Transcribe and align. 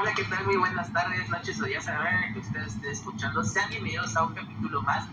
Hola, 0.00 0.14
¿qué 0.14 0.22
tal? 0.22 0.46
Muy 0.46 0.56
buenas 0.56 0.92
tardes, 0.92 1.28
noches 1.28 1.60
o 1.60 1.64
días 1.64 1.88
a 1.88 2.30
que 2.32 2.38
ustedes 2.38 2.76
estén 2.76 2.92
escuchando. 2.92 3.42
Sean 3.42 3.68
bienvenidos 3.68 4.16
a 4.16 4.26
un 4.26 4.32
capítulo 4.32 4.80
más, 4.82 5.08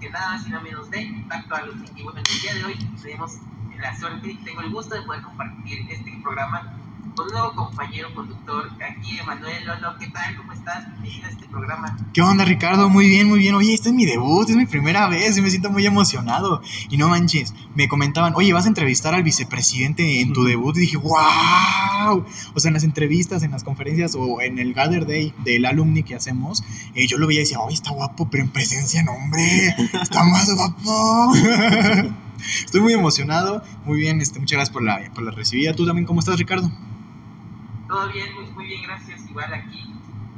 que 0.00 0.08
nada 0.08 0.30
más 0.30 0.46
y 0.46 0.50
nada 0.50 0.62
menos 0.62 0.90
de 0.90 1.02
Impacto 1.02 1.56
a 1.56 1.66
los 1.66 1.74
Y 1.94 2.02
bueno, 2.02 2.20
el 2.20 2.40
día 2.40 2.54
de 2.54 2.64
hoy 2.64 2.78
tenemos 3.02 3.32
la 3.78 3.94
suerte 3.98 4.30
y 4.30 4.36
tengo 4.42 4.62
el 4.62 4.70
gusto 4.70 4.94
de 4.94 5.02
poder 5.02 5.20
compartir 5.20 5.84
este 5.90 6.18
programa 6.22 6.79
con 7.14 7.26
un 7.26 7.32
nuevo 7.32 7.52
compañero 7.54 8.14
conductor, 8.14 8.70
aquí 8.80 9.18
Emanuel 9.18 9.66
Lolo. 9.66 9.96
¿Qué 9.98 10.08
tal? 10.08 10.36
¿Cómo 10.36 10.52
estás? 10.52 10.86
Bienvenido 11.00 11.26
a 11.26 11.30
este 11.30 11.46
programa. 11.46 11.96
¿Qué 12.12 12.22
onda, 12.22 12.44
Ricardo? 12.44 12.88
Muy 12.88 13.08
bien, 13.08 13.28
muy 13.28 13.38
bien. 13.40 13.54
Oye, 13.54 13.74
este 13.74 13.88
es 13.88 13.94
mi 13.94 14.04
debut, 14.04 14.48
es 14.48 14.56
mi 14.56 14.66
primera 14.66 15.08
vez 15.08 15.36
y 15.36 15.42
me 15.42 15.50
siento 15.50 15.70
muy 15.70 15.84
emocionado. 15.86 16.62
Y 16.88 16.96
no 16.96 17.08
manches, 17.08 17.54
me 17.74 17.88
comentaban, 17.88 18.34
oye, 18.36 18.52
vas 18.52 18.66
a 18.66 18.68
entrevistar 18.68 19.14
al 19.14 19.22
vicepresidente 19.22 20.20
en 20.20 20.32
tu 20.32 20.44
debut. 20.44 20.76
Y 20.76 20.80
dije, 20.80 20.96
wow. 20.96 22.24
O 22.54 22.60
sea, 22.60 22.68
en 22.68 22.74
las 22.74 22.84
entrevistas, 22.84 23.42
en 23.42 23.50
las 23.50 23.64
conferencias 23.64 24.14
o 24.16 24.40
en 24.40 24.58
el 24.58 24.74
Gather 24.74 25.06
Day 25.06 25.34
del 25.44 25.64
alumni 25.66 26.02
que 26.02 26.14
hacemos, 26.14 26.62
eh, 26.94 27.06
yo 27.06 27.18
lo 27.18 27.26
veía 27.26 27.40
y 27.40 27.44
decía, 27.44 27.60
oye, 27.60 27.74
está 27.74 27.90
guapo, 27.90 28.28
pero 28.30 28.44
en 28.44 28.50
presencia 28.50 29.02
no, 29.02 29.12
hombre. 29.12 29.74
Está 30.02 30.24
más 30.24 30.52
guapo. 30.54 31.32
Estoy 32.64 32.80
muy 32.80 32.92
emocionado. 32.92 33.62
Muy 33.84 33.98
bien, 33.98 34.20
este, 34.20 34.38
muchas 34.38 34.56
gracias 34.56 34.72
por 34.72 34.82
la, 34.82 35.00
por 35.14 35.24
la 35.24 35.30
recibida. 35.30 35.74
¿Tú 35.74 35.86
también 35.86 36.06
cómo 36.06 36.20
estás, 36.20 36.38
Ricardo? 36.38 36.70
Todo 37.90 38.08
bien, 38.12 38.32
muy, 38.36 38.44
muy 38.52 38.66
bien, 38.66 38.82
gracias. 38.84 39.28
Igual 39.28 39.52
aquí, 39.52 39.92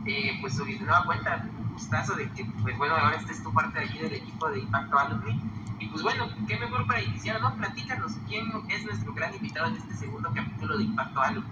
eh, 0.06 0.38
pues 0.41 0.56
de 0.56 0.79
nueva 0.79 1.05
cuenta, 1.05 1.47
un 1.59 1.75
gustazo 1.75 2.15
de 2.15 2.30
que, 2.30 2.47
pues 2.62 2.78
bueno, 2.78 2.97
ahora 2.97 3.19
estés 3.19 3.42
tu 3.42 3.52
parte 3.52 3.78
aquí 3.78 3.98
del 3.98 4.15
equipo 4.15 4.48
de 4.48 4.61
Impacto 4.61 4.98
Alumni. 4.98 5.38
Y 5.78 5.87
pues 5.88 6.02
bueno, 6.02 6.30
qué 6.48 6.59
mejor 6.59 6.87
para 6.87 7.02
iniciar, 7.02 7.42
¿no? 7.42 7.55
Platícanos, 7.55 8.12
¿quién 8.27 8.47
es 8.70 8.87
nuestro 8.87 9.12
gran 9.12 9.34
invitado 9.34 9.66
en 9.69 9.77
este 9.77 9.95
segundo 9.97 10.33
capítulo 10.34 10.78
de 10.78 10.84
Impacto 10.84 11.20
Alumni? 11.20 11.51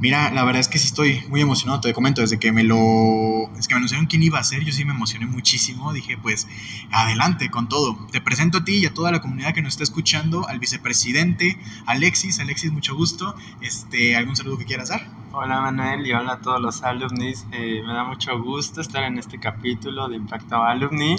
Mira, 0.00 0.32
la 0.32 0.42
verdad 0.42 0.58
es 0.58 0.66
que 0.66 0.78
sí 0.78 0.88
estoy 0.88 1.22
muy 1.28 1.42
emocionado, 1.42 1.80
te 1.80 1.92
comento, 1.92 2.22
desde 2.22 2.40
que 2.40 2.50
me 2.50 2.64
lo... 2.64 3.52
Es 3.56 3.68
que 3.68 3.74
me 3.74 3.78
anunciaron 3.78 4.06
quién 4.06 4.24
iba 4.24 4.40
a 4.40 4.42
ser, 4.42 4.64
yo 4.64 4.72
sí 4.72 4.84
me 4.84 4.94
emocioné 4.94 5.26
muchísimo, 5.26 5.92
dije 5.92 6.18
pues 6.18 6.48
adelante 6.90 7.50
con 7.50 7.68
todo. 7.68 7.96
Te 8.10 8.20
presento 8.20 8.58
a 8.58 8.64
ti 8.64 8.78
y 8.78 8.86
a 8.86 8.94
toda 8.94 9.12
la 9.12 9.20
comunidad 9.20 9.54
que 9.54 9.62
nos 9.62 9.74
está 9.74 9.84
escuchando, 9.84 10.48
al 10.48 10.58
vicepresidente 10.58 11.56
Alexis, 11.86 12.40
Alexis, 12.40 12.72
mucho 12.72 12.96
gusto, 12.96 13.36
este, 13.60 14.16
¿algún 14.16 14.34
saludo 14.34 14.58
que 14.58 14.64
quieras 14.64 14.88
dar? 14.88 15.19
Hola 15.32 15.60
Manuel 15.60 16.04
y 16.04 16.12
hola 16.12 16.32
a 16.32 16.40
todos 16.40 16.60
los 16.60 16.82
alumnis, 16.82 17.46
eh, 17.52 17.82
me 17.86 17.92
da 17.92 18.02
mucho 18.02 18.42
gusto 18.42 18.80
estar 18.80 19.04
en 19.04 19.16
este 19.16 19.38
capítulo 19.38 20.08
de 20.08 20.16
Impacto 20.16 20.56
Alumni 20.56 21.14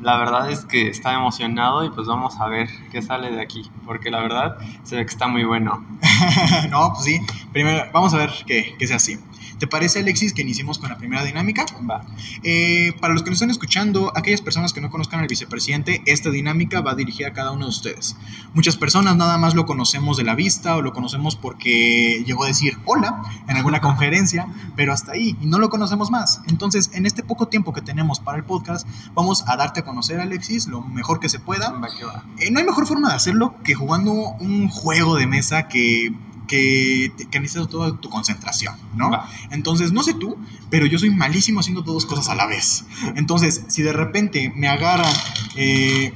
la 0.00 0.18
verdad 0.18 0.50
es 0.50 0.64
que 0.64 0.88
está 0.88 1.14
emocionado 1.14 1.84
y 1.84 1.90
pues 1.90 2.06
vamos 2.06 2.38
a 2.40 2.48
ver 2.48 2.68
qué 2.92 3.00
sale 3.00 3.30
de 3.30 3.40
aquí, 3.40 3.62
porque 3.84 4.10
la 4.10 4.20
verdad 4.20 4.58
se 4.84 4.96
ve 4.96 5.06
que 5.06 5.10
está 5.10 5.26
muy 5.26 5.44
bueno. 5.44 5.84
no, 6.70 6.92
pues 6.92 7.04
sí, 7.04 7.20
primero 7.52 7.84
vamos 7.92 8.12
a 8.14 8.18
ver 8.18 8.30
que, 8.46 8.74
que 8.78 8.86
sea 8.86 8.96
así. 8.96 9.18
¿Te 9.58 9.66
parece, 9.66 10.00
Alexis, 10.00 10.34
que 10.34 10.42
iniciemos 10.42 10.78
con 10.78 10.90
la 10.90 10.98
primera 10.98 11.24
dinámica? 11.24 11.64
Va. 11.88 12.04
Eh, 12.42 12.92
para 13.00 13.14
los 13.14 13.22
que 13.22 13.30
nos 13.30 13.38
están 13.38 13.48
escuchando, 13.48 14.12
aquellas 14.14 14.42
personas 14.42 14.74
que 14.74 14.82
no 14.82 14.90
conozcan 14.90 15.20
al 15.20 15.28
vicepresidente, 15.28 16.02
esta 16.04 16.28
dinámica 16.28 16.82
va 16.82 16.94
dirigida 16.94 17.28
a 17.28 17.32
cada 17.32 17.52
uno 17.52 17.64
de 17.64 17.70
ustedes. 17.70 18.16
Muchas 18.52 18.76
personas 18.76 19.16
nada 19.16 19.38
más 19.38 19.54
lo 19.54 19.64
conocemos 19.64 20.18
de 20.18 20.24
la 20.24 20.34
vista 20.34 20.76
o 20.76 20.82
lo 20.82 20.92
conocemos 20.92 21.36
porque 21.36 22.22
llegó 22.26 22.44
a 22.44 22.48
decir 22.48 22.76
hola 22.84 23.22
en 23.48 23.55
alguna 23.56 23.80
conferencia, 23.80 24.46
pero 24.76 24.92
hasta 24.92 25.12
ahí, 25.12 25.36
y 25.40 25.46
no 25.46 25.58
lo 25.58 25.70
conocemos 25.70 26.10
más. 26.10 26.40
Entonces, 26.46 26.90
en 26.94 27.06
este 27.06 27.22
poco 27.22 27.48
tiempo 27.48 27.72
que 27.72 27.82
tenemos 27.82 28.20
para 28.20 28.38
el 28.38 28.44
podcast, 28.44 28.86
vamos 29.14 29.44
a 29.46 29.56
darte 29.56 29.80
a 29.80 29.84
conocer, 29.84 30.20
Alexis, 30.20 30.66
lo 30.66 30.82
mejor 30.82 31.20
que 31.20 31.28
se 31.28 31.38
pueda. 31.38 31.70
Va 31.70 31.88
que 31.96 32.04
va. 32.04 32.24
Eh, 32.38 32.50
no 32.50 32.60
hay 32.60 32.66
mejor 32.66 32.86
forma 32.86 33.10
de 33.10 33.16
hacerlo 33.16 33.54
que 33.64 33.74
jugando 33.74 34.12
un 34.12 34.68
juego 34.68 35.16
de 35.16 35.26
mesa 35.26 35.68
que 35.68 36.12
que, 36.46 37.12
que 37.30 37.40
necesitas 37.40 37.68
toda 37.68 37.96
tu 37.96 38.08
concentración, 38.08 38.74
¿no? 38.94 39.10
Entonces, 39.50 39.92
no 39.92 40.02
sé 40.02 40.14
tú, 40.14 40.36
pero 40.70 40.86
yo 40.86 40.98
soy 40.98 41.10
malísimo 41.10 41.60
haciendo 41.60 41.82
dos 41.82 42.06
cosas 42.06 42.28
a 42.28 42.34
la 42.34 42.46
vez. 42.46 42.84
Entonces, 43.16 43.64
si 43.68 43.82
de 43.82 43.92
repente 43.92 44.52
me 44.54 44.68
agarran, 44.68 45.12
eh, 45.56 46.14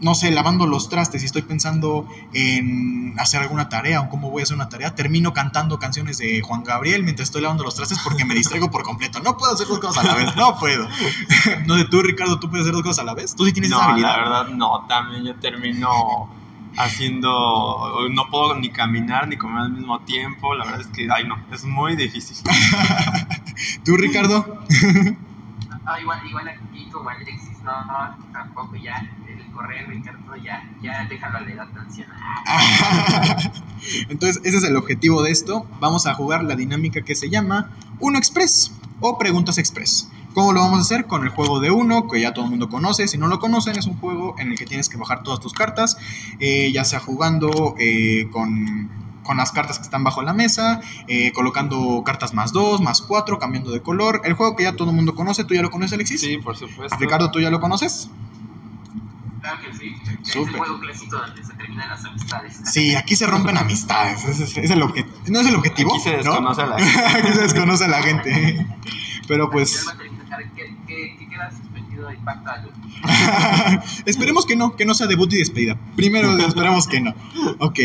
no 0.00 0.14
sé, 0.14 0.30
lavando 0.30 0.66
los 0.66 0.88
trastes 0.88 1.22
y 1.22 1.26
estoy 1.26 1.42
pensando 1.42 2.06
en 2.32 3.14
hacer 3.18 3.40
alguna 3.40 3.68
tarea 3.68 4.00
o 4.00 4.08
cómo 4.08 4.30
voy 4.30 4.40
a 4.40 4.44
hacer 4.44 4.56
una 4.56 4.68
tarea, 4.68 4.94
termino 4.94 5.32
cantando 5.32 5.78
canciones 5.78 6.18
de 6.18 6.42
Juan 6.42 6.64
Gabriel 6.64 7.02
mientras 7.02 7.28
estoy 7.28 7.42
lavando 7.42 7.64
los 7.64 7.74
trastes 7.74 7.98
porque 8.04 8.24
me 8.24 8.34
distraigo 8.34 8.70
por 8.70 8.82
completo. 8.82 9.20
No 9.20 9.36
puedo 9.36 9.54
hacer 9.54 9.66
dos 9.66 9.78
cosas 9.78 10.04
a 10.04 10.06
la 10.06 10.14
vez, 10.14 10.36
no 10.36 10.56
puedo. 10.58 10.86
no 11.66 11.76
sé, 11.76 11.84
tú, 11.86 12.02
Ricardo, 12.02 12.38
¿tú 12.38 12.50
puedes 12.50 12.64
hacer 12.64 12.74
dos 12.74 12.82
cosas 12.82 13.00
a 13.00 13.04
la 13.04 13.14
vez? 13.14 13.34
¿Tú 13.34 13.46
sí 13.46 13.52
tienes 13.52 13.70
esa 13.70 13.84
habilidad? 13.84 14.10
La 14.10 14.16
verdad, 14.18 14.48
no, 14.48 14.84
también 14.88 15.24
yo 15.24 15.34
termino 15.36 16.28
haciendo, 16.76 18.08
no 18.10 18.28
puedo 18.30 18.54
ni 18.54 18.70
caminar 18.70 19.28
ni 19.28 19.36
comer 19.36 19.62
al 19.62 19.72
mismo 19.72 20.00
tiempo, 20.00 20.54
la 20.54 20.64
verdad 20.64 20.82
es 20.82 20.86
que, 20.88 21.08
ay 21.10 21.26
no, 21.26 21.38
es 21.50 21.64
muy 21.64 21.96
difícil. 21.96 22.36
¿Tú, 23.84 23.96
Ricardo? 23.96 24.62
ah, 25.86 26.00
igual, 26.00 26.20
igual 26.28 26.48
aquí 26.48 26.88
como 26.92 27.08
no, 27.66 27.84
no, 27.84 28.16
tampoco 28.32 28.76
ya, 28.76 28.94
el 29.28 29.44
correr, 29.52 29.88
Ricardo, 29.88 30.36
ya, 30.36 30.62
ya 30.80 31.04
déjalo 31.08 31.38
a 31.38 31.40
la 31.40 31.50
edad 31.50 31.68
anciana. 31.76 32.14
Entonces, 34.08 34.40
ese 34.44 34.58
es 34.58 34.64
el 34.64 34.76
objetivo 34.76 35.22
de 35.22 35.32
esto. 35.32 35.66
Vamos 35.80 36.06
a 36.06 36.14
jugar 36.14 36.44
la 36.44 36.54
dinámica 36.54 37.02
que 37.02 37.16
se 37.16 37.28
llama 37.28 37.70
Uno 37.98 38.18
Express 38.18 38.72
o 39.00 39.18
Preguntas 39.18 39.58
Express. 39.58 40.10
¿Cómo 40.32 40.52
lo 40.52 40.60
vamos 40.60 40.78
a 40.78 40.82
hacer? 40.82 41.06
Con 41.06 41.24
el 41.24 41.30
juego 41.30 41.60
de 41.60 41.70
uno, 41.70 42.08
que 42.08 42.20
ya 42.20 42.32
todo 42.32 42.44
el 42.44 42.50
mundo 42.50 42.68
conoce. 42.68 43.08
Si 43.08 43.18
no 43.18 43.26
lo 43.26 43.40
conocen, 43.40 43.76
es 43.76 43.86
un 43.86 43.98
juego 43.98 44.36
en 44.38 44.52
el 44.52 44.58
que 44.58 44.66
tienes 44.66 44.88
que 44.88 44.96
bajar 44.96 45.22
todas 45.22 45.40
tus 45.40 45.52
cartas, 45.52 45.96
eh, 46.38 46.70
ya 46.72 46.84
sea 46.84 47.00
jugando 47.00 47.74
eh, 47.78 48.28
con, 48.30 48.90
las 49.34 49.52
cartas 49.52 49.78
que 49.78 49.84
están 49.84 50.04
bajo 50.04 50.22
la 50.22 50.32
mesa, 50.34 50.80
eh, 51.08 51.32
colocando 51.32 52.02
cartas 52.04 52.34
más 52.34 52.52
dos, 52.52 52.80
más 52.80 53.02
cuatro, 53.02 53.38
cambiando 53.38 53.70
de 53.70 53.80
color. 53.80 54.20
El 54.24 54.34
juego 54.34 54.56
que 54.56 54.64
ya 54.64 54.76
todo 54.76 54.90
el 54.90 54.96
mundo 54.96 55.14
conoce, 55.14 55.44
¿tú 55.44 55.54
ya 55.54 55.62
lo 55.62 55.70
conoces, 55.70 55.94
Alexis? 55.94 56.20
Sí, 56.20 56.38
por 56.38 56.56
supuesto. 56.56 56.96
Ricardo, 56.98 57.30
¿tú 57.30 57.40
ya 57.40 57.50
lo 57.50 57.60
conoces? 57.60 58.10
Claro 59.40 59.58
que 59.62 59.72
sí. 59.76 59.94
Es 60.22 60.36
el 60.36 60.48
juego 60.48 60.80
clásico 60.80 61.16
donde 61.16 61.44
se 61.44 61.52
terminan 61.54 61.88
las 61.88 62.04
amistades. 62.04 62.60
Sí, 62.64 62.94
aquí 62.94 63.16
se 63.16 63.26
rompen 63.26 63.56
amistades. 63.56 64.24
Es, 64.24 64.40
es 64.56 64.70
el 64.70 64.80
¿No 64.80 65.40
es 65.40 65.46
el 65.46 65.54
objetivo? 65.54 65.94
Aquí 65.94 66.02
se 66.02 66.16
desconoce 66.16 66.62
a 66.62 66.66
la 66.66 66.78
gente. 66.80 67.18
aquí 67.18 67.32
se 67.32 67.42
desconoce 67.42 67.84
a 67.84 67.88
la 67.88 68.02
gente. 68.02 68.66
Pero 69.28 69.50
pues 69.50 69.86
Esperemos 74.06 74.46
que 74.46 74.56
no, 74.56 74.76
que 74.76 74.84
no 74.84 74.94
sea 74.94 75.06
debut 75.06 75.32
y 75.32 75.38
despedida. 75.38 75.78
Primero 75.96 76.36
esperamos 76.46 76.86
que 76.86 77.00
no. 77.00 77.14
Ok. 77.58 77.80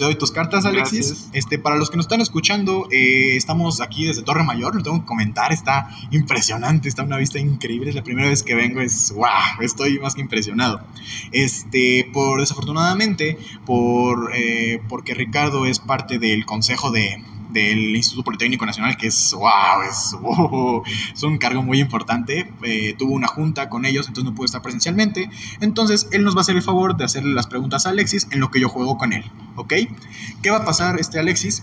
Te 0.00 0.06
doy 0.06 0.14
tus 0.14 0.30
cartas, 0.30 0.64
Alexis. 0.64 1.28
Este, 1.34 1.58
para 1.58 1.76
los 1.76 1.90
que 1.90 1.98
nos 1.98 2.04
están 2.04 2.22
escuchando, 2.22 2.88
eh, 2.90 3.36
estamos 3.36 3.82
aquí 3.82 4.06
desde 4.06 4.22
Torre 4.22 4.42
Mayor. 4.44 4.74
Lo 4.74 4.82
tengo 4.82 4.98
que 4.98 5.04
comentar, 5.04 5.52
está 5.52 5.90
impresionante, 6.10 6.88
está 6.88 7.02
una 7.02 7.18
vista 7.18 7.38
increíble. 7.38 7.90
Es 7.90 7.96
la 7.96 8.02
primera 8.02 8.30
vez 8.30 8.42
que 8.42 8.54
vengo, 8.54 8.80
es 8.80 9.12
wow, 9.14 9.60
estoy 9.60 9.98
más 9.98 10.14
que 10.14 10.22
impresionado. 10.22 10.80
Este, 11.32 12.08
por 12.14 12.40
desafortunadamente, 12.40 13.36
por 13.66 14.30
eh, 14.34 14.80
porque 14.88 15.12
Ricardo 15.12 15.66
es 15.66 15.80
parte 15.80 16.18
del 16.18 16.46
consejo 16.46 16.90
de, 16.90 17.22
del 17.52 17.96
Instituto 17.96 18.24
Politécnico 18.24 18.66
Nacional, 18.66 18.96
que 18.96 19.08
es, 19.08 19.32
wow, 19.32 19.82
es, 19.88 20.16
es 21.14 21.22
un 21.22 21.38
cargo 21.38 21.62
muy 21.62 21.80
importante. 21.80 22.52
Eh, 22.62 22.94
tuvo 22.98 23.14
una 23.14 23.26
junta 23.26 23.68
con 23.68 23.84
ellos, 23.84 24.08
entonces 24.08 24.30
no 24.30 24.34
pudo 24.34 24.46
estar 24.46 24.62
presencialmente. 24.62 25.30
Entonces, 25.60 26.08
él 26.12 26.24
nos 26.24 26.34
va 26.34 26.40
a 26.40 26.42
hacer 26.42 26.56
el 26.56 26.62
favor 26.62 26.96
de 26.96 27.04
hacerle 27.04 27.34
las 27.34 27.46
preguntas 27.46 27.86
a 27.86 27.90
Alexis 27.90 28.28
en 28.30 28.40
lo 28.40 28.50
que 28.50 28.60
yo 28.60 28.68
juego 28.68 28.98
con 28.98 29.12
él, 29.12 29.24
¿ok? 29.56 29.74
¿Qué 30.42 30.50
va 30.50 30.58
a 30.58 30.64
pasar, 30.64 30.98
este 30.98 31.18
Alexis? 31.18 31.62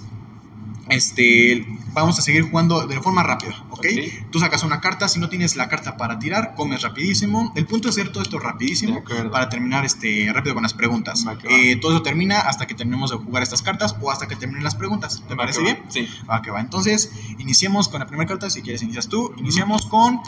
Este, 0.90 1.66
vamos 1.94 2.18
a 2.18 2.22
seguir 2.22 2.44
jugando 2.44 2.88
de 2.88 3.00
forma 3.02 3.24
rápida, 3.24 3.66
¿ok? 3.72 3.86
Tú 4.32 4.40
sacas 4.40 4.64
una 4.64 4.80
carta, 4.80 5.08
si 5.08 5.20
no 5.20 5.30
tienes 5.30 5.56
la 5.56 5.68
carta 5.68 5.98
para 5.98 6.18
tirar, 6.20 6.56
comes 6.56 6.82
rapidísimo. 6.82 7.52
El 7.56 7.66
punto 7.66 7.90
es 7.90 7.98
hacer 7.98 8.12
todo 8.12 8.24
esto 8.24 8.40
rapidísimo 8.40 9.04
para 9.32 9.50
terminar 9.50 9.86
este, 9.86 10.32
rápido 10.34 10.54
con 10.54 10.64
las 10.64 10.74
preguntas. 10.74 11.26
Eh, 11.50 11.76
todo 11.78 11.94
eso 11.94 12.04
termina 12.04 12.40
hasta 12.40 12.68
que 12.68 12.74
terminemos 12.74 13.12
de 13.12 13.18
jugar 13.18 13.44
estas 13.44 13.62
cartas 13.62 13.96
o 14.00 14.12
hasta 14.12 14.28
que 14.28 14.36
terminen 14.36 14.64
las 14.64 14.76
preguntas. 14.76 15.24
¿Te 15.28 15.36
parece 15.36 15.62
bien? 15.62 15.80
Sí. 15.90 16.08
Va 16.30 16.42
que 16.42 16.52
va. 16.52 16.62
Entonces, 16.62 17.12
iniciemos 17.38 17.90
con 17.90 18.00
la 18.00 18.08
primera 18.08 18.28
carta. 18.28 18.50
Si 18.50 18.62
quieres, 18.62 18.82
inicias 18.82 19.08
tú. 19.08 19.34
Iniciamos 19.38 19.86
con, 19.88 20.22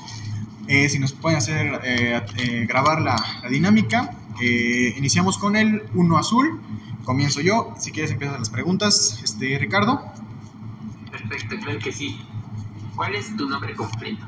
eh, 0.67 0.89
si 0.89 0.99
nos 0.99 1.13
pueden 1.13 1.37
hacer 1.37 1.79
eh, 1.83 2.65
grabar 2.67 3.01
la, 3.01 3.15
la 3.43 3.49
dinámica. 3.49 4.15
iniciamos 4.41 5.37
con 5.37 5.55
el 5.55 5.83
1 5.93 6.17
azul. 6.17 6.59
Comienzo 7.05 7.41
yo. 7.41 7.73
Si 7.79 7.91
quieres, 7.91 8.11
empiezas 8.11 8.39
las 8.39 8.49
preguntas. 8.49 9.19
Este, 9.23 9.57
Ricardo. 9.57 10.01
Perfecto, 11.29 11.57
claro 11.63 11.79
que 11.79 11.91
sí. 11.91 12.19
¿Cuál 12.95 13.15
es 13.15 13.35
tu 13.37 13.47
nombre 13.47 13.75
completo? 13.75 14.25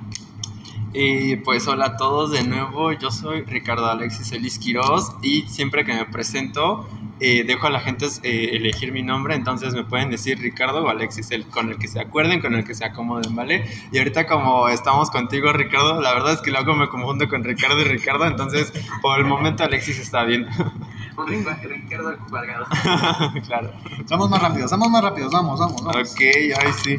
Y 0.93 1.37
pues 1.37 1.67
hola 1.67 1.85
a 1.85 1.97
todos 1.97 2.31
de 2.31 2.43
nuevo, 2.43 2.91
yo 2.91 3.11
soy 3.11 3.41
Ricardo 3.41 3.89
Alexis 3.89 4.31
Elis 4.33 4.59
Quiroz 4.59 5.15
y 5.23 5.43
siempre 5.43 5.83
que 5.83 5.93
me 5.93 6.05
presento 6.05 6.87
eh, 7.19 7.43
dejo 7.43 7.67
a 7.67 7.69
la 7.69 7.79
gente 7.79 8.07
eh, 8.23 8.49
elegir 8.53 8.91
mi 8.91 9.01
nombre, 9.01 9.35
entonces 9.35 9.73
me 9.73 9.83
pueden 9.83 10.09
decir 10.09 10.39
Ricardo 10.39 10.83
o 10.83 10.89
Alexis, 10.89 11.31
el, 11.31 11.45
con 11.47 11.69
el 11.69 11.77
que 11.77 11.87
se 11.87 11.99
acuerden, 11.99 12.41
con 12.41 12.55
el 12.55 12.65
que 12.65 12.75
se 12.75 12.83
acomoden, 12.83 13.35
¿vale? 13.35 13.63
Y 13.91 13.99
ahorita 13.99 14.27
como 14.27 14.69
estamos 14.69 15.09
contigo 15.09 15.53
Ricardo, 15.53 16.01
la 16.01 16.13
verdad 16.13 16.33
es 16.33 16.41
que 16.41 16.51
luego 16.51 16.75
me 16.75 16.89
confundo 16.89 17.27
con 17.29 17.43
Ricardo 17.43 17.79
y 17.79 17.85
Ricardo, 17.85 18.25
entonces 18.25 18.73
por 19.01 19.19
el 19.19 19.25
momento 19.25 19.63
Alexis 19.63 19.99
está 19.99 20.23
bien. 20.23 20.47
Ricardo 21.25 22.17
claro. 23.47 23.71
Vamos 24.09 24.29
más 24.29 24.41
rápidos, 24.41 24.71
vamos 24.71 24.89
más 24.89 25.03
rápidos, 25.03 25.31
vamos, 25.31 25.59
vamos, 25.59 25.83
vamos. 25.83 26.11
Ok, 26.11 26.21
ahí 26.21 26.73
sí. 26.83 26.97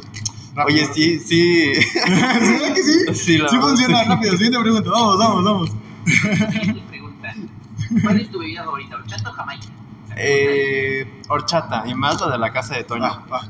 Rápido. 0.55 0.67
Oye, 0.67 0.87
sí, 0.95 1.19
sí. 1.19 1.75
¿Sí, 1.83 2.01
verdad 2.01 2.75
que 2.75 2.83
sí? 2.83 2.99
Sí, 3.15 3.39
la 3.39 3.49
Sí 3.49 3.57
verdad, 3.57 3.69
funciona, 3.69 4.03
sí. 4.03 4.09
rápido. 4.09 4.33
Siguiente 4.33 4.61
pregunta. 4.61 4.91
Vamos, 4.91 5.19
vamos, 5.19 5.45
vamos. 5.45 5.71
Siguiente 6.05 6.83
pregunta. 6.89 7.35
¿Cuál 8.03 8.21
es 8.21 8.31
tu 8.31 8.39
bebida 8.39 8.65
favorita? 8.65 8.97
¿Horchata 8.97 9.31
o 9.31 9.33
jamaica? 9.33 9.67
Eh, 10.17 11.23
horchata, 11.29 11.85
y 11.87 11.95
más 11.95 12.21
la 12.21 12.29
de 12.31 12.39
la 12.39 12.53
casa 12.53 12.75
de 12.77 12.85
Toño. 12.85 13.03
Va, 13.03 13.27
va. 13.31 13.49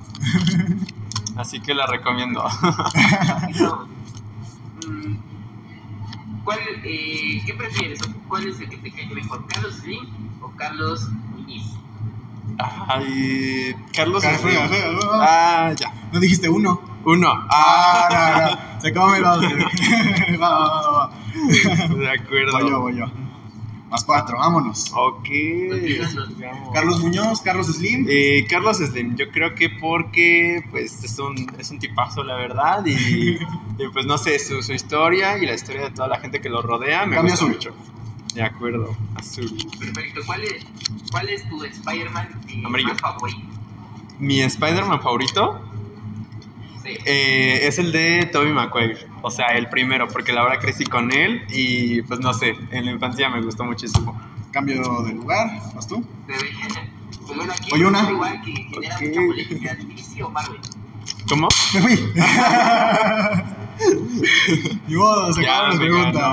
Así 1.37 1.61
que 1.61 1.75
la 1.75 1.87
recomiendo. 1.87 2.45
Mm, 4.87 5.17
¿Cuál, 6.45 6.59
eh, 6.85 7.43
¿Qué 7.47 7.55
prefieres? 7.55 8.01
¿Cuál 8.29 8.47
es 8.47 8.61
el 8.61 8.69
que 8.69 8.77
te 8.77 8.91
cae 8.93 9.07
mejor? 9.07 9.47
¿Carlos 9.49 9.75
Slim 9.77 10.32
o 10.53 10.57
Carlos 10.57 11.09
Muñiz? 11.31 11.65
Ay, 12.59 13.75
Carlos. 13.95 14.25
Juega. 14.43 14.69
Ah, 15.13 15.73
ya. 15.77 15.93
No 16.13 16.21
dijiste 16.21 16.49
uno. 16.49 16.81
Uno. 17.05 17.29
Ah, 17.51 18.09
no, 18.11 18.51
no. 18.51 18.81
Se 18.81 18.89
acabó 18.89 19.15
el 19.15 19.23
vamos. 19.23 19.45
Va, 20.41 20.49
va, 20.49 20.83
va, 20.83 20.93
va. 20.93 21.11
De 21.95 22.11
acuerdo. 22.11 22.53
Voy 22.53 22.71
yo, 22.71 22.81
voy 22.81 22.97
yo. 22.97 23.07
Más 23.91 24.05
cuatro, 24.05 24.39
vámonos. 24.39 24.91
Ok. 24.95 25.29
Continuando. 26.15 26.73
Carlos 26.73 27.01
Muñoz, 27.01 27.43
Carlos 27.43 27.67
Slim. 27.67 28.07
Eh, 28.09 28.47
Carlos 28.49 28.79
Slim, 28.79 29.17
yo 29.17 29.31
creo 29.31 29.55
que 29.55 29.69
porque 29.69 30.65
pues 30.71 31.05
es 31.05 31.19
un, 31.19 31.47
es 31.59 31.71
un 31.71 31.79
tipazo 31.79 32.25
la 32.25 32.37
verdad 32.37 32.85
y, 32.87 32.93
y, 33.79 33.89
pues 33.93 34.07
no 34.07 34.17
sé, 34.17 34.39
su, 34.39 34.63
su 34.63 34.73
historia 34.73 35.37
y 35.37 35.45
la 35.45 35.55
historia 35.55 35.83
de 35.83 35.91
toda 35.91 36.09
la 36.09 36.21
gente 36.21 36.41
que 36.41 36.49
lo 36.49 36.63
rodea 36.63 37.05
me 37.05 37.21
gusta 37.21 37.35
azul. 37.35 37.49
mucho. 37.51 37.75
De 38.35 38.43
acuerdo, 38.43 38.95
azul. 39.17 39.51
Perfecto. 39.79 40.21
¿Cuál 40.27 40.43
es, 40.45 40.65
cuál 41.11 41.29
es 41.29 41.49
tu 41.49 41.63
Spider-Man 41.65 42.29
eh, 42.49 42.57
más 42.69 43.01
favorito? 43.01 43.41
Mi 44.19 44.41
Spider-Man 44.41 45.01
favorito 45.03 45.61
Sí. 46.83 46.97
eh, 47.07 47.61
es 47.69 47.79
el 47.79 47.93
de 47.93 48.27
Tobey 48.33 48.53
Maguire, 48.53 48.97
o 49.23 49.31
sea, 49.31 49.47
el 49.57 49.69
primero, 49.69 50.09
porque 50.09 50.33
la 50.33 50.43
verdad 50.43 50.59
crecí 50.61 50.85
con 50.85 51.13
él 51.13 51.45
y 51.49 52.03
pues 52.03 52.19
no 52.19 52.35
sé, 52.35 52.57
en 52.73 52.87
la 52.87 52.91
infancia 52.91 53.29
me 53.29 53.41
gustó 53.41 53.65
muchísimo. 53.65 54.21
Cambio 54.51 54.83
de 55.05 55.13
lugar. 55.15 55.49
¿Vas 55.77 55.87
tú? 55.87 56.05
Pues 56.27 57.37
bueno, 57.37 57.53
aquí 57.53 57.71
Oye, 57.73 57.87
una. 57.87 58.11
igual 58.11 58.43
que 58.43 58.53
genera 58.53 58.99
mucha 59.01 59.21
polémica. 59.27 59.75
¿DC 59.77 60.23
o 60.25 60.31
Marvel? 60.31 60.59
¿Cómo? 61.29 61.47
Me 61.75 61.81
fui. 61.83 62.13
Ni 64.89 64.95
modo, 64.97 65.33
se 65.33 65.43
las 65.43 65.75
me 65.79 65.87
preguntas. 65.87 66.33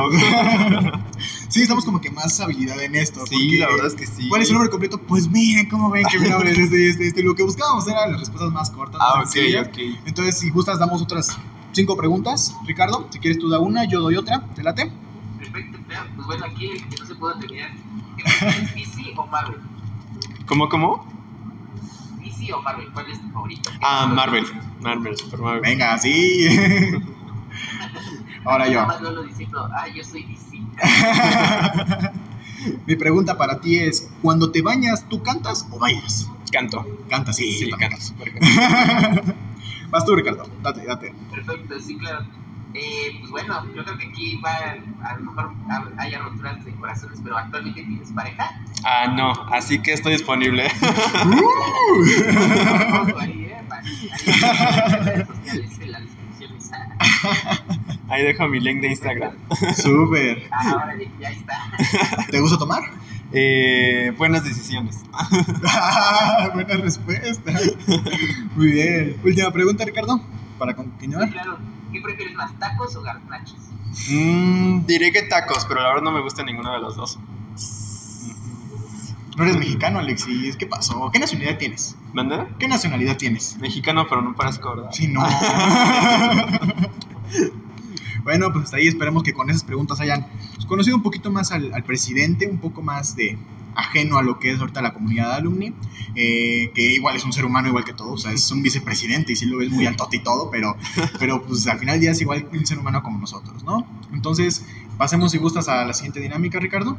sí, 1.50 1.62
estamos 1.64 1.84
como 1.86 2.00
que 2.00 2.10
más 2.12 2.40
habilidad 2.40 2.82
en 2.82 2.96
esto. 2.96 3.26
Sí, 3.28 3.36
porque- 3.36 3.58
la 3.60 3.68
verdad 3.68 3.88
es 3.88 3.96
que 3.96 4.06
sí. 4.06 4.30
¿Cuál 4.30 4.42
es 4.42 4.48
su 4.48 4.54
nombre 4.54 4.70
completo? 4.70 5.02
Pues 5.02 5.28
miren, 5.30 5.68
¿cómo 5.70 5.90
ven 5.90 6.06
que 6.12 6.20
mi 6.20 6.30
nombre 6.30 6.52
es 6.54 6.58
este 6.60 6.90
este, 6.90 7.08
este? 7.08 7.24
Lo 7.24 7.36
que 7.36 7.44
buscábamos 7.44 7.88
eran 7.88 8.12
las 8.12 8.20
respuestas 8.22 8.52
más 8.52 8.70
cortas, 8.72 9.02
Ah, 9.04 9.18
más 9.20 9.28
ok, 9.30 9.34
sencillas. 9.34 9.68
ok. 9.68 9.78
Entonces, 10.06 10.40
si 10.40 10.50
gustas, 10.50 10.80
damos 10.80 11.02
otras 11.02 11.38
cinco 11.74 11.98
preguntas. 11.98 12.54
Ricardo, 12.66 13.08
si 13.12 13.20
quieres 13.20 13.40
tú 13.40 13.50
da 13.50 13.60
una, 13.60 13.86
yo 13.86 14.00
doy 14.02 14.16
otra. 14.16 14.46
¿Te 14.56 14.64
late? 14.64 14.92
Perfecto. 15.38 15.80
Pues 16.16 16.28
bueno, 16.28 16.46
aquí 16.46 16.68
el 16.68 16.88
que 16.90 16.98
no 16.98 17.06
se 17.06 17.16
puede 17.16 17.40
terminar. 17.40 17.72
¿Qué 18.18 18.24
prefieres, 18.24 18.76
DC 18.76 19.02
o 19.18 19.28
Marvel? 19.28 19.60
¿Cómo, 20.46 20.70
cómo? 20.70 21.06
DC 22.24 22.54
o 22.54 22.62
Marvel, 22.62 22.88
¿cuál 22.94 23.10
es 23.12 23.22
tu 23.22 23.30
favorito? 23.32 23.70
Ah, 23.82 24.08
Marvel. 24.08 24.46
Marvel, 24.82 25.18
Super 25.18 25.40
Marvel. 25.40 25.62
Venga, 25.62 25.98
sí. 25.98 26.48
Ahora 28.46 28.68
yo. 28.68 28.82
Ah, 28.82 29.86
soy. 30.04 30.26
Mi 32.86 32.96
pregunta 32.96 33.38
para 33.38 33.60
ti 33.62 33.80
es, 33.80 34.10
cuando 34.22 34.52
te 34.52 34.62
bañas, 34.62 35.06
¿tú 35.08 35.24
cantas 35.24 35.66
o 35.72 35.80
bailas? 35.80 36.30
Canto. 36.52 36.86
Cantas, 37.10 37.36
sí. 37.38 37.52
Sí, 37.52 37.70
canto. 37.70 37.88
canto. 37.90 39.34
Vas 39.90 40.06
tú, 40.06 40.16
Ricardo. 40.16 40.48
Date, 40.62 40.86
date. 40.86 41.14
Perfecto, 41.32 41.80
sí, 41.80 41.98
claro. 41.98 42.26
Eh, 42.74 43.16
pues 43.20 43.32
bueno, 43.32 43.66
yo 43.76 43.84
creo 43.84 43.98
que 43.98 44.08
aquí 44.08 44.40
va, 44.46 44.76
a 45.10 45.16
lo 45.18 45.32
mejor 45.32 45.52
ha- 45.70 45.90
haya 46.02 46.20
roturas 46.20 46.64
de 46.64 46.72
corazones, 46.76 47.20
pero 47.24 47.38
actualmente 47.38 47.84
tienes 47.84 48.12
pareja. 48.12 48.52
Ah, 48.84 49.08
no, 49.08 49.32
así 49.52 49.82
que 49.82 49.94
estoy 49.94 50.14
disponible. 50.14 50.68
Ojo 50.68 50.74
ahí, 58.10 58.24
dejo 58.24 58.48
mi 58.48 58.60
link 58.60 58.82
de 58.82 58.88
Instagram. 58.90 59.34
Súper. 59.76 60.44
Ah, 60.52 60.76
órale, 60.84 61.10
ya 61.20 61.30
está. 61.30 61.56
¿Te 62.30 62.40
gusta 62.40 62.58
tomar? 62.58 62.82
Eh, 63.32 64.12
buenas 64.18 64.44
decisiones. 64.44 65.04
Buena 66.54 66.76
respuesta. 66.78 67.52
Muy 68.56 68.72
bien. 68.72 69.18
Última 69.24 69.52
pregunta, 69.52 69.86
Ricardo, 69.86 70.20
para 70.58 70.72
Sí, 70.72 70.78
continuar. 70.78 71.30
claro. 71.30 71.60
¿Qué 71.92 72.02
prefieres 72.02 72.36
más, 72.36 72.54
tacos 72.60 72.96
o 72.96 73.02
garnachos? 73.02 73.56
Mm, 74.12 74.86
diré 74.86 75.12
que 75.12 75.24
tacos, 75.24 75.66
pero 75.66 75.82
la 75.82 75.90
verdad 75.90 76.04
no 76.04 76.12
me 76.12 76.22
gusta 76.22 76.44
ninguno 76.44 76.72
de 76.74 76.80
los 76.80 76.96
dos. 76.96 77.20
No 79.40 79.46
eres 79.46 79.58
mexicano, 79.58 80.00
Alexis. 80.00 80.58
¿Qué 80.58 80.66
pasó? 80.66 81.10
¿Qué 81.14 81.20
nacionalidad 81.20 81.58
tienes? 81.58 81.96
¿Mande? 82.12 82.46
¿Qué 82.60 82.68
nacionalidad 82.68 83.16
tienes? 83.16 83.58
Mexicano, 83.58 84.06
pero 84.10 84.22
no 84.22 84.36
parezco, 84.36 84.76
¿verdad? 84.76 84.90
Sí, 84.92 85.08
no. 85.08 85.22
bueno, 88.26 88.52
pues 88.52 88.66
hasta 88.66 88.76
ahí 88.76 88.88
esperemos 88.88 89.24
que 89.24 89.32
con 89.32 89.50
esas 89.50 89.64
preguntas 89.64 90.02
hayan 90.02 90.28
pues, 90.56 90.66
conocido 90.66 90.98
un 90.98 91.04
poquito 91.04 91.32
más 91.32 91.54
al, 91.54 91.74
al 91.74 91.86
presidente, 91.86 92.50
un 92.50 92.58
poco 92.58 92.82
más 92.82 93.16
de 93.16 93.38
ajeno 93.76 94.18
a 94.18 94.24
lo 94.24 94.40
que 94.40 94.52
es 94.52 94.60
ahorita 94.60 94.82
la 94.82 94.94
comunidad 94.94 95.30
de 95.30 95.36
alumni, 95.36 95.74
eh, 96.16 96.72
que 96.76 96.92
igual 96.92 97.16
es 97.16 97.24
un 97.24 97.32
ser 97.32 97.46
humano 97.46 97.70
igual 97.70 97.86
que 97.86 97.94
todos, 97.94 98.14
o 98.14 98.18
sea, 98.18 98.34
es 98.34 98.52
un 98.52 98.62
vicepresidente 98.62 99.32
y 99.32 99.36
sí 99.38 99.46
lo 99.46 99.60
ves 99.60 99.70
muy 99.70 99.86
altote 99.86 100.18
y 100.18 100.20
todo, 100.20 100.52
pero, 100.52 100.76
pero 101.18 101.42
pues 101.44 101.66
al 101.68 101.80
final 101.80 101.98
día 101.98 102.12
es 102.12 102.20
igual 102.20 102.46
un 102.52 102.66
ser 102.66 102.78
humano 102.78 103.02
como 103.04 103.20
nosotros, 103.20 103.64
¿no? 103.64 103.88
Entonces, 104.12 104.66
pasemos 104.98 105.32
si 105.32 105.38
gustas 105.38 105.70
a 105.70 105.86
la 105.86 105.94
siguiente 105.94 106.20
dinámica, 106.20 106.60
Ricardo. 106.60 106.98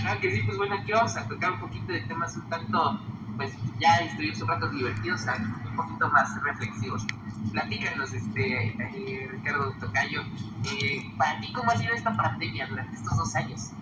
Claro 0.00 0.20
que 0.20 0.30
sí, 0.30 0.42
pues 0.44 0.56
bueno, 0.56 0.76
aquí 0.76 0.92
vamos 0.92 1.16
a 1.16 1.26
tocar 1.26 1.52
un 1.52 1.58
poquito 1.60 1.92
de 1.92 2.00
temas 2.00 2.36
un 2.36 2.48
tanto, 2.48 3.00
pues 3.36 3.52
ya 3.80 3.96
estuvimos 3.98 4.40
un 4.40 4.48
rato 4.48 4.70
divertidos, 4.70 5.22
un 5.64 5.74
poquito 5.74 6.08
más 6.10 6.28
reflexivos. 6.44 7.06
Platícanos, 7.52 8.12
este, 8.12 8.68
eh, 8.68 9.28
Ricardo 9.30 9.72
Tocayo, 9.80 10.22
eh, 10.64 11.14
para 11.16 11.40
ti, 11.40 11.52
¿cómo 11.52 11.70
ha 11.70 11.76
sido 11.76 11.94
esta 11.94 12.16
pandemia 12.16 12.66
durante 12.68 12.94
estos 12.96 13.16
dos 13.16 13.34
años? 13.36 13.72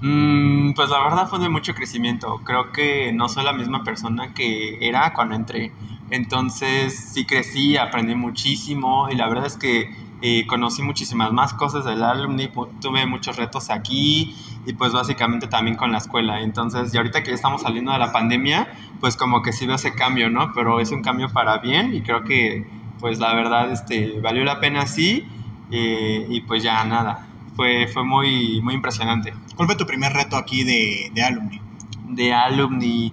Mm, 0.00 0.74
pues 0.74 0.90
la 0.90 1.02
verdad 1.02 1.28
fue 1.28 1.38
de 1.40 1.48
mucho 1.48 1.74
crecimiento. 1.74 2.42
Creo 2.44 2.72
que 2.72 3.12
no 3.12 3.28
soy 3.28 3.44
la 3.44 3.52
misma 3.52 3.82
persona 3.82 4.32
que 4.34 4.78
era 4.86 5.12
cuando 5.14 5.34
entré. 5.34 5.72
Entonces 6.10 7.12
sí 7.12 7.26
crecí, 7.26 7.76
aprendí 7.76 8.14
muchísimo 8.14 9.08
y 9.10 9.16
la 9.16 9.28
verdad 9.28 9.46
es 9.46 9.56
que 9.56 9.90
eh, 10.20 10.46
conocí 10.46 10.82
muchísimas 10.82 11.32
más 11.32 11.52
cosas 11.54 11.84
del 11.84 12.02
alumni, 12.02 12.50
tuve 12.80 13.06
muchos 13.06 13.36
retos 13.36 13.70
aquí 13.70 14.34
y 14.68 14.74
pues 14.74 14.92
básicamente 14.92 15.46
también 15.46 15.78
con 15.78 15.92
la 15.92 15.98
escuela. 15.98 16.42
Entonces, 16.42 16.92
y 16.92 16.98
ahorita 16.98 17.22
que 17.22 17.30
ya 17.30 17.34
estamos 17.34 17.62
saliendo 17.62 17.90
de 17.90 17.98
la 17.98 18.12
pandemia, 18.12 18.68
pues 19.00 19.16
como 19.16 19.40
que 19.40 19.52
sí 19.52 19.66
veo 19.66 19.76
ese 19.76 19.94
cambio, 19.94 20.28
¿no? 20.28 20.52
Pero 20.54 20.78
es 20.78 20.90
un 20.90 21.00
cambio 21.00 21.30
para 21.30 21.56
bien 21.56 21.94
y 21.94 22.02
creo 22.02 22.22
que 22.22 22.66
pues 23.00 23.18
la 23.18 23.34
verdad 23.34 23.72
este, 23.72 24.20
valió 24.20 24.44
la 24.44 24.60
pena 24.60 24.86
sí 24.86 25.26
eh, 25.70 26.26
y 26.28 26.42
pues 26.42 26.62
ya 26.62 26.84
nada. 26.84 27.24
Fue, 27.56 27.88
fue 27.88 28.04
muy, 28.04 28.60
muy 28.62 28.74
impresionante 28.74 29.34
¿Cuál 29.56 29.66
fue 29.66 29.74
tu 29.74 29.84
primer 29.84 30.12
reto 30.12 30.36
aquí 30.36 30.62
de, 30.62 31.10
de 31.12 31.22
alumni? 31.24 31.60
de 32.08 32.32
alumni. 32.32 33.12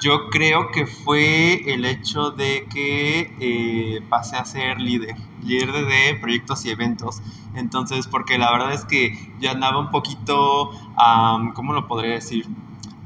Yo 0.00 0.28
creo 0.30 0.70
que 0.72 0.86
fue 0.86 1.72
el 1.72 1.84
hecho 1.84 2.30
de 2.30 2.66
que 2.68 3.36
eh, 3.40 4.00
pasé 4.08 4.36
a 4.36 4.44
ser 4.44 4.80
líder, 4.80 5.14
líder 5.40 5.72
de, 5.72 6.18
proyectos 6.20 6.64
y 6.64 6.70
eventos. 6.70 7.22
Entonces, 7.54 8.06
porque 8.08 8.38
la 8.38 8.50
verdad 8.52 8.72
es 8.72 8.84
que 8.84 9.12
yo 9.38 9.50
andaba 9.50 9.78
un 9.78 9.90
poquito, 9.90 10.70
am, 10.96 11.52
¿cómo 11.54 11.72
lo 11.72 11.86
podría 11.86 12.14
decir? 12.14 12.46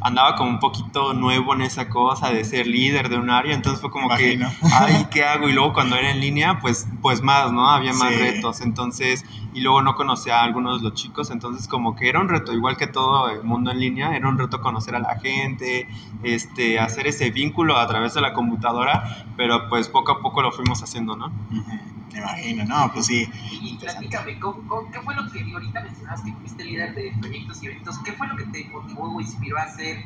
Andaba 0.01 0.37
como 0.37 0.51
un 0.51 0.59
poquito 0.61 1.13
nuevo 1.13 1.55
en 1.55 1.63
esa 1.63 1.89
cosa 1.89 2.31
de 2.31 2.45
ser 2.45 2.67
líder 2.67 3.09
de 3.09 3.17
un 3.19 3.31
área, 3.31 3.55
entonces 3.55 3.81
fue 3.81 3.91
como 3.91 4.09
que, 4.17 4.39
ay, 4.81 5.07
¿qué 5.11 5.25
hago? 5.25 5.49
Y 5.49 5.53
luego 5.53 5.73
cuando 5.73 5.97
era 5.97 6.11
en 6.11 6.21
línea, 6.21 6.61
pues, 6.61 6.89
pues 7.03 7.23
más, 7.23 7.53
¿no? 7.53 7.69
Había 7.69 7.93
más 7.93 8.13
Sí. 8.15 8.19
retos, 8.19 8.61
entonces, 8.61 9.25
y 9.53 9.61
luego 9.61 9.83
no 9.83 9.95
conocía 9.95 10.41
a 10.41 10.45
algunos 10.45 10.81
de 10.81 10.89
los 10.89 10.95
chicos, 10.99 11.31
entonces 11.31 11.67
como 11.67 11.95
que 11.97 12.09
era 12.09 12.21
un 12.21 12.29
reto, 12.29 12.53
igual 12.53 12.77
que 12.77 12.87
todo 12.87 13.29
el 13.29 13.43
mundo 13.43 13.71
en 13.73 13.81
línea, 13.81 14.15
era 14.15 14.29
un 14.29 14.39
reto 14.39 14.61
conocer 14.61 14.95
a 14.95 15.01
la 15.01 15.17
gente, 15.21 15.89
este, 16.23 16.79
hacer 16.79 17.07
ese 17.07 17.31
vínculo 17.31 17.77
a 17.77 17.87
través 17.87 18.15
de 18.15 18.21
la 18.21 18.33
computadora, 18.33 19.03
pero 19.37 19.69
pues 19.69 19.89
poco 19.89 20.13
a 20.13 20.21
poco 20.23 20.43
lo 20.43 20.53
fuimos 20.53 20.83
haciendo, 20.83 21.17
¿no? 21.17 21.27
Ujú, 21.27 21.98
Me 22.13 22.19
imagino, 22.21 22.65
no, 22.65 22.91
pues 22.93 23.07
sí. 23.07 23.27
Y 23.51 23.79
platícame, 23.79 24.39
¿cómo- 24.39 24.67
cómo- 24.67 24.91
¿qué 24.93 25.01
fue 25.03 25.15
lo 25.15 25.23
que 25.31 25.41
ahorita 25.53 25.83
mencionabas 25.83 26.23
que 26.25 26.33
fuiste 26.33 26.65
líder 26.65 26.95
de 26.95 27.13
proyectos 27.21 27.63
y 27.63 27.67
eventos? 27.67 27.97
¿Qué 28.05 28.13
fue 28.13 28.27
lo 28.29 28.37
que 28.37 28.45
te 28.45 28.69
motivó 28.71 29.15
o 29.15 29.21
inspiró 29.21 29.59
a 29.59 29.63
hacer 29.63 29.97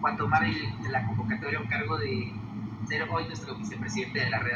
o 0.00 0.06
a 0.06 0.16
tomar 0.16 0.44
el, 0.44 0.54
la 0.92 1.04
convocatoria 1.06 1.58
o 1.60 1.68
cargo 1.68 1.98
de 1.98 2.32
ser 2.86 3.02
hoy 3.10 3.24
nuestro 3.26 3.56
vicepresidente 3.58 4.20
de 4.20 4.30
la 4.30 4.38
red? 4.38 4.52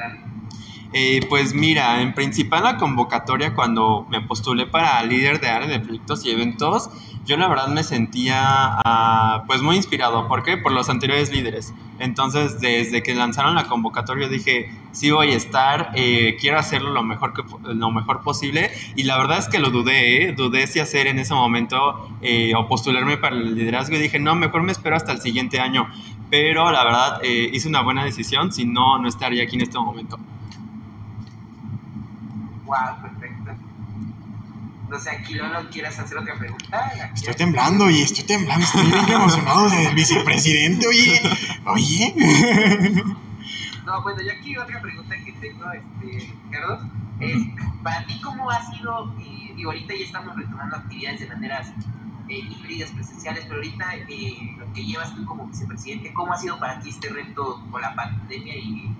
Eh, 0.94 1.20
pues 1.28 1.54
mira, 1.54 2.02
en 2.02 2.14
principal 2.14 2.62
la 2.64 2.76
convocatoria 2.76 3.54
cuando 3.54 4.06
me 4.10 4.20
postulé 4.20 4.66
para 4.66 5.02
líder 5.02 5.40
de 5.40 5.48
área 5.48 5.66
de 5.68 5.80
proyectos 5.80 6.24
y 6.26 6.30
eventos, 6.30 6.88
yo 7.24 7.36
la 7.36 7.46
verdad 7.46 7.68
me 7.68 7.84
sentía 7.84 8.40
ah, 8.42 9.44
pues 9.46 9.62
muy 9.62 9.76
inspirado. 9.76 10.26
¿Por 10.26 10.42
qué? 10.42 10.56
Por 10.56 10.72
los 10.72 10.88
anteriores 10.88 11.32
líderes. 11.32 11.72
Entonces, 11.98 12.60
desde 12.60 13.02
que 13.02 13.14
lanzaron 13.14 13.54
la 13.54 13.68
convocatoria, 13.68 14.28
dije, 14.28 14.70
sí 14.90 15.12
voy 15.12 15.32
a 15.32 15.36
estar, 15.36 15.92
eh, 15.94 16.36
quiero 16.40 16.58
hacerlo 16.58 16.90
lo 16.90 17.04
mejor, 17.04 17.32
lo 17.62 17.90
mejor 17.92 18.22
posible. 18.22 18.70
Y 18.96 19.04
la 19.04 19.18
verdad 19.18 19.38
es 19.38 19.48
que 19.48 19.60
lo 19.60 19.70
dudé, 19.70 20.24
¿eh? 20.24 20.32
dudé 20.32 20.66
si 20.66 20.80
hacer 20.80 21.06
en 21.06 21.20
ese 21.20 21.32
momento 21.32 22.08
eh, 22.22 22.54
o 22.56 22.66
postularme 22.66 23.18
para 23.18 23.36
el 23.36 23.54
liderazgo. 23.54 23.94
Y 23.96 24.00
dije, 24.00 24.18
no, 24.18 24.34
mejor 24.34 24.62
me 24.64 24.72
espero 24.72 24.96
hasta 24.96 25.12
el 25.12 25.20
siguiente 25.20 25.60
año. 25.60 25.88
Pero 26.28 26.72
la 26.72 26.82
verdad, 26.82 27.22
hice 27.22 27.68
una 27.68 27.82
buena 27.82 28.04
decisión, 28.04 28.52
si 28.52 28.64
no, 28.64 28.98
no 28.98 29.06
estaría 29.06 29.44
aquí 29.44 29.56
en 29.56 29.62
este 29.62 29.78
momento. 29.78 30.18
Wow, 32.64 33.12
perfecto. 34.92 34.98
No 34.98 34.98
sé, 34.98 35.10
aquí 35.10 35.34
Lolo, 35.34 35.70
¿quieres 35.70 35.98
hacer 35.98 36.18
otra 36.18 36.38
pregunta? 36.38 36.92
Estoy 37.14 37.34
temblando, 37.34 37.90
y 37.90 38.02
estoy 38.02 38.24
temblando, 38.24 38.64
estoy 38.64 38.86
bien 38.86 39.08
emocionado 39.08 39.70
del 39.70 39.94
vicepresidente, 39.94 40.86
oye, 40.86 41.20
oye. 41.66 42.14
No, 43.84 44.00
bueno, 44.02 44.22
yo 44.22 44.30
aquí 44.30 44.56
otra 44.56 44.80
pregunta 44.80 45.16
que 45.24 45.32
tengo, 45.32 45.64
este, 45.72 46.32
Ricardo, 46.44 46.88
es, 47.18 47.36
para 47.82 48.06
ti, 48.06 48.20
¿cómo 48.22 48.48
ha 48.48 48.64
sido, 48.70 49.12
eh, 49.18 49.52
digo, 49.56 49.72
ahorita 49.72 49.94
ya 49.94 50.04
estamos 50.04 50.36
retomando 50.36 50.76
actividades 50.76 51.20
de 51.20 51.26
maneras 51.26 51.72
eh, 52.28 52.38
híbridas, 52.38 52.90
presenciales, 52.92 53.44
pero 53.44 53.56
ahorita 53.56 53.96
eh, 54.08 54.56
lo 54.56 54.72
que 54.72 54.84
llevas 54.84 55.14
tú 55.16 55.24
como 55.24 55.46
vicepresidente, 55.46 56.12
¿cómo 56.14 56.32
ha 56.32 56.38
sido 56.38 56.60
para 56.60 56.78
ti 56.78 56.90
este 56.90 57.08
reto 57.08 57.60
con 57.72 57.82
la 57.82 57.94
pandemia 57.94 58.56
y 58.56 58.94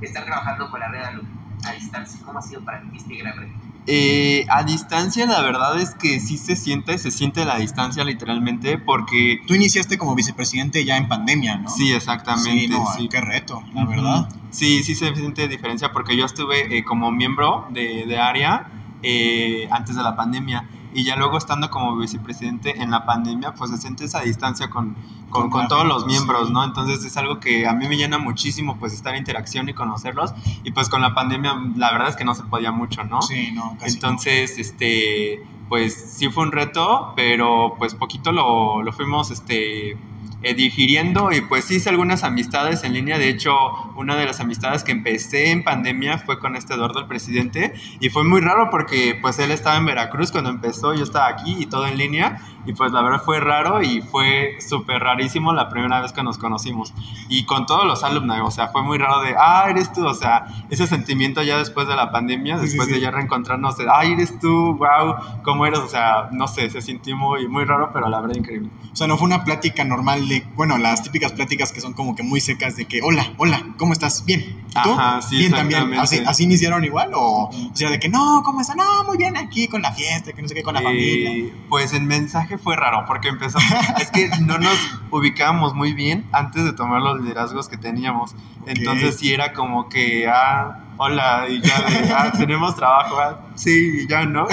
estar 0.00 0.24
trabajando 0.24 0.70
con 0.70 0.80
la 0.80 0.88
red 0.88 1.02
a 1.02 1.72
distancia? 1.72 2.18
¿Cómo 2.24 2.38
ha 2.38 2.42
sido 2.42 2.64
para 2.64 2.80
ti 2.80 2.96
este 2.96 3.16
gran 3.16 3.36
reto? 3.36 3.61
Eh, 3.86 4.46
a 4.48 4.62
distancia, 4.62 5.26
la 5.26 5.42
verdad 5.42 5.80
es 5.80 5.94
que 5.94 6.20
sí 6.20 6.38
se 6.38 6.54
siente, 6.56 6.96
se 6.98 7.10
siente 7.10 7.44
la 7.44 7.58
distancia 7.58 8.04
literalmente, 8.04 8.78
porque. 8.78 9.40
Tú 9.46 9.54
iniciaste 9.54 9.98
como 9.98 10.14
vicepresidente 10.14 10.84
ya 10.84 10.96
en 10.96 11.08
pandemia, 11.08 11.58
¿no? 11.58 11.68
Sí, 11.68 11.92
exactamente. 11.92 12.76
Sí, 12.96 13.08
qué 13.08 13.20
reto, 13.20 13.62
la 13.74 13.84
verdad. 13.84 14.28
Sí, 14.50 14.84
sí 14.84 14.94
se 14.94 15.14
siente 15.14 15.48
diferencia, 15.48 15.92
porque 15.92 16.16
yo 16.16 16.26
estuve 16.26 16.76
eh, 16.76 16.84
como 16.84 17.10
miembro 17.10 17.66
de, 17.70 18.06
de 18.06 18.18
área 18.18 18.70
eh, 19.02 19.68
antes 19.70 19.96
de 19.96 20.02
la 20.02 20.16
pandemia 20.16 20.68
y 20.94 21.04
ya 21.04 21.16
luego 21.16 21.38
estando 21.38 21.70
como 21.70 21.96
vicepresidente 21.96 22.82
en 22.82 22.90
la 22.90 23.06
pandemia, 23.06 23.54
pues 23.54 23.70
se 23.70 23.78
siente 23.78 24.04
esa 24.04 24.20
distancia 24.20 24.68
con, 24.68 24.94
con, 25.30 25.48
con 25.48 25.68
todos 25.68 25.86
los 25.86 26.06
miembros, 26.06 26.50
¿no? 26.50 26.64
Entonces 26.64 27.04
es 27.04 27.16
algo 27.16 27.40
que 27.40 27.66
a 27.66 27.72
mí 27.72 27.88
me 27.88 27.96
llena 27.96 28.18
muchísimo, 28.18 28.76
pues 28.78 28.92
estar 28.92 29.14
en 29.14 29.20
interacción 29.20 29.68
y 29.68 29.74
conocerlos. 29.74 30.34
Y 30.64 30.72
pues 30.72 30.88
con 30.88 31.00
la 31.00 31.14
pandemia, 31.14 31.54
la 31.76 31.92
verdad 31.92 32.08
es 32.08 32.16
que 32.16 32.24
no 32.24 32.34
se 32.34 32.42
podía 32.42 32.72
mucho, 32.72 33.04
¿no? 33.04 33.22
Sí, 33.22 33.52
no, 33.52 33.76
casi 33.80 33.94
Entonces, 33.94 34.58
este, 34.58 35.42
pues 35.68 35.94
sí 35.94 36.28
fue 36.28 36.44
un 36.44 36.52
reto, 36.52 37.14
pero 37.16 37.74
pues 37.78 37.94
poquito 37.94 38.32
lo, 38.32 38.82
lo 38.82 38.92
fuimos, 38.92 39.30
este 39.30 39.96
eh, 40.42 40.54
digiriendo 40.54 41.30
y 41.32 41.40
pues 41.40 41.70
hice 41.70 41.88
algunas 41.90 42.24
amistades 42.24 42.84
en 42.84 42.92
línea. 42.92 43.18
De 43.18 43.28
hecho, 43.28 43.52
una 43.96 44.16
de 44.16 44.26
las 44.26 44.40
amistades 44.40 44.84
que 44.84 44.92
empecé 44.92 45.50
en 45.50 45.62
pandemia 45.62 46.18
fue 46.18 46.38
con 46.38 46.56
este 46.56 46.74
Eduardo, 46.74 47.00
el 47.00 47.06
presidente, 47.06 47.74
y 48.00 48.08
fue 48.08 48.24
muy 48.24 48.40
raro 48.40 48.68
porque 48.70 49.18
pues 49.20 49.38
él 49.38 49.50
estaba 49.50 49.76
en 49.76 49.86
Veracruz 49.86 50.32
cuando 50.32 50.50
empezó, 50.50 50.94
yo 50.94 51.04
estaba 51.04 51.28
aquí 51.28 51.56
y 51.58 51.66
todo 51.66 51.86
en 51.86 51.98
línea, 51.98 52.40
y 52.64 52.72
pues 52.72 52.92
la 52.92 53.02
verdad 53.02 53.22
fue 53.24 53.40
raro 53.40 53.82
y 53.82 54.00
fue 54.02 54.56
súper 54.66 55.02
rarísimo 55.02 55.52
la 55.52 55.68
primera 55.68 56.00
vez 56.00 56.12
que 56.12 56.22
nos 56.22 56.38
conocimos. 56.38 56.94
Y 57.28 57.44
con 57.44 57.66
todos 57.66 57.86
los 57.86 58.04
alumnos, 58.04 58.38
o 58.42 58.50
sea, 58.50 58.68
fue 58.68 58.82
muy 58.82 58.98
raro 58.98 59.20
de, 59.22 59.34
ah, 59.38 59.66
eres 59.68 59.92
tú, 59.92 60.06
o 60.06 60.14
sea, 60.14 60.46
ese 60.70 60.86
sentimiento 60.86 61.42
ya 61.42 61.58
después 61.58 61.88
de 61.88 61.96
la 61.96 62.10
pandemia, 62.10 62.58
después 62.58 62.88
de 62.88 63.00
ya 63.00 63.10
reencontrarnos, 63.10 63.76
de, 63.76 63.86
ah, 63.90 64.04
eres 64.04 64.38
tú, 64.38 64.76
wow, 64.76 65.42
¿cómo 65.42 65.66
eres? 65.66 65.80
O 65.80 65.88
sea, 65.88 66.28
no 66.32 66.46
sé, 66.46 66.70
se 66.70 66.80
sintió 66.80 67.16
muy, 67.16 67.48
muy 67.48 67.64
raro, 67.64 67.90
pero 67.92 68.08
la 68.08 68.20
verdad 68.20 68.36
increíble. 68.36 68.70
O 68.92 68.96
sea, 68.96 69.06
no 69.06 69.16
fue 69.16 69.26
una 69.26 69.44
plática 69.44 69.84
normal 69.84 70.28
bueno, 70.54 70.78
las 70.78 71.02
típicas 71.02 71.32
pláticas 71.32 71.72
que 71.72 71.80
son 71.80 71.92
como 71.92 72.14
que 72.14 72.22
muy 72.22 72.40
secas 72.40 72.76
de 72.76 72.86
que, 72.86 73.00
hola, 73.02 73.32
hola, 73.36 73.74
¿cómo 73.76 73.92
estás? 73.92 74.24
Bien. 74.24 74.64
¿Tú? 74.82 74.92
Ajá, 74.92 75.20
sí, 75.22 75.36
bien 75.36 75.52
también. 75.52 75.94
¿Así, 75.94 76.22
¿Así, 76.26 76.44
iniciaron 76.44 76.84
igual? 76.84 77.12
O, 77.14 77.50
o, 77.50 77.70
sea, 77.74 77.90
de 77.90 77.98
que, 77.98 78.08
no, 78.08 78.42
¿cómo 78.44 78.60
están? 78.60 78.78
No, 78.78 79.04
muy 79.04 79.16
bien 79.16 79.36
aquí 79.36 79.68
con 79.68 79.82
la 79.82 79.92
fiesta, 79.92 80.32
que 80.32 80.40
no 80.42 80.48
sé 80.48 80.54
qué, 80.54 80.62
con 80.62 80.74
la 80.74 80.80
eh, 80.80 80.84
familia. 80.84 81.54
Pues 81.68 81.92
el 81.92 82.02
mensaje 82.02 82.58
fue 82.58 82.76
raro 82.76 83.04
porque 83.06 83.28
empezamos, 83.28 83.68
es 84.00 84.10
que 84.10 84.28
no 84.40 84.58
nos 84.58 84.78
ubicábamos 85.10 85.74
muy 85.74 85.92
bien 85.92 86.26
antes 86.32 86.64
de 86.64 86.72
tomar 86.72 87.02
los 87.02 87.20
liderazgos 87.20 87.68
que 87.68 87.76
teníamos. 87.76 88.34
Entonces 88.66 89.18
sí 89.18 89.32
era 89.32 89.52
como 89.52 89.88
que, 89.88 90.26
ah, 90.28 90.81
hola, 91.02 91.46
y 91.48 91.60
ya, 91.60 91.74
ah, 92.16 92.32
tenemos 92.32 92.76
trabajo, 92.76 93.18
ah, 93.18 93.40
sí, 93.54 94.02
y 94.02 94.06
ya, 94.06 94.24
¿no? 94.24 94.46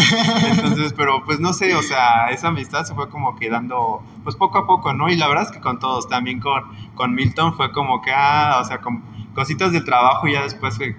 Entonces, 0.49 0.93
pero 0.93 1.23
pues 1.23 1.39
no 1.39 1.53
sé, 1.53 1.75
o 1.75 1.81
sea, 1.83 2.29
esa 2.31 2.47
amistad 2.47 2.85
se 2.85 2.95
fue 2.95 3.07
como 3.09 3.35
quedando, 3.35 4.03
pues 4.23 4.35
poco 4.35 4.57
a 4.57 4.65
poco, 4.65 4.93
¿no? 4.93 5.09
Y 5.09 5.15
la 5.15 5.27
verdad 5.27 5.45
es 5.45 5.51
que 5.51 5.61
con 5.61 5.77
todos, 5.77 6.09
también 6.09 6.39
con, 6.39 6.63
con 6.95 7.13
Milton 7.13 7.55
fue 7.55 7.71
como 7.71 8.01
que, 8.01 8.11
ah, 8.11 8.59
o 8.61 8.65
sea, 8.65 8.79
con 8.79 9.03
cositas 9.35 9.71
de 9.71 9.81
trabajo 9.81 10.27
y 10.27 10.33
ya 10.33 10.41
después 10.41 10.75
fue, 10.75 10.97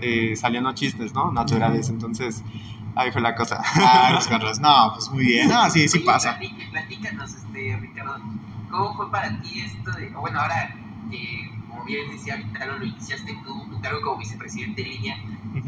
eh, 0.00 0.36
salían 0.36 0.64
los 0.64 0.74
chistes, 0.74 1.12
¿no? 1.14 1.32
Naturales, 1.32 1.88
entonces... 1.88 2.42
Ahí 2.94 3.10
fue 3.10 3.22
la 3.22 3.34
cosa. 3.34 3.58
Ah, 3.76 4.10
los 4.12 4.26
carros. 4.28 4.60
No, 4.60 4.92
pues 4.92 5.08
muy 5.10 5.24
bien. 5.24 5.48
No, 5.48 5.70
sí, 5.70 5.88
sí 5.88 6.00
pasa. 6.00 6.38
Platícanos, 6.70 7.34
este, 7.34 7.74
Ricardo, 7.80 8.18
¿cómo 8.70 8.94
fue 8.94 9.10
para 9.10 9.40
ti 9.40 9.60
esto 9.60 9.92
de, 9.92 10.10
bueno, 10.10 10.38
ahora, 10.38 10.74
eh, 11.10 11.50
como 11.82 11.84
bien 11.84 12.10
decía 12.10 12.34
ahorita, 12.34 12.66
lo 12.66 12.84
iniciaste 12.84 13.38
tú, 13.44 13.66
tu 13.70 13.80
cargo 13.80 14.00
como 14.02 14.18
vicepresidente 14.18 14.82
en 14.82 14.88
línea, 14.88 15.16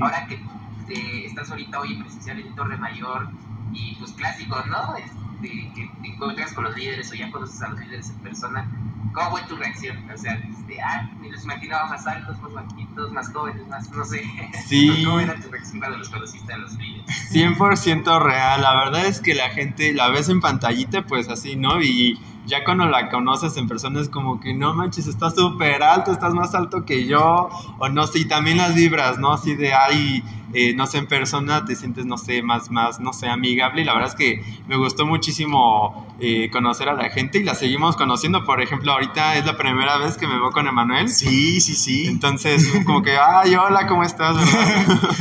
ahora 0.01 0.27
que 0.27 0.35
eh, 0.35 1.27
estás 1.27 1.51
ahorita 1.51 1.81
hoy 1.81 1.97
presencial 1.97 2.39
en 2.39 2.55
Torre 2.55 2.77
Mayor, 2.77 3.29
y 3.73 3.97
pues 3.97 4.13
clásico, 4.13 4.63
¿no? 4.67 4.97
Este, 4.97 5.73
que 5.75 5.91
te 6.01 6.09
encuentras 6.09 6.53
con 6.53 6.65
los 6.65 6.77
líderes 6.77 7.11
o 7.11 7.15
ya 7.15 7.31
conoces 7.31 7.61
a 7.63 7.69
los 7.71 7.81
líderes 7.81 8.11
en 8.11 8.19
persona, 8.19 8.71
¿cómo 9.13 9.31
fue 9.33 9.43
tu 9.43 9.57
reacción? 9.57 10.09
O 10.09 10.17
sea, 10.17 10.35
este, 10.35 10.81
ah, 10.81 11.11
me 11.19 11.31
los 11.31 11.43
imaginaba 11.43 11.89
más 11.89 12.07
altos, 12.07 12.41
más 12.41 12.53
bajitos, 12.53 13.13
más 13.13 13.33
jóvenes, 13.33 13.67
más, 13.67 13.91
no 13.91 14.05
sé. 14.05 14.23
Sí. 14.69 15.03
¿Cómo 15.05 15.21
era 15.21 15.35
tu 15.41 15.51
reacción 15.51 15.81
cuando 15.81 15.99
los 15.99 16.09
conociste 16.09 16.53
a 16.53 16.59
los 16.59 16.75
líderes? 16.77 17.33
100% 17.33 18.23
real, 18.23 18.63
la 18.63 18.75
verdad 18.77 19.07
es 19.07 19.21
que 19.21 19.35
la 19.35 19.51
gente 19.51 19.93
la 19.93 20.09
ves 20.09 20.29
en 20.29 20.41
pantallita, 20.41 21.03
pues 21.03 21.29
así, 21.29 21.57
¿no? 21.57 21.83
Y 21.83 22.21
ya 22.47 22.65
cuando 22.65 22.87
la 22.87 23.09
conoces 23.09 23.57
en 23.57 23.69
persona 23.69 24.01
es 24.01 24.09
como 24.09 24.41
que 24.41 24.55
no 24.55 24.75
manches, 24.75 25.07
estás 25.07 25.35
súper 25.35 25.83
alto, 25.83 26.13
estás 26.13 26.35
más 26.35 26.55
alto 26.55 26.85
que 26.85 27.07
yo, 27.07 27.49
o 27.79 27.89
no 27.89 28.07
sé, 28.07 28.21
y 28.21 28.25
también 28.27 28.59
las 28.59 28.75
vibras, 28.75 29.19
¿no? 29.19 29.33
Así 29.33 29.55
de, 29.55 29.73
ay, 29.73 30.23
eh, 30.53 30.75
no 30.75 30.87
sé, 30.87 30.99
en 30.99 31.07
persona 31.07 31.65
te 31.65 31.75
sientes, 31.75 32.07
no 32.07 32.19
sé, 32.19 32.43
más, 32.43 32.71
más, 32.71 33.01
no 33.01 33.13
sé, 33.13 33.29
amigable, 33.29 33.83
y 33.83 33.85
la 33.85 33.95
verdad 33.95 34.11
es 34.11 34.15
que 34.15 34.43
me 34.69 34.77
gustó 34.77 35.07
muchísimo 35.07 36.07
eh, 36.21 36.49
conocer 36.51 36.89
a 36.89 36.95
la 36.95 37.11
gente 37.11 37.39
y 37.39 37.43
la 37.43 37.57
seguimos 37.57 37.97
conociendo, 37.97 38.45
por 38.45 38.61
ejemplo, 38.63 38.93
ahorita 38.93 39.37
es 39.37 39.47
la 39.47 39.57
primera 39.57 39.99
vez 39.99 40.17
que 40.17 40.29
me 40.29 40.35
veo 40.35 40.53
con 40.53 40.69
Emanuel. 40.69 41.09
Sí, 41.09 41.61
sí, 41.61 41.75
sí. 41.75 42.07
Entonces, 42.07 42.73
como 42.87 43.03
que, 43.03 43.17
ay, 43.19 43.57
hola, 43.57 43.89
¿cómo 43.89 44.05
estás? 44.05 44.37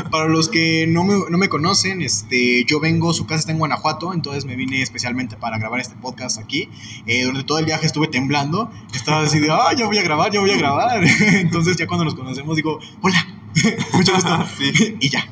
Para 0.11 0.27
los 0.27 0.49
que 0.49 0.85
no 0.87 1.03
me, 1.03 1.15
no 1.29 1.37
me 1.39 1.49
conocen, 1.49 2.03
este, 2.03 2.63
yo 2.65 2.79
vengo, 2.79 3.11
su 3.13 3.25
casa 3.25 3.39
está 3.39 3.51
en 3.51 3.57
Guanajuato, 3.57 4.13
entonces 4.13 4.45
me 4.45 4.55
vine 4.55 4.83
especialmente 4.83 5.35
para 5.35 5.57
grabar 5.57 5.79
este 5.79 5.95
podcast 5.95 6.37
aquí. 6.37 6.69
Eh, 7.07 7.12
durante 7.21 7.43
todo 7.43 7.59
el 7.59 7.65
viaje 7.65 7.85
estuve 7.85 8.07
temblando, 8.07 8.71
estaba 8.93 9.21
así 9.21 9.39
de, 9.39 9.51
ah, 9.51 9.73
ya 9.77 9.85
voy 9.85 9.97
a 9.97 10.03
grabar, 10.03 10.31
ya 10.31 10.39
voy 10.39 10.51
a 10.51 10.57
grabar. 10.57 11.03
Entonces 11.33 11.77
ya 11.77 11.87
cuando 11.87 12.05
nos 12.05 12.15
conocemos 12.15 12.55
digo, 12.55 12.79
hola, 13.01 13.27
mucho 13.93 14.13
gusto. 14.13 14.45
Sí. 14.57 14.97
y 14.99 15.09
ya. 15.09 15.27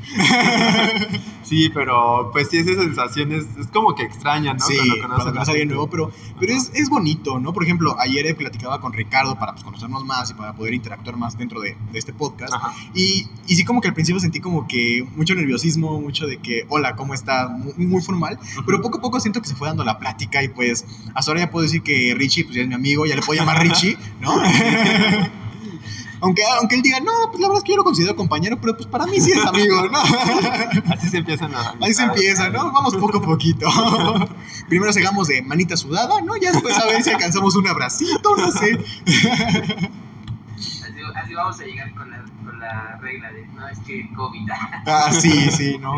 Sí, 1.52 1.70
pero 1.74 2.30
pues 2.32 2.48
sí, 2.48 2.60
esa 2.60 2.76
sensación 2.76 3.34
es, 3.34 3.44
es 3.60 3.68
como 3.68 3.94
que 3.94 4.04
extraña, 4.04 4.54
¿no? 4.54 4.66
Sí, 4.66 4.78
cuando 5.02 5.18
conoces 5.18 5.50
a 5.50 5.52
alguien 5.52 5.68
nuevo, 5.68 5.90
pero, 5.90 6.10
pero 6.40 6.54
es, 6.54 6.72
es, 6.74 6.90
bonito, 6.90 7.40
¿no? 7.40 7.52
Por 7.52 7.66
ejemplo, 7.66 7.94
ayer 8.00 8.34
platicaba 8.38 8.80
con 8.80 8.94
Ricardo 8.94 9.38
para 9.38 9.52
pues, 9.52 9.66
conocernos 9.66 10.06
más 10.06 10.32
y 10.32 10.34
para 10.34 10.54
poder 10.54 10.74
interactuar 10.74 11.18
más 11.18 11.38
dentro 11.38 11.60
de, 11.60 11.76
de 11.92 12.00
este 12.00 12.14
podcast. 12.14 12.54
Y, 12.94 13.28
y, 13.48 13.56
sí, 13.58 13.66
como 13.66 13.82
que 13.82 13.90
al 13.90 13.94
principio 13.94 14.22
sentí 14.22 14.40
como 14.40 14.66
que 14.66 15.06
mucho 15.18 15.36
nerviosismo, 15.36 16.00
mucho 16.00 16.26
de 16.26 16.38
que, 16.38 16.66
hola, 16.70 16.96
¿cómo 16.96 17.14
está? 17.14 17.50
Muy, 17.50 17.74
muy 17.86 18.02
formal, 18.02 18.40
pero 18.66 18.82
poco 18.82 19.00
a 19.00 19.02
poco 19.02 19.20
siento 19.20 19.42
que 19.42 19.50
se 19.50 19.56
fue 19.56 19.68
dando 19.68 19.84
la 19.84 20.00
plática 20.00 20.42
y 20.42 20.48
pues 20.48 20.86
hasta 21.14 21.32
ahora 21.32 21.42
ya 21.42 21.52
puedo 21.52 21.64
decir 21.64 21.84
que 21.84 22.16
Richie 22.18 22.46
pues 22.46 22.56
ya 22.56 22.62
es 22.62 22.70
mi 22.70 22.76
amigo, 22.76 23.06
ya 23.06 23.18
le 23.18 23.24
puedo 23.24 23.38
llamar 23.38 23.62
Richie, 23.62 23.98
¿no? 24.22 24.42
Aunque, 26.22 26.44
aunque 26.60 26.76
él 26.76 26.84
diga, 26.84 27.00
no, 27.00 27.12
pues 27.30 27.42
la 27.42 27.48
verdad 27.48 27.58
es 27.58 27.64
que 27.64 27.72
yo 27.72 27.78
lo 27.78 27.84
considero 27.84 28.16
compañero, 28.16 28.58
pero 28.62 28.78
pues 28.78 28.88
para 28.88 29.08
mí 29.08 29.20
sí 29.20 29.32
es 29.32 29.44
amigo, 29.44 29.90
¿no? 29.90 30.00
Así 30.94 31.10
se 31.10 31.18
empieza, 31.18 31.48
¿no? 31.48 31.58
Así 31.58 31.96
se 31.96 32.04
empieza, 32.04 32.50
¿no? 32.50 32.72
Vamos 32.72 32.96
poco 32.96 33.18
a 33.18 33.22
poquito. 33.22 33.68
Primero 34.70 34.92
llegamos 34.92 35.28
de 35.28 35.42
manita 35.42 35.76
sudada, 35.76 36.22
¿no? 36.22 36.38
Ya 36.38 36.52
después 36.52 36.78
a 36.78 36.86
ver 36.86 37.02
si 37.02 37.10
alcanzamos 37.10 37.56
un 37.56 37.68
abracito, 37.68 38.36
no 38.36 38.52
sé. 38.52 38.78
Así, 40.84 41.00
así 41.16 41.34
vamos 41.34 41.60
a 41.60 41.64
llegar 41.64 41.92
con 41.96 42.12
la, 42.12 42.24
con 42.46 42.60
la 42.60 42.98
regla 43.02 43.32
de, 43.32 43.48
no, 43.48 43.68
es 43.68 43.80
que 43.80 44.08
COVID. 44.14 44.48
Ah, 44.86 45.12
sí, 45.12 45.50
sí, 45.50 45.78
¿no? 45.80 45.96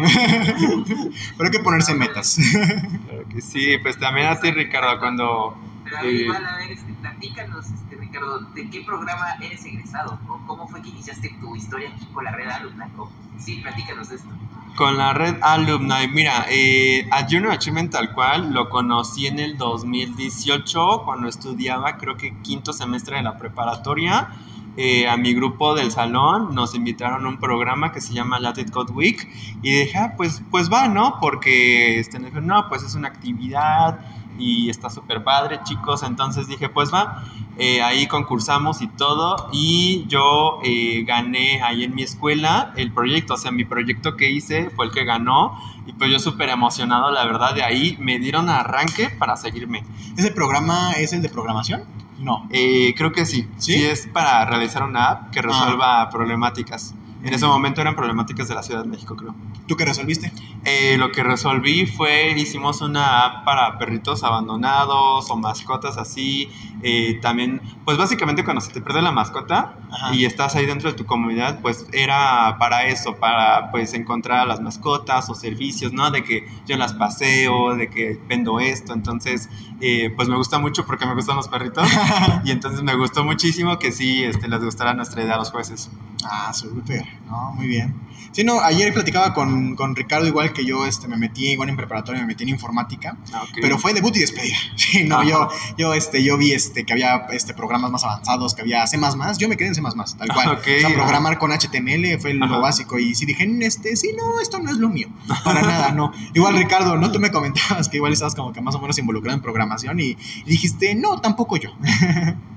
Pero 1.38 1.46
hay 1.46 1.52
que 1.52 1.60
ponerse 1.60 1.94
metas. 1.96 2.38
Claro 2.52 3.28
que 3.28 3.42
sí, 3.42 3.78
pues 3.80 4.00
también 4.00 4.28
a 4.28 4.40
ti, 4.40 4.52
Ricardo, 4.52 5.00
cuando... 5.00 5.58
Pero 5.84 5.98
a, 5.98 6.06
igual, 6.06 6.46
a 6.46 6.58
ver, 6.58 6.72
este, 6.72 6.93
platícanos, 7.14 7.66
este, 7.66 7.96
Ricardo, 7.96 8.40
¿de 8.40 8.70
qué 8.70 8.82
programa 8.82 9.36
eres 9.42 9.64
egresado? 9.66 10.20
¿O 10.28 10.40
cómo 10.48 10.68
fue 10.68 10.82
que 10.82 10.90
iniciaste 10.90 11.30
tu 11.40 11.56
historia 11.56 11.90
aquí 11.90 12.06
con 12.14 12.24
la 12.24 12.32
red 12.32 12.50
alumna? 12.50 12.90
Sí, 13.38 13.60
platícanos 13.62 14.10
de 14.10 14.16
esto. 14.16 14.30
Con 14.76 14.98
la 14.98 15.14
red 15.14 15.36
Alumni, 15.44 16.08
mira, 16.12 16.48
eh, 16.50 17.08
a 17.12 17.24
Junior 17.30 17.52
Achievement 17.52 17.92
tal 17.92 18.12
cual 18.12 18.54
lo 18.54 18.70
conocí 18.70 19.28
en 19.28 19.38
el 19.38 19.56
2018 19.56 21.04
cuando 21.06 21.28
estudiaba 21.28 21.98
creo 21.98 22.18
que 22.18 22.36
quinto 22.42 22.74
semestre 22.74 23.18
de 23.18 23.24
la 23.24 23.38
preparatoria. 23.38 24.30
Eh, 24.76 25.08
a 25.08 25.16
mi 25.16 25.36
grupo 25.36 25.76
del 25.76 25.92
salón 25.92 26.56
nos 26.56 26.74
invitaron 26.74 27.24
a 27.24 27.30
un 27.30 27.40
programa 27.40 27.92
que 27.92 28.02
se 28.02 28.14
llama 28.14 28.40
Latin 28.40 28.70
Code 28.70 28.92
Week 28.94 29.30
y 29.62 29.72
dije, 29.72 29.96
ah, 30.00 30.14
pues, 30.18 30.42
pues 30.50 30.72
va, 30.74 30.88
¿no? 30.88 31.20
Porque 31.22 32.00
este, 32.00 32.18
no, 32.18 32.68
pues 32.70 32.82
es 32.82 32.96
una 32.96 33.10
actividad 33.10 34.00
y 34.38 34.70
está 34.70 34.90
súper 34.90 35.24
padre, 35.24 35.60
chicos. 35.64 36.04
Entonces 36.04 36.48
dije, 36.48 36.70
pues 36.70 36.94
va, 36.94 37.24
eh, 37.58 37.82
ahí 37.82 38.08
concursamos 38.08 38.82
y 38.82 38.88
todo. 38.88 39.50
Y 39.52 40.06
yo 40.08 40.60
eh, 40.64 41.04
gané 41.06 41.62
ahí 41.62 41.84
en 41.84 41.96
mi 41.96 42.04
escuela 42.04 42.74
el 42.76 42.92
proyecto, 42.92 43.36
o 43.36 43.38
sea, 43.38 43.52
mi 43.52 43.66
proyecto 43.66 44.16
que 44.16 44.30
hice 44.30 44.70
fue 44.72 44.86
el 44.86 44.92
que 44.92 45.06
ganó. 45.06 45.58
Y 45.86 45.94
pues 45.94 46.12
yo 46.12 46.20
súper 46.20 46.50
emocionado, 46.50 47.12
la 47.12 47.26
verdad, 47.26 47.54
de 47.54 47.64
ahí 47.64 47.98
me 48.00 48.20
dieron 48.20 48.50
arranque 48.50 49.10
para 49.10 49.36
seguirme. 49.36 49.84
¿Ese 50.18 50.32
programa 50.32 50.94
es 50.94 51.14
el 51.14 51.22
de 51.22 51.30
programación? 51.30 51.84
No. 52.20 52.48
Eh, 52.52 52.94
creo 52.96 53.12
que 53.12 53.26
sí. 53.26 53.48
¿Sí? 53.58 53.74
sí. 53.74 53.86
es 53.86 54.08
para 54.08 54.46
realizar 54.46 54.84
una 54.84 55.10
app 55.10 55.32
que 55.32 55.42
resuelva 55.42 56.10
problemáticas. 56.10 56.96
En 57.24 57.34
ese 57.34 57.46
momento 57.46 57.80
eran 57.80 57.96
problemáticas 57.96 58.50
de 58.50 58.56
la 58.56 58.64
Ciudad 58.64 58.84
de 58.84 58.90
México, 58.90 59.16
creo. 59.16 59.34
¿Tú 59.66 59.78
qué 59.78 59.86
resolviste? 59.86 60.32
Eh, 60.66 60.98
lo 60.98 61.12
que 61.12 61.24
resolví 61.24 61.86
fue, 61.86 62.34
hicimos 62.38 62.82
una 62.82 63.26
app 63.26 63.46
para 63.46 63.78
perritos 63.78 64.26
abandonados 64.26 65.32
o 65.32 65.36
mascotas 65.38 65.98
así. 65.98 66.50
Eh, 66.82 67.20
también, 67.22 67.62
pues 67.86 67.98
básicamente 67.98 68.44
cuando 68.44 68.60
se 68.60 68.74
te 68.74 68.82
pierde 68.82 69.02
la 69.02 69.14
mascota 69.14 69.78
Ajá. 69.90 70.14
y 70.14 70.26
estás 70.26 70.58
ahí 70.58 70.66
dentro 70.66 70.92
de 70.92 70.98
tu 70.98 71.06
comunidad, 71.06 71.62
pues 71.62 71.88
era 71.94 72.58
para 72.60 72.88
eso, 72.88 73.16
para 73.16 73.72
pues 73.72 73.94
encontrar 73.94 74.40
a 74.40 74.46
las 74.46 74.60
mascotas 74.60 75.30
o 75.30 75.36
servicios, 75.36 75.94
¿no? 75.94 76.12
De 76.12 76.26
que 76.26 76.46
yo 76.66 76.76
las 76.76 76.94
paseo, 76.94 77.76
de 77.76 77.90
que 77.90 78.20
vendo 78.28 78.60
esto. 78.60 78.92
Entonces, 78.94 79.50
eh, 79.86 80.14
pues 80.16 80.30
me 80.30 80.38
gusta 80.38 80.60
mucho 80.60 80.86
porque 80.86 81.06
me 81.06 81.14
gustan 81.14 81.36
los 81.36 81.50
perritos. 81.50 81.86
y 82.46 82.52
entonces 82.52 82.82
me 82.84 82.96
gustó 82.96 83.26
muchísimo 83.26 83.78
que 83.80 83.92
sí 83.92 84.24
este, 84.24 84.48
les 84.48 84.64
gustara 84.64 84.94
nuestra 84.94 85.22
idea 85.22 85.36
a 85.36 85.38
los 85.40 85.52
jueces. 85.52 85.90
Ah, 86.24 86.54
súper, 86.54 87.04
no, 87.26 87.52
muy 87.56 87.68
bien. 87.68 87.94
Sí, 88.32 88.46
no, 88.46 88.62
ayer 88.62 88.94
platicaba 88.94 89.34
con, 89.34 89.76
con 89.76 89.96
Ricardo 89.96 90.26
igual 90.26 90.54
que 90.54 90.66
yo 90.66 90.86
este, 90.86 91.08
me 91.08 91.18
metí 91.18 91.52
igual 91.52 91.70
en 91.70 91.76
preparatoria, 91.76 92.22
me 92.22 92.28
metí 92.28 92.44
en 92.44 92.50
informática, 92.50 93.18
Ah, 93.34 93.44
pero 93.62 93.78
fue 93.78 93.94
debut 93.94 94.16
y 94.16 94.22
despedida. 94.22 94.56
Sí, 94.76 95.04
no, 95.04 95.20
Ajá. 95.20 95.30
yo, 95.30 95.50
yo, 95.78 95.94
este, 95.94 96.24
yo 96.24 96.38
vi 96.38 96.54
este, 96.54 96.86
que 96.86 96.94
había 96.94 97.28
este, 97.32 97.54
programas 97.54 97.92
más 97.92 98.04
avanzados, 98.04 98.54
que 98.54 98.62
había 98.62 98.88
C++, 98.88 98.98
yo 99.38 99.50
me 99.50 99.58
quedé 99.58 99.68
en 99.68 99.76
C++, 99.76 99.82
tal 99.82 100.28
cual. 100.34 100.50
Ok, 100.50 100.68
o 100.78 100.80
sea, 100.80 100.94
programar 100.94 101.38
con 101.38 101.52
HTML 101.52 102.20
fue 102.20 102.34
lo 102.34 102.62
básico 102.62 102.98
y 102.98 103.14
sí 103.16 103.26
dije, 103.26 103.48
este, 103.62 103.96
sí, 103.98 104.12
no, 104.18 104.40
esto 104.40 104.60
no 104.60 104.72
es 104.72 104.78
lo 104.78 104.90
mío, 104.90 105.10
para 105.44 105.62
nada, 105.62 105.92
no. 105.92 106.14
Igual 106.34 106.56
Ricardo, 106.58 106.96
¿no? 106.98 107.12
Tú 107.12 107.20
me 107.20 107.32
comentabas 107.32 107.90
que 107.90 107.98
igual 107.98 108.14
estabas 108.14 108.34
como 108.36 108.54
que 108.54 108.62
más 108.62 108.76
o 108.76 108.80
menos 108.80 108.98
involucrado 108.98 109.36
en 109.36 109.42
programación 109.42 109.73
y, 109.82 110.18
y 110.46 110.50
dijiste, 110.50 110.96
no, 110.96 111.20
tampoco 111.20 111.58
yo. 111.58 111.70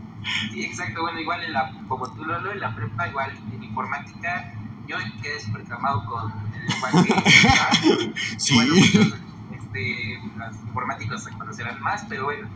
Sí, 0.52 0.64
exacto. 0.64 1.02
Bueno, 1.02 1.20
igual 1.20 1.44
en 1.44 1.52
la, 1.52 1.72
como 1.86 2.12
tú 2.12 2.24
Lolo, 2.24 2.50
en 2.50 2.58
la 2.58 2.74
prepa, 2.74 3.08
igual 3.08 3.30
en 3.52 3.62
informática, 3.62 4.52
yo 4.88 4.96
quedé 5.22 5.40
súper 5.40 5.64
tramado 5.64 6.04
con 6.04 6.32
el 6.52 6.66
lenguaje. 6.66 8.12
Sí. 8.36 8.54
Bueno, 8.54 8.74
muchos 8.74 9.14
este, 9.76 10.18
los 10.36 10.56
informáticos 10.66 11.24
se 11.24 11.30
conocerán 11.30 11.80
más, 11.80 12.04
pero 12.08 12.24
bueno, 12.24 12.48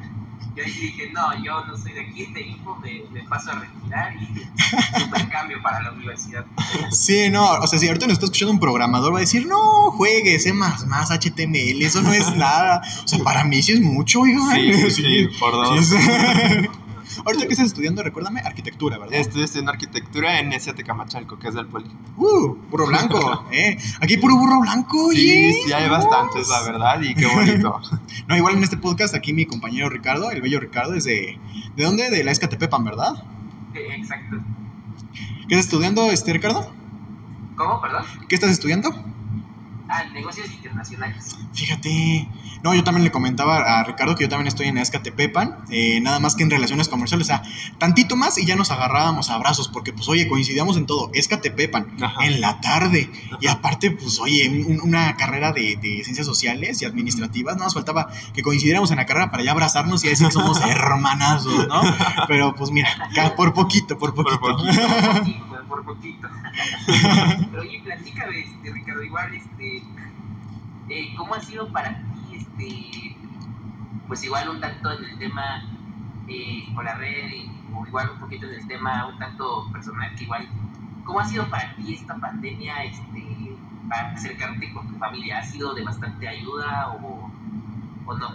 yo 0.55 0.65
ahí 0.65 0.71
sí 0.71 0.81
dije, 0.81 1.11
no, 1.13 1.45
yo 1.45 1.65
no 1.65 1.77
soy 1.77 1.93
de 1.93 2.01
aquí, 2.03 2.23
este 2.23 2.43
info 2.43 2.77
me, 2.77 3.03
me 3.13 3.23
paso 3.29 3.51
a 3.53 3.61
retirar 3.61 4.13
y 4.15 4.99
super 5.01 5.29
cambio 5.29 5.59
para 5.63 5.81
la 5.83 5.93
universidad. 5.93 6.45
Sí, 6.91 7.31
no, 7.31 7.53
o 7.55 7.67
sea, 7.67 7.79
si 7.79 7.87
ahorita 7.87 8.07
nos 8.07 8.15
está 8.15 8.27
escuchando 8.27 8.53
un 8.53 8.61
programador, 8.61 9.13
va 9.13 9.19
a 9.19 9.21
decir, 9.21 9.47
no, 9.47 9.91
juegue 9.93 10.39
C++, 10.39 10.53
HTML, 10.53 11.83
eso 11.83 12.03
no 12.03 12.13
es 12.13 12.35
nada. 12.37 12.81
O 13.05 13.09
sea, 13.09 13.19
para 13.21 13.45
mí 13.45 13.63
sí 13.63 13.73
es 13.73 13.81
mucho, 13.81 14.21
oigan. 14.21 14.55
Sí, 14.55 14.91
sí, 14.91 15.29
por 15.41 15.53
dos. 15.53 15.87
Sí, 15.87 15.97
ahorita 17.25 17.47
que 17.47 17.53
estás 17.53 17.67
estudiando, 17.67 18.03
recuérdame, 18.03 18.41
arquitectura, 18.41 18.99
¿verdad? 18.99 19.15
Estoy 19.19 19.43
estudiando 19.43 19.73
arquitectura 19.73 20.39
en 20.41 20.53
ST 20.53 20.83
Camachalco, 20.85 21.39
que 21.39 21.49
es 21.49 21.55
del 21.55 21.67
Poli. 21.67 21.87
Uh, 22.17 22.55
burro 22.71 22.87
blanco, 22.87 23.47
¿eh? 23.53 23.77
Aquí 24.01 24.17
puro 24.17 24.37
burro 24.37 24.61
blanco, 24.61 25.11
Sí, 25.13 25.19
oye. 25.19 25.53
sí, 25.65 25.73
hay 25.73 25.89
bastantes, 25.89 26.49
la 26.49 26.63
verdad, 26.63 27.01
y 27.03 27.15
qué 27.15 27.27
bonito. 27.27 27.81
No, 28.29 28.37
igual 28.37 28.57
en 28.57 28.63
este 28.63 28.77
podcast, 28.77 29.15
aquí 29.15 29.33
mi 29.33 29.45
compañero 29.47 29.89
Ricardo, 29.89 30.31
el 30.31 30.41
bello 30.41 30.61
Ricardo, 30.61 30.95
es 30.95 31.05
de... 31.05 31.39
¿De 31.77 31.85
dónde? 31.85 32.11
De 32.11 32.23
la 32.23 32.31
Escatepepan, 32.31 32.85
¿verdad? 32.85 33.25
Sí, 33.73 33.81
exacto. 33.97 34.37
¿Qué 35.49 35.55
estás 35.57 35.65
estudiando, 35.67 36.11
este, 36.13 36.33
Ricardo? 36.33 36.73
¿Cómo, 37.57 37.81
perdón? 37.81 38.05
¿Qué 38.29 38.35
estás 38.37 38.51
estudiando? 38.51 38.91
Ah, 39.93 40.05
negocios 40.13 40.49
internacionales. 40.53 41.37
Fíjate. 41.53 42.29
No, 42.63 42.75
yo 42.75 42.85
también 42.85 43.05
le 43.05 43.11
comentaba 43.11 43.81
a 43.81 43.85
Ricardo 43.85 44.15
que 44.15 44.25
yo 44.25 44.29
también 44.29 44.47
estoy 44.47 44.67
en 44.69 44.77
Escatepepan, 44.77 45.65
eh, 45.71 45.99
nada 46.03 46.19
más 46.21 46.37
que 46.37 46.43
en 46.43 46.51
relaciones 46.51 46.89
comerciales, 46.89 47.27
o 47.27 47.29
sea, 47.29 47.43
tantito 47.79 48.17
más 48.17 48.37
y 48.37 48.45
ya 48.45 48.55
nos 48.55 48.71
agarrábamos 48.71 49.31
a 49.31 49.35
abrazos, 49.37 49.69
porque 49.69 49.95
pues 49.95 50.07
oye, 50.11 50.29
coincidíamos 50.29 50.77
en 50.77 50.85
todo, 50.85 51.11
Escatepepan, 51.15 51.87
en 52.21 52.41
la 52.43 52.61
tarde, 52.61 53.11
y 53.41 53.47
aparte 53.47 53.91
pues 53.93 54.19
oye, 54.21 54.47
un- 54.69 54.81
una 54.83 55.17
carrera 55.17 55.53
de, 55.53 55.77
de 55.81 56.03
ciencias 56.05 56.27
sociales 56.27 56.83
y 56.83 56.85
administrativas, 56.85 57.55
nada 57.55 57.65
más 57.67 57.75
faltaba 57.75 58.09
que 58.35 58.43
coincidiéramos 58.43 58.91
en 58.91 58.99
la 58.99 59.07
carrera 59.07 59.31
para 59.31 59.43
ya 59.43 59.53
abrazarnos 59.53 60.05
y 60.05 60.09
decir 60.09 60.31
somos 60.31 60.61
hermanazos, 60.69 61.67
¿no? 61.67 61.81
Pero 62.29 62.55
pues 62.55 62.71
mira, 62.71 62.91
por 63.37 63.55
poquito, 63.55 63.97
por 63.97 64.15
poquito. 64.15 64.39
Por 64.39 64.57
poquito. 64.59 65.50
Por 65.71 65.85
poquito. 65.85 66.29
Pero 67.51 67.63
oye, 67.63 67.81
platícame, 67.85 68.41
este, 68.41 68.73
Ricardo, 68.73 69.05
igual, 69.05 69.33
este, 69.33 69.77
eh, 70.89 71.15
¿cómo 71.17 71.37
ha 71.37 71.41
sido 71.41 71.71
para 71.71 71.91
ti, 71.91 72.37
este, 72.37 73.17
pues 74.09 74.25
igual 74.25 74.49
un 74.49 74.61
tanto 74.61 74.91
en 74.99 75.05
el 75.05 75.19
tema 75.19 75.63
eh, 76.27 76.65
con 76.75 76.85
la 76.85 76.97
red, 76.97 77.47
o 77.73 77.87
igual 77.87 78.11
un 78.11 78.19
poquito 78.19 78.47
en 78.47 78.55
el 78.55 78.67
tema 78.67 79.07
un 79.07 79.19
tanto 79.21 79.71
personal, 79.73 80.13
que 80.17 80.25
igual, 80.25 80.49
¿cómo 81.05 81.21
ha 81.21 81.25
sido 81.25 81.49
para 81.49 81.73
ti 81.77 81.95
esta 81.95 82.17
pandemia, 82.17 82.83
este, 82.83 83.57
para 83.89 84.11
acercarte 84.11 84.73
con 84.73 84.89
tu 84.89 84.99
familia? 84.99 85.39
¿Ha 85.39 85.45
sido 85.45 85.73
de 85.73 85.85
bastante 85.85 86.27
ayuda 86.27 86.89
o, 87.01 87.20
o 88.11 88.19
no? 88.19 88.29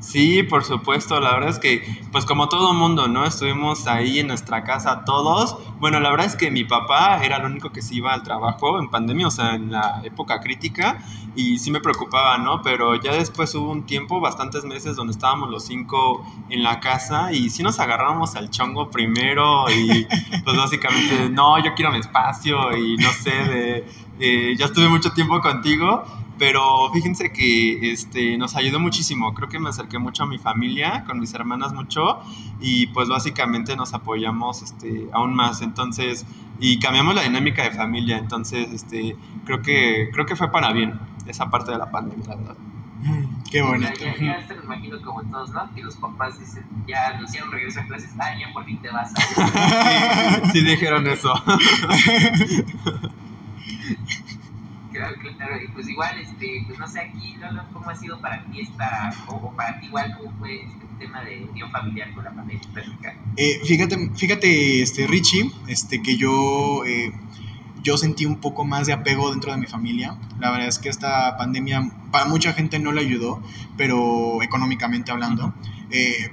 Sí, 0.00 0.42
por 0.42 0.64
supuesto, 0.64 1.20
la 1.20 1.32
verdad 1.32 1.50
es 1.50 1.58
que, 1.58 1.82
pues 2.12 2.24
como 2.24 2.48
todo 2.48 2.72
mundo, 2.72 3.08
¿no? 3.08 3.26
Estuvimos 3.26 3.86
ahí 3.88 4.20
en 4.20 4.28
nuestra 4.28 4.62
casa 4.62 5.04
todos. 5.04 5.56
Bueno, 5.80 5.98
la 6.00 6.10
verdad 6.10 6.26
es 6.26 6.36
que 6.36 6.50
mi 6.50 6.64
papá 6.64 7.20
era 7.22 7.36
el 7.36 7.44
único 7.44 7.72
que 7.72 7.82
se 7.82 7.96
iba 7.96 8.14
al 8.14 8.22
trabajo 8.22 8.78
en 8.78 8.90
pandemia, 8.90 9.26
o 9.26 9.30
sea, 9.30 9.54
en 9.54 9.72
la 9.72 10.00
época 10.04 10.40
crítica, 10.40 10.98
y 11.34 11.58
sí 11.58 11.70
me 11.70 11.80
preocupaba, 11.80 12.38
¿no? 12.38 12.62
Pero 12.62 12.94
ya 12.94 13.12
después 13.12 13.54
hubo 13.56 13.70
un 13.70 13.86
tiempo, 13.86 14.20
bastantes 14.20 14.64
meses, 14.64 14.96
donde 14.96 15.12
estábamos 15.12 15.50
los 15.50 15.66
cinco 15.66 16.24
en 16.48 16.62
la 16.62 16.80
casa 16.80 17.32
y 17.32 17.50
sí 17.50 17.62
nos 17.62 17.80
agarramos 17.80 18.36
al 18.36 18.50
chongo 18.50 18.90
primero 18.90 19.68
y 19.70 20.06
pues 20.44 20.56
básicamente, 20.56 21.28
no, 21.28 21.62
yo 21.62 21.74
quiero 21.74 21.90
mi 21.90 21.98
espacio 21.98 22.76
y 22.76 22.96
no 22.96 23.10
sé, 23.10 23.30
de, 23.30 23.86
eh, 24.20 24.54
ya 24.56 24.66
estuve 24.66 24.88
mucho 24.88 25.12
tiempo 25.12 25.40
contigo. 25.40 26.04
Pero 26.38 26.90
fíjense 26.92 27.32
que 27.32 27.90
este, 27.92 28.36
nos 28.38 28.54
ayudó 28.56 28.78
muchísimo. 28.80 29.34
Creo 29.34 29.48
que 29.48 29.58
me 29.58 29.68
acerqué 29.70 29.98
mucho 29.98 30.22
a 30.22 30.26
mi 30.26 30.38
familia, 30.38 31.04
con 31.06 31.18
mis 31.18 31.34
hermanas 31.34 31.72
mucho, 31.72 32.20
y 32.60 32.86
pues 32.88 33.08
básicamente 33.08 33.74
nos 33.76 33.92
apoyamos 33.94 34.62
este, 34.62 35.08
aún 35.12 35.34
más. 35.34 35.62
Entonces, 35.62 36.24
y 36.60 36.78
cambiamos 36.78 37.14
la 37.14 37.22
dinámica 37.22 37.64
de 37.64 37.72
familia. 37.72 38.18
Entonces, 38.18 38.72
este, 38.72 39.16
creo 39.44 39.62
que, 39.62 40.10
creo 40.12 40.26
que 40.26 40.36
fue 40.36 40.50
para 40.52 40.72
bien 40.72 40.98
esa 41.26 41.50
parte 41.50 41.72
de 41.72 41.78
la 41.78 41.90
pandemia, 41.90 42.26
la 42.28 42.36
verdad. 42.36 42.56
Mm, 43.00 43.42
Qué 43.50 43.58
Ya, 43.58 43.64
bonito. 43.64 44.04
ya, 44.04 44.16
ya 44.16 44.46
se 44.46 44.56
lo 44.56 44.64
imagino 44.64 45.00
como 45.02 45.22
todos, 45.24 45.50
¿no? 45.50 45.72
Que 45.74 45.82
los 45.82 45.96
papás 45.96 46.38
dicen, 46.38 46.64
ya 46.86 47.08
anunciaron 47.14 47.50
regreso 47.52 47.80
a 47.80 47.84
clases, 47.84 48.10
ah, 48.18 48.36
ya 48.38 48.52
por 48.52 48.64
fin 48.64 48.78
te 48.82 48.90
vas 48.90 49.12
a... 49.14 50.50
Sí 50.52 50.60
dijeron 50.62 51.06
eso. 51.06 51.32
Claro, 54.98 55.14
claro, 55.36 55.62
y 55.62 55.68
pues 55.68 55.88
igual, 55.88 56.18
este, 56.18 56.64
pues 56.66 56.76
no 56.76 56.88
sé 56.88 57.00
aquí, 57.00 57.36
Lolo, 57.38 57.62
¿cómo 57.72 57.88
ha 57.88 57.94
sido 57.94 58.20
para 58.20 58.44
ti 58.46 58.62
esta, 58.62 59.14
o, 59.28 59.52
para 59.52 59.78
ti 59.78 59.86
igual, 59.86 60.12
cómo 60.16 60.32
fue 60.40 60.62
este 60.62 60.86
tema 60.98 61.22
de 61.22 61.44
unión 61.44 61.70
familiar 61.70 62.12
con 62.14 62.24
la 62.24 62.32
pandemia? 62.32 62.60
Eh, 63.36 63.60
fíjate, 63.64 64.10
fíjate, 64.16 64.82
este, 64.82 65.06
Richie, 65.06 65.52
este, 65.68 66.02
que 66.02 66.16
yo, 66.16 66.84
eh, 66.84 67.12
yo 67.80 67.96
sentí 67.96 68.26
un 68.26 68.40
poco 68.40 68.64
más 68.64 68.88
de 68.88 68.92
apego 68.92 69.30
dentro 69.30 69.52
de 69.52 69.58
mi 69.58 69.66
familia. 69.66 70.16
La 70.40 70.50
verdad 70.50 70.66
es 70.66 70.80
que 70.80 70.88
esta 70.88 71.36
pandemia 71.36 71.88
para 72.10 72.24
mucha 72.24 72.52
gente 72.52 72.80
no 72.80 72.90
le 72.90 73.00
ayudó, 73.00 73.40
pero 73.76 74.42
económicamente 74.42 75.12
hablando. 75.12 75.54
Eh, 75.92 76.32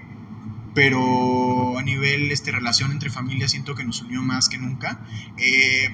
pero 0.76 1.80
a 1.80 1.82
nivel 1.82 2.32
este, 2.32 2.52
relación 2.52 2.92
entre 2.92 3.10
familias 3.10 3.52
siento 3.52 3.74
que 3.74 3.84
nos 3.84 4.02
unió 4.02 4.22
más 4.22 4.50
que 4.50 4.60
nunca. 4.60 5.00
Eh, 5.38 5.88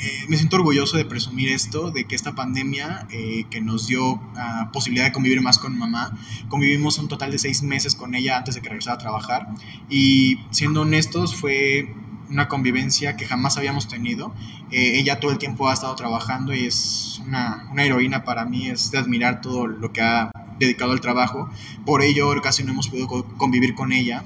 eh, 0.00 0.24
me 0.28 0.36
siento 0.36 0.56
orgulloso 0.56 0.96
de 0.96 1.04
presumir 1.04 1.48
esto, 1.50 1.90
de 1.90 2.04
que 2.04 2.14
esta 2.14 2.34
pandemia 2.34 3.06
eh, 3.10 3.44
que 3.50 3.60
nos 3.60 3.86
dio 3.86 4.20
ah, 4.36 4.70
posibilidad 4.72 5.06
de 5.06 5.12
convivir 5.12 5.40
más 5.40 5.58
con 5.58 5.78
mamá, 5.78 6.18
convivimos 6.48 6.98
un 6.98 7.08
total 7.08 7.30
de 7.30 7.38
seis 7.38 7.62
meses 7.62 7.94
con 7.94 8.14
ella 8.14 8.36
antes 8.36 8.56
de 8.56 8.60
que 8.60 8.68
regresara 8.68 8.96
a 8.96 8.98
trabajar 8.98 9.48
y 9.88 10.38
siendo 10.50 10.82
honestos 10.82 11.34
fue 11.34 11.94
una 12.28 12.46
convivencia 12.48 13.16
que 13.16 13.24
jamás 13.24 13.56
habíamos 13.56 13.88
tenido. 13.88 14.34
Ella 14.70 15.18
todo 15.18 15.30
el 15.30 15.38
tiempo 15.38 15.68
ha 15.68 15.72
estado 15.72 15.94
trabajando 15.94 16.54
y 16.54 16.66
es 16.66 17.22
una, 17.24 17.66
una, 17.72 17.84
heroína 17.84 18.22
para 18.22 18.44
mí, 18.44 18.68
es 18.68 18.90
de 18.90 18.98
admirar 18.98 19.40
todo 19.40 19.66
lo 19.66 19.92
que 19.92 20.02
ha 20.02 20.30
dedicado 20.58 20.92
al 20.92 21.00
trabajo. 21.00 21.48
Por 21.84 22.02
ello 22.02 22.30
casi 22.42 22.64
no 22.64 22.72
hemos 22.72 22.88
podido 22.88 23.08
convivir 23.36 23.74
con 23.74 23.92
ella, 23.92 24.24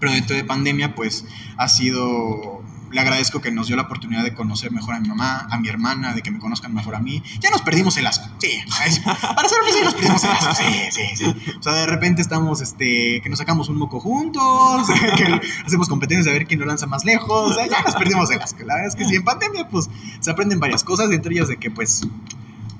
pero 0.00 0.12
dentro 0.12 0.36
de 0.36 0.44
pandemia 0.44 0.94
pues 0.94 1.24
ha 1.56 1.68
sido 1.68 2.64
le 2.94 3.00
agradezco 3.00 3.40
que 3.40 3.50
nos 3.50 3.66
dio 3.66 3.74
la 3.74 3.82
oportunidad 3.82 4.22
de 4.22 4.34
conocer 4.34 4.70
mejor 4.70 4.94
a 4.94 5.00
mi 5.00 5.08
mamá, 5.08 5.48
a 5.50 5.58
mi 5.58 5.68
hermana, 5.68 6.14
de 6.14 6.22
que 6.22 6.30
me 6.30 6.38
conozcan 6.38 6.72
mejor 6.72 6.94
a 6.94 7.00
mí. 7.00 7.22
Ya 7.40 7.50
nos 7.50 7.60
perdimos 7.62 7.96
el 7.96 8.06
asco. 8.06 8.28
Sí, 8.38 8.52
para 9.04 9.48
ser 9.48 9.58
honestos, 9.60 9.84
nos 9.84 9.94
perdimos 9.94 10.24
el 10.24 10.30
asco. 10.30 10.54
Sí, 10.54 10.64
sí, 10.92 11.16
sí. 11.16 11.54
O 11.58 11.62
sea, 11.62 11.72
de 11.72 11.86
repente 11.86 12.22
estamos, 12.22 12.60
este, 12.60 13.20
que 13.20 13.28
nos 13.28 13.40
sacamos 13.40 13.68
un 13.68 13.78
moco 13.78 13.98
juntos, 13.98 14.88
que 15.16 15.40
hacemos 15.66 15.88
competencias 15.88 16.26
de 16.26 16.32
ver 16.32 16.46
quién 16.46 16.60
lo 16.60 16.66
lanza 16.66 16.86
más 16.86 17.04
lejos. 17.04 17.50
O 17.50 17.54
sea, 17.54 17.66
ya 17.66 17.82
nos 17.82 17.96
perdimos 17.96 18.30
el 18.30 18.40
asco. 18.40 18.62
La 18.64 18.74
verdad 18.74 18.88
es 18.88 18.94
que 18.94 19.04
sí, 19.04 19.16
en 19.16 19.24
pandemia, 19.24 19.68
pues 19.68 19.90
se 20.20 20.30
aprenden 20.30 20.60
varias 20.60 20.84
cosas, 20.84 21.10
entre 21.10 21.34
ellas 21.34 21.48
de 21.48 21.56
que, 21.56 21.72
pues, 21.72 22.06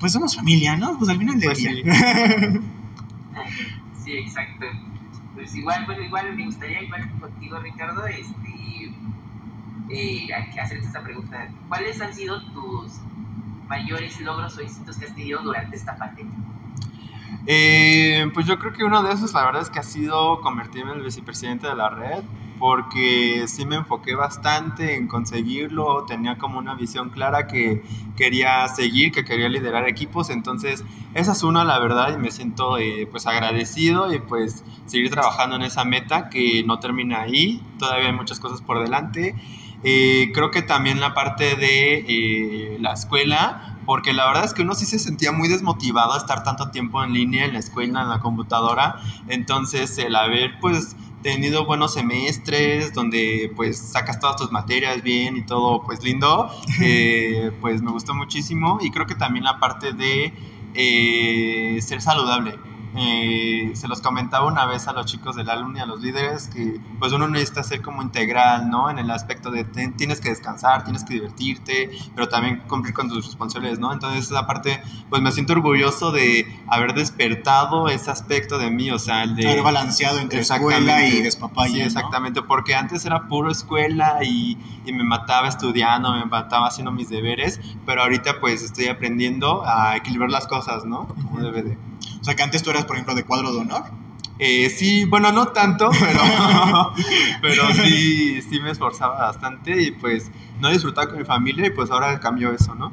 pues 0.05 0.13
somos 0.13 0.35
familia, 0.35 0.77
¿no? 0.77 0.99
Pues 0.99 1.09
al 1.09 1.17
final 1.17 1.39
del 1.39 1.49
pues 1.49 1.57
día. 1.57 1.71
Sí. 1.73 1.81
sí, 4.03 4.11
exacto. 4.19 4.67
Pues 5.33 5.55
igual, 5.55 5.83
bueno, 5.87 6.03
igual 6.03 6.35
me 6.35 6.45
gustaría, 6.45 6.83
igual 6.83 7.09
contigo, 7.19 7.57
Ricardo, 7.57 8.05
este 8.05 8.93
eh, 9.89 10.27
hacerte 10.61 10.85
esta 10.85 11.01
pregunta. 11.01 11.49
¿Cuáles 11.69 11.99
han 12.01 12.13
sido 12.13 12.39
tus 12.51 12.99
mayores 13.67 14.21
logros 14.21 14.55
o 14.59 14.61
éxitos 14.61 14.95
que 14.97 15.05
has 15.05 15.15
tenido 15.15 15.41
durante 15.41 15.75
esta 15.75 15.97
pandemia? 15.97 16.35
Eh, 17.45 18.25
pues 18.33 18.45
yo 18.45 18.57
creo 18.57 18.73
que 18.73 18.83
uno 18.83 19.03
de 19.03 19.13
esos, 19.13 19.33
la 19.33 19.45
verdad 19.45 19.61
es 19.61 19.69
que 19.69 19.79
ha 19.79 19.83
sido 19.83 20.41
convertirme 20.41 20.91
en 20.91 20.97
el 20.97 21.03
vicepresidente 21.03 21.67
de 21.67 21.75
la 21.75 21.89
red, 21.89 22.23
porque 22.57 23.45
sí 23.47 23.65
me 23.65 23.75
enfoqué 23.75 24.15
bastante 24.15 24.95
en 24.95 25.07
conseguirlo, 25.07 26.05
tenía 26.05 26.37
como 26.37 26.57
una 26.57 26.75
visión 26.75 27.09
clara 27.09 27.47
que 27.47 27.83
quería 28.15 28.67
seguir, 28.69 29.11
que 29.11 29.25
quería 29.25 29.49
liderar 29.49 29.87
equipos, 29.87 30.29
entonces 30.29 30.83
esa 31.13 31.33
es 31.33 31.43
una, 31.43 31.63
la 31.65 31.79
verdad, 31.79 32.13
y 32.15 32.17
me 32.17 32.31
siento 32.31 32.77
eh, 32.77 33.07
pues 33.11 33.27
agradecido 33.27 34.13
y 34.13 34.19
pues 34.19 34.63
seguir 34.85 35.09
trabajando 35.11 35.57
en 35.57 35.63
esa 35.63 35.83
meta 35.83 36.29
que 36.29 36.63
no 36.65 36.79
termina 36.79 37.21
ahí, 37.21 37.61
todavía 37.77 38.07
hay 38.07 38.13
muchas 38.13 38.39
cosas 38.39 38.61
por 38.61 38.81
delante. 38.81 39.35
Eh, 39.83 40.31
creo 40.33 40.49
que 40.49 40.63
también 40.63 40.99
la 40.99 41.13
parte 41.13 41.55
de 41.55 42.05
eh, 42.07 42.77
la 42.79 42.93
escuela, 42.93 43.74
porque 43.85 44.13
la 44.13 44.27
verdad 44.27 44.45
es 44.45 44.53
que 44.53 44.63
uno 44.63 44.75
sí 44.75 44.85
se 44.85 44.99
sentía 44.99 45.31
muy 45.31 45.47
desmotivado 45.47 46.13
a 46.13 46.17
estar 46.17 46.43
tanto 46.43 46.71
tiempo 46.71 47.03
en 47.03 47.13
línea, 47.13 47.45
en 47.45 47.53
la 47.53 47.59
escuela, 47.59 48.01
en 48.01 48.09
la 48.09 48.19
computadora. 48.19 48.95
Entonces, 49.27 49.97
el 49.97 50.15
haber 50.15 50.59
pues 50.59 50.95
tenido 51.21 51.65
buenos 51.65 51.93
semestres 51.93 52.93
donde 52.93 53.51
pues 53.55 53.79
sacas 53.79 54.19
todas 54.19 54.35
tus 54.35 54.51
materias 54.51 55.01
bien 55.01 55.37
y 55.37 55.45
todo 55.45 55.81
pues 55.83 56.03
lindo, 56.03 56.49
eh, 56.81 57.51
pues 57.61 57.81
me 57.81 57.91
gustó 57.91 58.13
muchísimo 58.13 58.77
y 58.81 58.91
creo 58.91 59.07
que 59.07 59.15
también 59.15 59.43
la 59.43 59.59
parte 59.59 59.93
de 59.93 60.33
ser 61.81 62.01
saludable 62.01 62.59
eh, 62.97 63.71
se 63.73 63.87
los 63.87 64.01
comentaba 64.01 64.45
una 64.45 64.65
vez 64.65 64.87
a 64.87 64.93
los 64.93 65.05
chicos 65.05 65.35
del 65.35 65.47
y 65.75 65.79
a 65.79 65.85
los 65.85 66.01
líderes 66.01 66.47
que 66.47 66.79
pues 66.99 67.11
uno 67.13 67.27
necesita 67.27 67.63
ser 67.63 67.81
como 67.81 68.01
integral, 68.01 68.69
¿no? 68.69 68.89
En 68.89 68.99
el 68.99 69.09
aspecto 69.11 69.51
de 69.51 69.63
tienes 69.63 70.21
que 70.21 70.29
descansar, 70.29 70.83
tienes 70.83 71.03
que 71.03 71.15
divertirte, 71.15 71.89
pero 72.13 72.27
también 72.27 72.63
cumplir 72.67 72.93
con 72.93 73.09
tus 73.09 73.25
responsabilidades, 73.25 73.79
¿no? 73.79 73.93
Entonces 73.93 74.25
esa 74.25 74.47
parte, 74.47 74.81
pues 75.09 75.21
me 75.21 75.31
siento 75.31 75.53
orgulloso 75.53 76.11
de 76.11 76.45
haber 76.67 76.93
despertado 76.93 77.89
ese 77.89 78.11
aspecto 78.11 78.57
de 78.57 78.69
mí, 78.69 78.91
o 78.91 78.99
sea, 78.99 79.23
el 79.23 79.35
de... 79.35 79.47
Haber 79.47 79.63
balanceado 79.63 80.19
entre 80.19 80.39
escuela 80.39 81.05
y 81.07 81.21
despapaya, 81.21 81.73
Sí, 81.73 81.81
exactamente, 81.81 82.41
porque 82.41 82.75
antes 82.75 83.05
era 83.05 83.27
puro 83.27 83.51
escuela 83.51 84.19
y, 84.23 84.57
y 84.85 84.93
me 84.93 85.03
mataba 85.03 85.47
estudiando, 85.47 86.13
me 86.13 86.25
mataba 86.25 86.67
haciendo 86.67 86.91
mis 86.91 87.09
deberes, 87.09 87.59
pero 87.85 88.01
ahorita 88.01 88.39
pues 88.39 88.63
estoy 88.63 88.87
aprendiendo 88.87 89.63
a 89.65 89.95
equilibrar 89.97 90.29
las 90.29 90.47
cosas, 90.47 90.85
¿no? 90.85 91.07
Como 91.07 91.41
debe 91.41 91.63
de. 91.63 91.77
O 92.25 92.27
sea, 92.27 92.35
que 92.35 92.41
antes 92.41 92.63
tú 92.63 92.71
eras, 92.71 92.85
por 92.85 92.95
ejemplo, 92.95 93.13
de 93.13 93.23
cuadro 93.23 93.51
de 93.51 93.59
honor. 93.59 93.83
Eh, 94.39 94.71
sí, 94.71 95.05
bueno, 95.05 95.31
no 95.31 95.49
tanto, 95.49 95.91
pero, 95.99 96.91
pero 97.39 97.71
sí, 97.75 98.41
sí 98.41 98.59
me 98.59 98.71
esforzaba 98.71 99.27
bastante 99.27 99.79
y 99.79 99.91
pues 99.91 100.31
no 100.59 100.71
disfrutaba 100.71 101.07
con 101.07 101.19
mi 101.19 101.23
familia 101.23 101.67
y 101.67 101.69
pues 101.69 101.91
ahora 101.91 102.19
cambió 102.19 102.51
eso, 102.51 102.73
¿no? 102.73 102.91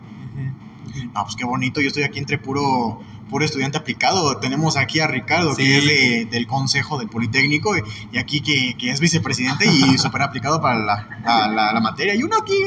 No, 1.15 1.25
pues 1.25 1.35
qué 1.35 1.47
bonito, 1.47 1.81
yo 1.81 1.87
estoy 1.87 2.03
aquí 2.03 2.19
entre 2.19 2.37
puro, 2.37 3.01
puro 3.31 3.43
estudiante 3.43 3.79
aplicado. 3.79 4.37
Tenemos 4.37 4.77
aquí 4.77 5.01
a 5.01 5.07
Ricardo, 5.07 5.57
que 5.57 5.79
es 5.79 5.87
de, 5.87 6.29
del 6.31 6.47
Consejo 6.47 6.99
del 6.99 7.09
Politécnico, 7.09 7.75
y 8.13 8.19
aquí 8.19 8.43
que, 8.43 8.77
que 8.77 8.91
es 8.91 9.01
vicepresidente 9.01 9.65
y 9.65 9.97
súper 9.99 10.21
aplicado 10.21 10.61
para 10.61 10.79
la, 10.79 11.09
la, 11.25 11.73
la, 11.73 11.81
materia. 11.81 12.15
Y 12.15 12.23
uno 12.23 12.37
aquí 12.37 12.59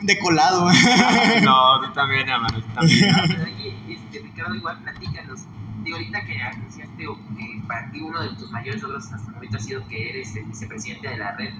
de 0.00 0.18
colado. 0.20 0.70
No, 1.42 1.80
tú 1.82 1.92
también, 1.92 2.28
hermano, 2.28 2.60
tú 2.60 2.68
también. 2.72 3.12
Oye, 3.12 3.76
este, 3.88 4.20
Ricardo, 4.20 4.54
igual 4.54 4.78
platícanos 4.84 5.40
digo, 5.82 5.96
ahorita 5.96 6.24
que 6.24 6.42
anunciaste 6.42 6.96
que 6.96 7.62
para 7.66 7.90
ti 7.90 8.00
uno 8.00 8.22
de 8.22 8.36
tus 8.36 8.50
mayores 8.50 8.82
logros 8.82 9.12
hasta 9.12 9.28
el 9.28 9.34
momento 9.34 9.56
ha 9.56 9.60
sido 9.60 9.86
que 9.88 10.10
eres 10.10 10.34
el 10.36 10.44
vicepresidente 10.44 11.08
de 11.08 11.18
la 11.18 11.32
red, 11.36 11.52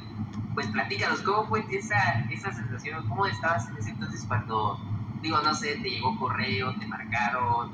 pues 0.54 0.66
platícanos, 0.68 1.22
¿cómo 1.22 1.46
fue 1.46 1.64
esa, 1.70 2.20
esa 2.30 2.52
sensación? 2.52 3.06
¿Cómo 3.08 3.26
estabas 3.26 3.68
en 3.70 3.76
ese 3.78 3.90
entonces 3.90 4.24
cuando, 4.26 4.78
digo, 5.22 5.40
no 5.42 5.54
sé, 5.54 5.76
te 5.76 5.90
llegó 5.90 6.18
correo, 6.18 6.74
te 6.78 6.86
marcaron 6.86 7.72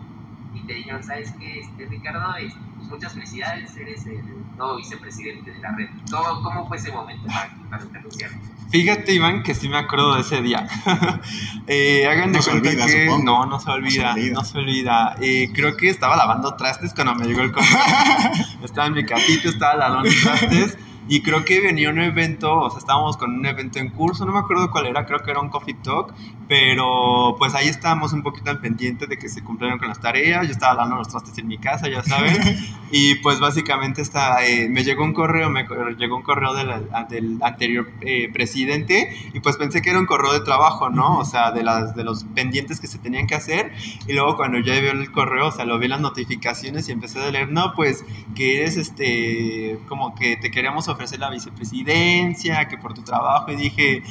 y 0.55 0.61
te 0.67 0.75
dijeron, 0.75 1.03
¿sabes 1.03 1.33
qué, 1.39 1.61
este, 1.61 1.87
Ricardo? 1.87 2.35
Pues 2.77 2.89
muchas 2.89 3.15
felicidades, 3.15 3.77
eres 3.77 4.07
el 4.07 4.23
nuevo 4.59 4.77
vicepresidente 4.77 5.51
de 5.53 5.61
la 5.61 5.75
red. 5.77 5.87
¿Cómo, 6.11 6.43
cómo 6.43 6.69
fue 6.69 6.77
ese 6.77 6.93
momento 6.93 7.27
para, 7.27 7.51
para 7.71 7.91
te 7.91 7.99
anunciaron? 7.99 8.39
Fíjate, 8.71 9.15
Iván, 9.15 9.43
que 9.43 9.55
sí 9.55 9.67
me 9.69 9.79
acuerdo 9.79 10.15
de 10.17 10.21
ese 10.21 10.43
día. 10.43 10.69
eh, 11.67 12.07
hagan 12.07 12.33
de 12.33 12.39
No 12.39 12.43
se 12.43 12.51
cuenta 12.51 12.69
olvida, 12.69 12.87
que 12.87 13.05
supongo. 13.07 13.25
no, 13.25 13.47
no 13.47 13.61
se 13.61 13.71
olvida, 13.71 14.15
no 14.33 14.45
se 14.45 14.59
olvida. 14.59 15.17
Eh, 15.23 15.51
creo 15.55 15.75
que 15.75 15.89
estaba 15.89 16.17
lavando 16.17 16.55
trastes 16.55 16.93
cuando 16.93 17.15
me 17.15 17.27
llegó 17.27 17.41
el 17.41 17.53
correo. 17.53 17.71
estaba 18.63 18.89
en 18.89 18.95
mi 18.95 19.07
casita, 19.07 19.49
estaba 19.49 19.75
lavando 19.77 20.11
trastes. 20.23 20.77
Y 21.09 21.23
creo 21.23 21.45
que 21.45 21.61
venía 21.61 21.89
un 21.91 21.99
evento, 22.01 22.53
o 22.61 22.71
sea, 22.71 22.79
estábamos 22.79 23.17
con 23.17 23.35
un 23.35 23.47
evento 23.47 23.79
en 23.79 23.89
curso, 23.91 24.27
no 24.27 24.33
me 24.33 24.41
acuerdo 24.41 24.71
cuál 24.71 24.87
era, 24.87 25.07
creo 25.07 25.21
que 25.21 25.31
era 25.31 25.41
un 25.41 25.49
coffee 25.49 25.75
talk, 25.83 26.15
pero 26.49 27.35
pues 27.39 27.55
ahí 27.55 27.69
estábamos 27.69 28.13
un 28.13 28.23
poquito 28.23 28.51
al 28.51 28.61
pendiente 28.61 29.07
de 29.07 29.19
que 29.19 29.29
se 29.29 29.43
cumplieran 29.43 29.79
con 29.79 29.89
las 29.89 30.01
tareas, 30.01 30.47
yo 30.47 30.53
estaba 30.53 30.75
lavando 30.75 30.97
los 30.97 31.09
trastes 31.09 31.37
en 31.39 31.49
mi 31.49 31.59
casa, 31.59 31.89
ya 31.89 32.03
saben, 32.03 32.37
y 32.93 33.15
pues 33.17 33.41
básicamente 33.41 34.03
está, 34.03 34.45
eh, 34.47 34.69
me 34.69 34.85
llegó 34.85 35.03
un 35.03 35.15
correo, 35.15 35.49
me 35.51 35.65
llegó 35.99 36.17
un 36.17 36.23
correo 36.23 36.53
de 36.55 36.65
la- 36.65 36.79
del 37.09 37.39
anterior 37.43 37.91
eh, 38.03 38.31
presidente, 38.33 39.09
y 39.33 39.41
pues 39.41 39.57
pensé 39.57 39.81
que 39.81 39.89
era 39.91 39.99
un 39.99 40.07
correo 40.07 40.33
de 40.35 40.41
trabajo, 40.41 40.91
¿no? 40.91 41.19
O 41.19 41.25
sea, 41.25 41.53
de, 41.53 41.63
las, 41.63 41.95
de 41.97 42.05
los 42.05 42.25
pendientes 42.35 42.81
que 42.81 42.87
se 42.87 42.99
tenían 42.99 43.27
que 43.27 43.35
hacer, 43.35 43.73
y 44.07 44.13
luego 44.13 44.37
cuando 44.37 44.59
ya 44.59 44.79
vio 44.79 44.93
el 44.93 45.11
correo, 45.11 45.47
o 45.49 45.53
sea, 45.53 45.65
lo 45.65 45.79
vi 45.79 45.87
en 45.87 45.93
las 45.93 46.01
notificaciones 46.01 46.87
y 46.89 46.93
empecé 46.93 47.19
a 47.23 47.31
leer, 47.31 47.51
no, 47.51 47.73
pues 47.75 48.05
que 48.35 48.59
eres 48.61 48.77
este, 48.77 49.79
como 49.89 50.15
que 50.15 50.37
te 50.37 50.51
queremos 50.51 50.87
ofrecer 50.89 50.98
la 51.19 51.31
vicepresidencia, 51.31 52.67
que 52.69 52.77
por 52.79 52.95
tu 52.95 53.03
trabajo, 53.03 53.51
y 53.53 53.57
dije, 53.57 54.03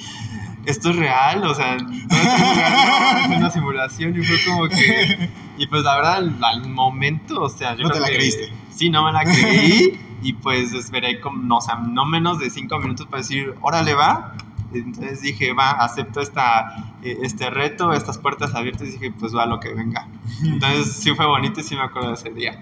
esto 0.66 0.90
es 0.92 0.96
real, 0.96 1.44
o 1.46 1.54
sea, 1.54 1.78
no 1.78 3.34
es 3.34 3.38
una 3.38 3.50
simulación, 3.52 4.16
y 4.20 4.24
fue 4.24 4.38
como 4.46 4.68
que, 4.68 5.30
y 5.58 5.68
pues 5.68 5.84
la 5.84 5.96
verdad, 5.96 6.16
al, 6.42 6.68
momento, 6.70 7.42
o 7.42 7.50
sea, 7.50 7.76
yo 7.76 7.84
No 7.84 7.90
creo 7.90 7.94
te 7.94 8.00
la 8.00 8.08
que- 8.08 8.16
creíste. 8.16 8.54
Sí, 8.70 8.90
no 8.90 9.04
me 9.06 9.12
la 9.12 9.24
creí, 9.24 10.00
y 10.22 10.34
pues 10.34 10.74
esperé 10.74 11.20
como, 11.20 11.42
no, 11.42 11.58
o 11.58 11.62
sea, 11.62 11.76
no 11.76 12.06
menos 12.06 12.40
de 12.40 12.50
cinco 12.50 12.80
minutos 12.80 13.08
para 13.08 13.22
decir, 13.22 13.56
órale, 13.62 13.94
va, 13.96 14.34
entonces 14.74 15.22
dije, 15.22 15.54
va, 15.54 15.72
acepto 15.72 16.20
esta, 16.22 16.94
eh, 17.02 17.18
este 17.24 17.50
reto, 17.50 17.94
estas 17.94 18.18
puertas 18.18 18.54
abiertas, 18.54 18.88
y 18.90 18.92
dije, 18.92 19.12
pues 19.12 19.36
va 19.36 19.46
lo 19.46 19.60
que 19.60 19.74
venga. 19.74 20.08
Entonces 20.44 20.94
sí 20.94 21.14
fue 21.16 21.26
bonito 21.26 21.60
y 21.62 21.64
sí 21.64 21.76
me 21.76 21.82
acuerdo 21.84 22.10
de 22.10 22.16
ese 22.16 22.30
día. 22.32 22.62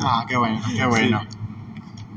Ah, 0.00 0.24
qué 0.26 0.36
bueno, 0.36 0.60
qué 0.74 0.86
bueno. 0.86 1.20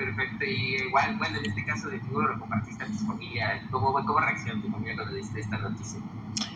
Perfecto, 0.04 0.46
y 0.46 0.78
igual, 0.88 1.16
bueno, 1.18 1.38
en 1.38 1.46
este 1.46 1.64
caso 1.64 1.88
de 1.88 2.00
tú 2.00 2.20
lo 2.20 2.40
compartiste 2.40 2.84
a 2.84 2.88
tu 2.88 3.06
familia, 3.06 3.62
¿cómo, 3.70 3.94
cómo 3.94 4.20
reaccionó 4.20 4.60
tu 4.60 4.72
familia 4.72 4.96
cuando 4.96 5.14
diste 5.14 5.42
esta 5.42 5.60
noticia? 5.60 6.00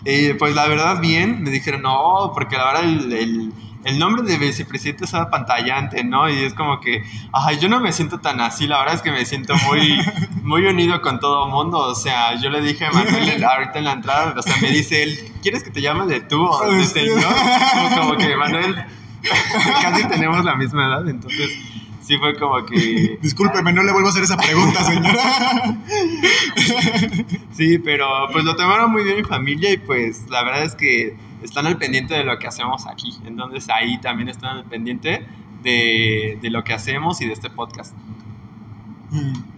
Eh, 0.04 0.36
pues 0.40 0.56
la 0.56 0.68
verdad, 0.68 1.00
bien, 1.00 1.44
me 1.44 1.52
dijeron, 1.52 1.84
no, 1.84 2.32
porque 2.34 2.58
la 2.58 2.66
verdad 2.66 2.84
el, 2.86 3.14
el, 3.14 3.54
el 3.84 4.00
nombre 4.00 4.24
de 4.24 4.40
vicepresidente 4.40 5.06
es 5.06 5.14
apantallante, 5.14 6.04
¿no? 6.04 6.28
Y 6.28 6.44
es 6.44 6.56
como 6.56 6.80
que, 6.80 7.04
ay, 7.34 7.60
yo 7.60 7.70
no 7.70 7.80
me 7.80 7.92
siento 7.92 8.20
tan 8.20 8.42
así, 8.42 8.66
la 8.66 8.80
verdad 8.80 8.96
es 8.96 9.04
que 9.04 9.12
me 9.12 9.24
siento 9.26 9.54
muy, 9.68 9.96
muy 10.42 10.66
unido 10.66 11.00
con 11.02 11.20
todo 11.20 11.46
el 11.46 11.52
mundo, 11.52 11.78
o 11.78 11.94
sea, 11.94 12.34
yo 12.42 12.50
le 12.50 12.62
dije 12.62 12.88
a 12.88 12.92
Manuel 12.92 13.44
ahorita 13.44 13.78
en 13.78 13.86
la 13.86 13.94
entrada, 13.94 14.34
o 14.36 14.42
sea, 14.42 14.56
me 14.60 14.72
dice 14.72 15.04
él, 15.04 15.32
¿quieres 15.44 15.62
que 15.62 15.70
te 15.70 15.82
llame 15.82 16.08
de 16.08 16.22
tú 16.22 16.44
o 16.44 16.72
de 16.72 16.84
señor? 16.84 17.22
Como, 17.76 17.96
como 17.96 18.18
que 18.18 18.36
Manuel, 18.36 18.76
casi 19.84 20.08
tenemos 20.08 20.44
la 20.44 20.56
misma 20.56 20.88
edad, 20.88 21.08
entonces 21.08 21.75
sí 22.06 22.18
fue 22.18 22.38
como 22.38 22.66
que... 22.66 23.18
Discúlpeme, 23.22 23.74
no 23.74 23.84
le 23.84 23.92
vuelvo 23.92 24.08
a 24.08 24.12
hacer 24.12 24.24
esa 24.24 24.38
pregunta, 24.38 24.84
señora. 24.84 25.78
Sí, 27.52 27.80
pero 27.80 28.08
pues 28.34 28.44
lo 28.44 28.56
tomaron 28.56 28.92
muy 28.92 29.04
bien 29.04 29.18
mi 29.18 29.24
familia 29.24 29.72
y 29.72 29.78
pues 29.78 30.30
la 30.30 30.44
verdad 30.44 30.64
es 30.64 30.76
que 30.76 31.16
están 31.42 31.66
al 31.68 31.78
pendiente 31.78 32.14
de 32.14 32.26
lo 32.26 32.38
que 32.38 32.48
hacemos 32.48 32.86
aquí. 32.86 33.14
Entonces 33.26 33.70
ahí 33.70 33.98
también 34.02 34.28
están 34.28 34.58
al 34.58 34.66
pendiente 34.66 35.26
de, 35.64 36.38
de 36.42 36.50
lo 36.50 36.64
que 36.64 36.74
hacemos 36.74 37.22
y 37.22 37.28
de 37.28 37.34
este 37.34 37.50
podcast. 37.50 37.96
Mm. 39.12 39.55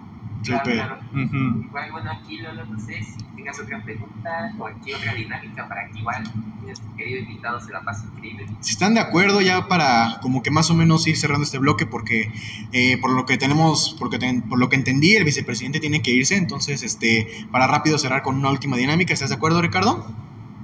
Claro, 0.48 0.72
claro. 0.72 0.98
Ujú. 1.14 1.62
Igual, 1.66 1.92
bueno, 1.92 2.12
aquí 2.12 2.38
Lolo, 2.40 2.66
no 2.66 2.80
sé 2.80 2.94
si 3.04 3.24
tengas 3.36 3.60
otra 3.60 3.82
pregunta 3.84 4.30
o 4.58 4.68
aquí 4.68 4.94
otra 4.94 5.14
dinámica 5.14 5.68
para 5.68 5.88
que 5.92 6.00
igual 6.00 6.24
nuestro 6.64 6.96
querido 6.96 7.20
invitado 7.22 7.60
se 7.60 7.72
la 7.72 7.82
pase 7.84 8.08
increíble. 8.14 8.46
Si 8.62 8.72
están 8.72 8.94
de 8.94 9.00
acuerdo 9.00 9.42
ya 9.42 9.68
para 9.68 10.20
como 10.22 10.42
que 10.44 10.52
más 10.52 10.70
o 10.70 10.74
menos 10.76 11.06
ir 11.08 11.16
cerrando 11.18 11.44
este 11.44 11.58
bloque 11.60 11.86
porque 11.86 12.32
eh, 12.72 12.98
por 13.00 13.12
lo 13.12 13.26
que 13.26 13.38
tenemos, 13.38 13.96
porque 14.00 14.20
ten- 14.20 14.42
por 14.42 14.60
lo 14.60 14.70
que 14.70 14.76
entendí, 14.76 15.16
el 15.16 15.24
vicepresidente 15.24 15.80
tiene 15.80 16.02
que 16.02 16.12
irse, 16.12 16.36
entonces 16.36 16.84
este 16.84 17.28
para 17.52 17.68
rápido 17.68 17.98
cerrar 17.98 18.22
con 18.24 18.36
una 18.36 18.50
última 18.50 18.76
dinámica, 18.78 19.14
¿estás 19.14 19.30
de 19.30 19.36
acuerdo, 19.36 19.62
Ricardo? 19.62 20.06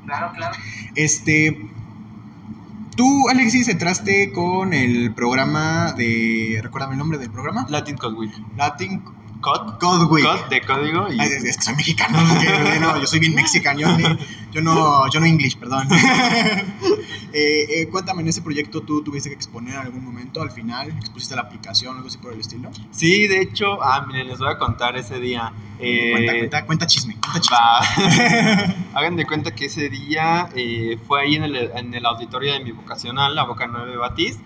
Claro, 0.06 0.32
claro. 0.36 0.56
Este 0.96 1.70
tú, 2.96 3.30
Alexis, 3.30 3.68
entraste 3.70 4.32
con 4.32 4.74
el 4.74 5.14
programa 5.14 5.94
de 5.94 6.60
recuérdame 6.62 6.94
el 6.94 7.00
nombre 7.00 7.18
del 7.18 7.32
programa, 7.32 7.66
Latin 7.70 7.98
Code 7.98 8.16
Week. 8.16 8.34
Latin 8.56 9.02
Code 9.44 10.06
Week. 10.06 10.26
Code 10.26 10.50
de 10.50 10.62
código 10.62 11.12
y 11.12 11.20
Ay, 11.20 11.28
es, 11.28 11.44
es 11.44 11.58
que 11.58 11.64
soy 11.64 11.76
mexicano, 11.76 12.18
que- 12.40 12.80
no, 12.80 12.98
yo 13.00 13.06
soy 13.06 13.20
bien 13.20 13.36
mexicano, 13.44 13.80
yo, 14.52 14.62
no, 14.62 15.10
yo 15.12 15.20
no 15.20 15.26
English, 15.26 15.58
perdón. 15.58 15.88
Eh, 17.36 17.82
eh, 17.82 17.88
cuéntame, 17.90 18.22
en 18.22 18.28
ese 18.28 18.44
proyecto 18.44 18.82
tú 18.82 19.02
tuviste 19.04 19.28
que 19.28 19.34
exponer 19.34 19.74
en 19.74 19.80
algún 19.80 20.06
momento, 20.06 20.44
al 20.44 20.52
final, 20.52 20.90
expusiste 20.90 21.36
la 21.36 21.42
aplicación, 21.42 21.96
algo 21.96 22.08
así 22.08 22.20
por 22.20 22.32
el 22.32 22.40
estilo. 22.40 22.70
Sí, 22.92 23.28
de 23.28 23.42
hecho, 23.42 23.82
ah, 23.82 24.06
miren, 24.06 24.28
les 24.28 24.38
voy 24.38 24.50
a 24.52 24.60
contar 24.60 24.96
ese 24.98 25.20
día. 25.20 25.52
Eh, 25.80 26.12
cuenta, 26.12 26.34
cuenta, 26.34 26.66
cuenta 26.68 26.86
chisme, 26.86 27.18
cuenta 27.20 27.40
chisme. 27.42 28.76
Hagan 28.94 29.16
de 29.16 29.26
cuenta 29.26 29.56
que 29.56 29.66
ese 29.66 29.90
día 29.90 30.48
eh, 30.56 31.00
fue 31.08 31.24
ahí 31.24 31.34
en 31.36 31.44
el, 31.46 31.56
en 31.76 31.92
el 31.96 32.06
auditorio 32.06 32.54
de 32.54 32.60
mi 32.60 32.72
vocacional, 32.72 33.34
la 33.34 33.46
Boca 33.46 33.66
9 33.66 33.98
Batiz, 33.98 34.38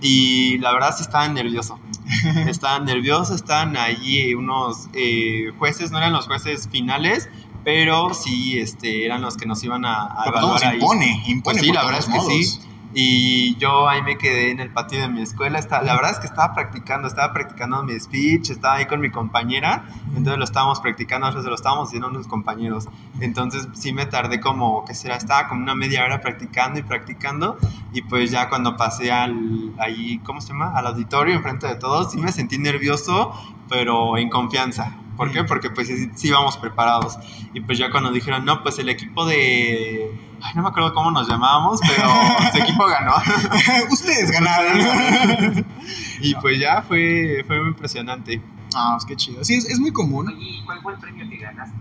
y 0.00 0.58
la 0.58 0.72
verdad 0.72 0.94
sí 0.96 1.02
estaba 1.02 1.28
nervioso. 1.28 1.78
Estaba 2.48 2.80
nervioso, 2.80 3.34
estaban 3.34 3.76
allí 3.76 4.34
unos 4.34 4.88
eh, 4.94 5.50
jueces, 5.58 5.90
no 5.90 5.98
eran 5.98 6.12
los 6.12 6.26
jueces 6.26 6.68
finales, 6.68 7.28
pero 7.62 8.12
sí 8.14 8.58
este, 8.58 9.04
eran 9.04 9.20
los 9.22 9.36
que 9.36 9.46
nos 9.46 9.62
iban 9.62 9.84
a, 9.84 10.04
a 10.04 10.24
Pero 10.24 10.40
todo 10.40 10.56
evaluar 10.56 10.60
se 10.60 10.66
ahí. 10.66 10.74
impone, 10.80 11.22
impone 11.26 11.42
Pues 11.42 11.60
sí, 11.60 11.66
por 11.66 11.74
la 11.74 11.80
todos 11.82 11.92
verdad 11.92 12.00
es 12.00 12.06
que 12.06 12.18
modos. 12.18 12.32
sí. 12.32 12.69
Y 12.92 13.56
yo 13.56 13.88
ahí 13.88 14.02
me 14.02 14.18
quedé 14.18 14.50
en 14.50 14.58
el 14.58 14.70
patio 14.70 15.00
de 15.00 15.08
mi 15.08 15.22
escuela. 15.22 15.58
Está, 15.58 15.80
la 15.82 15.94
verdad 15.94 16.10
es 16.10 16.18
que 16.18 16.26
estaba 16.26 16.54
practicando, 16.54 17.06
estaba 17.06 17.32
practicando 17.32 17.82
mi 17.84 17.98
speech, 17.98 18.50
estaba 18.50 18.76
ahí 18.76 18.86
con 18.86 19.00
mi 19.00 19.10
compañera. 19.10 19.84
Entonces 20.08 20.38
lo 20.38 20.44
estábamos 20.44 20.80
practicando, 20.80 21.26
nosotros 21.26 21.50
lo 21.50 21.54
estábamos 21.54 21.88
haciendo 21.88 22.08
unos 22.08 22.26
compañeros. 22.26 22.88
Entonces 23.20 23.68
sí 23.74 23.92
me 23.92 24.06
tardé 24.06 24.40
como, 24.40 24.84
¿qué 24.84 24.94
será? 24.94 25.16
Estaba 25.16 25.48
como 25.48 25.62
una 25.62 25.74
media 25.76 26.04
hora 26.04 26.20
practicando 26.20 26.80
y 26.80 26.82
practicando. 26.82 27.58
Y 27.92 28.02
pues 28.02 28.32
ya 28.32 28.48
cuando 28.48 28.76
pasé 28.76 29.12
al, 29.12 29.72
ahí, 29.78 30.18
¿cómo 30.24 30.40
se 30.40 30.48
llama? 30.48 30.72
Al 30.74 30.88
auditorio 30.88 31.34
enfrente 31.34 31.68
de 31.68 31.76
todos, 31.76 32.10
sí 32.10 32.18
me 32.18 32.32
sentí 32.32 32.58
nervioso, 32.58 33.32
pero 33.68 34.18
en 34.18 34.30
confianza. 34.30 34.96
¿Por 35.16 35.30
qué? 35.30 35.44
Porque 35.44 35.70
pues 35.70 35.86
sí, 35.86 36.10
sí 36.14 36.28
íbamos 36.28 36.56
preparados. 36.56 37.18
Y 37.52 37.60
pues 37.60 37.78
ya 37.78 37.90
cuando 37.90 38.10
dijeron, 38.10 38.44
no, 38.44 38.62
pues 38.62 38.78
el 38.78 38.88
equipo 38.88 39.26
de... 39.26 40.29
Ay, 40.42 40.52
no 40.54 40.62
me 40.62 40.68
acuerdo 40.68 40.94
cómo 40.94 41.10
nos 41.10 41.28
llamábamos, 41.28 41.80
pero 41.86 42.08
su 42.52 42.58
equipo 42.62 42.86
ganó. 42.86 43.12
Ustedes 43.90 44.30
ganaron. 44.30 45.66
y 46.20 46.34
pues 46.36 46.58
ya 46.58 46.82
fue, 46.82 47.44
fue 47.46 47.58
muy 47.60 47.68
impresionante. 47.70 48.42
Ah, 48.74 48.94
es 48.98 49.04
que 49.04 49.16
chido. 49.16 49.44
Sí, 49.44 49.54
es, 49.56 49.66
es 49.68 49.78
muy 49.80 49.92
común. 49.92 50.34
¿y 50.38 50.62
¿cuál 50.64 50.80
fue 50.80 50.92
el 50.94 50.98
premio 50.98 51.28
que 51.28 51.36
ganaste? 51.38 51.76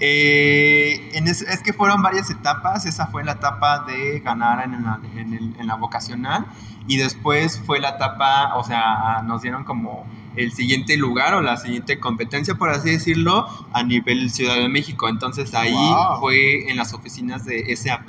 Eh, 0.00 1.10
en 1.14 1.26
es, 1.26 1.42
es 1.42 1.62
que 1.62 1.72
fueron 1.72 2.02
varias 2.02 2.30
etapas. 2.30 2.86
Esa 2.86 3.06
fue 3.06 3.24
la 3.24 3.32
etapa 3.32 3.80
de 3.80 4.20
ganar 4.20 4.64
en 4.64 4.84
la, 4.84 5.00
en 5.14 5.32
el- 5.34 5.56
en 5.58 5.66
la 5.66 5.74
vocacional. 5.76 6.46
Y 6.86 6.98
después 6.98 7.60
fue 7.66 7.80
la 7.80 7.90
etapa, 7.90 8.54
o 8.56 8.62
sea, 8.64 9.22
nos 9.24 9.42
dieron 9.42 9.64
como 9.64 10.06
el 10.36 10.52
siguiente 10.52 10.96
lugar 10.96 11.34
o 11.34 11.40
la 11.40 11.56
siguiente 11.56 11.98
competencia, 11.98 12.54
por 12.54 12.70
así 12.70 12.90
decirlo, 12.90 13.46
a 13.72 13.82
nivel 13.82 14.30
Ciudad 14.30 14.56
de 14.56 14.68
México. 14.68 15.08
Entonces 15.08 15.54
ahí 15.54 15.72
Wow. 15.72 16.20
fue 16.20 16.70
en 16.70 16.76
las 16.76 16.92
oficinas 16.94 17.44
de 17.44 17.74
SAP. 17.76 18.08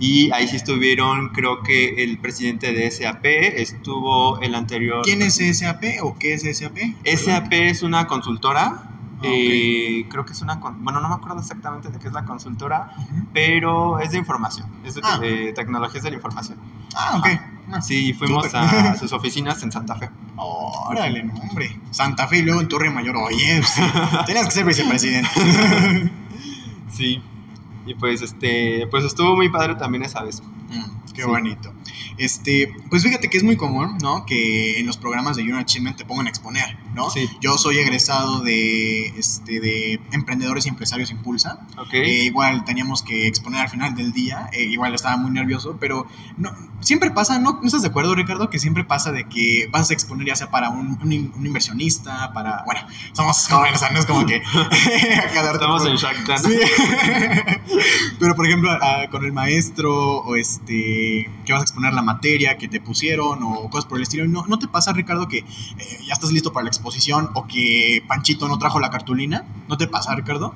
Y 0.00 0.30
ahí 0.30 0.46
sí 0.46 0.54
estuvieron, 0.54 1.30
creo 1.30 1.62
que 1.64 2.04
el 2.04 2.18
presidente 2.18 2.72
de 2.72 2.88
SAP, 2.88 3.24
estuvo 3.24 4.38
el 4.40 4.54
anterior. 4.54 5.00
¿Quién 5.02 5.22
es 5.22 5.36
SAP 5.58 5.84
o 6.02 6.16
qué 6.18 6.34
es 6.34 6.42
SAP? 6.56 6.76
SAP 7.04 7.52
es 7.52 7.82
una 7.82 8.06
consultora. 8.06 8.82
Ah, 9.20 9.20
eh, 9.24 10.06
creo 10.08 10.24
que 10.24 10.32
es 10.32 10.40
una. 10.42 10.54
Bueno, 10.56 11.00
no 11.00 11.08
me 11.08 11.16
acuerdo 11.16 11.40
exactamente 11.40 11.88
de 11.88 11.98
qué 11.98 12.06
es 12.06 12.12
la 12.14 12.24
consultora, 12.24 12.92
pero 13.32 13.98
es 13.98 14.12
de 14.12 14.18
información. 14.18 14.68
Es 14.84 14.94
de 14.94 15.00
Ah. 15.02 15.18
eh, 15.22 15.52
tecnologías 15.56 16.04
de 16.04 16.10
la 16.10 16.16
información. 16.16 16.56
Ah, 16.94 17.16
ok. 17.18 17.26
Ah, 17.26 17.50
Sí, 17.82 18.12
fuimos 18.12 18.54
a 18.54 18.94
sus 18.98 19.12
oficinas 19.12 19.62
en 19.62 19.72
Santa 19.72 19.94
Fe. 19.96 20.10
Órale, 20.36 21.22
no, 21.22 21.34
hombre. 21.34 21.78
Santa 21.90 22.26
Fe 22.26 22.38
y 22.38 22.42
luego 22.42 22.60
en 22.60 22.68
Torre 22.68 22.90
Mayor. 22.90 23.16
Oye, 23.16 23.62
sí, 23.62 23.82
tenías 24.26 24.46
que 24.46 24.52
ser 24.52 24.64
vicepresidente. 24.64 25.30
Sí. 26.90 27.22
Y 27.88 27.94
pues 27.94 28.22
este. 28.22 28.86
Pues 28.90 29.04
estuvo 29.04 29.34
muy 29.34 29.48
padre 29.48 29.74
también 29.76 30.02
esa 30.04 30.22
vez. 30.22 30.42
Mm, 30.42 31.12
qué 31.14 31.22
Sí. 31.22 31.28
bonito. 31.28 31.72
Este, 32.18 32.72
pues 32.90 33.04
fíjate 33.04 33.30
que 33.30 33.36
es 33.38 33.44
muy 33.44 33.56
común, 33.56 33.96
¿no? 34.02 34.26
Que 34.26 34.78
en 34.80 34.86
los 34.86 34.96
programas 34.96 35.36
de 35.36 35.42
Junior 35.42 35.60
Achievement 35.60 35.96
te 35.96 36.04
pongan 36.04 36.26
a 36.26 36.28
exponer, 36.30 36.76
¿no? 36.92 37.10
Sí. 37.10 37.28
Yo 37.40 37.56
soy 37.58 37.78
egresado 37.78 38.40
de, 38.40 39.06
este, 39.16 39.60
de 39.60 40.00
Emprendedores 40.10 40.66
y 40.66 40.68
Empresarios 40.68 41.10
Impulsa. 41.12 41.60
Ok. 41.78 41.94
Eh, 41.94 42.24
igual 42.24 42.64
teníamos 42.64 43.02
que 43.02 43.28
exponer 43.28 43.60
al 43.62 43.68
final 43.68 43.94
del 43.94 44.12
día. 44.12 44.50
eh, 44.52 44.64
igual 44.64 44.94
estaba 44.94 45.16
muy 45.16 45.30
nervioso, 45.30 45.76
pero 45.80 46.06
no, 46.36 46.50
siempre 46.80 47.12
pasa, 47.12 47.38
¿no? 47.38 47.60
¿No 47.60 47.66
estás 47.66 47.82
de 47.82 47.88
acuerdo, 47.88 48.14
Ricardo? 48.16 48.50
Que 48.50 48.58
siempre 48.58 48.82
pasa 48.84 49.12
de 49.12 49.28
que 49.28 49.68
vas 49.70 49.90
a 49.90 49.94
exponer 49.94 50.26
ya 50.26 50.34
sea 50.36 50.50
para 50.50 50.70
un, 50.70 50.98
un 51.00 51.12
in- 51.12 51.32
un 51.36 51.46
inversionista, 51.46 52.32
para... 52.32 52.64
Bueno, 52.66 52.80
somos 53.12 53.46
jóvenes, 53.48 53.76
o 53.76 53.78
sea, 53.78 53.90
no 53.90 54.00
es 54.00 54.06
como 54.06 54.26
que... 54.26 54.36
Estamos 55.52 55.86
en 55.86 55.94
Shark 55.96 56.24
Tank. 56.26 56.38
Sí. 56.40 56.58
Pero 58.18 58.34
por 58.34 58.46
ejemplo, 58.46 58.70
con 59.10 59.24
el 59.24 59.32
maestro 59.32 60.18
o 60.18 60.36
este 60.36 61.30
que 61.44 61.52
vas 61.52 61.62
a 61.62 61.64
exponer 61.64 61.92
la 61.92 62.02
materia 62.02 62.58
que 62.58 62.68
te 62.68 62.80
pusieron 62.80 63.42
o 63.42 63.68
cosas 63.70 63.86
por 63.86 63.98
el 63.98 64.02
estilo, 64.02 64.26
¿no, 64.26 64.44
no 64.46 64.58
te 64.58 64.68
pasa, 64.68 64.92
Ricardo, 64.92 65.28
que 65.28 65.38
eh, 65.38 65.44
ya 66.06 66.12
estás 66.12 66.32
listo 66.32 66.52
para 66.52 66.64
la 66.64 66.70
exposición 66.70 67.30
o 67.34 67.46
que 67.46 68.02
Panchito 68.06 68.48
no 68.48 68.58
trajo 68.58 68.80
la 68.80 68.90
cartulina? 68.90 69.44
¿No 69.68 69.76
te 69.76 69.86
pasa, 69.86 70.14
Ricardo? 70.14 70.54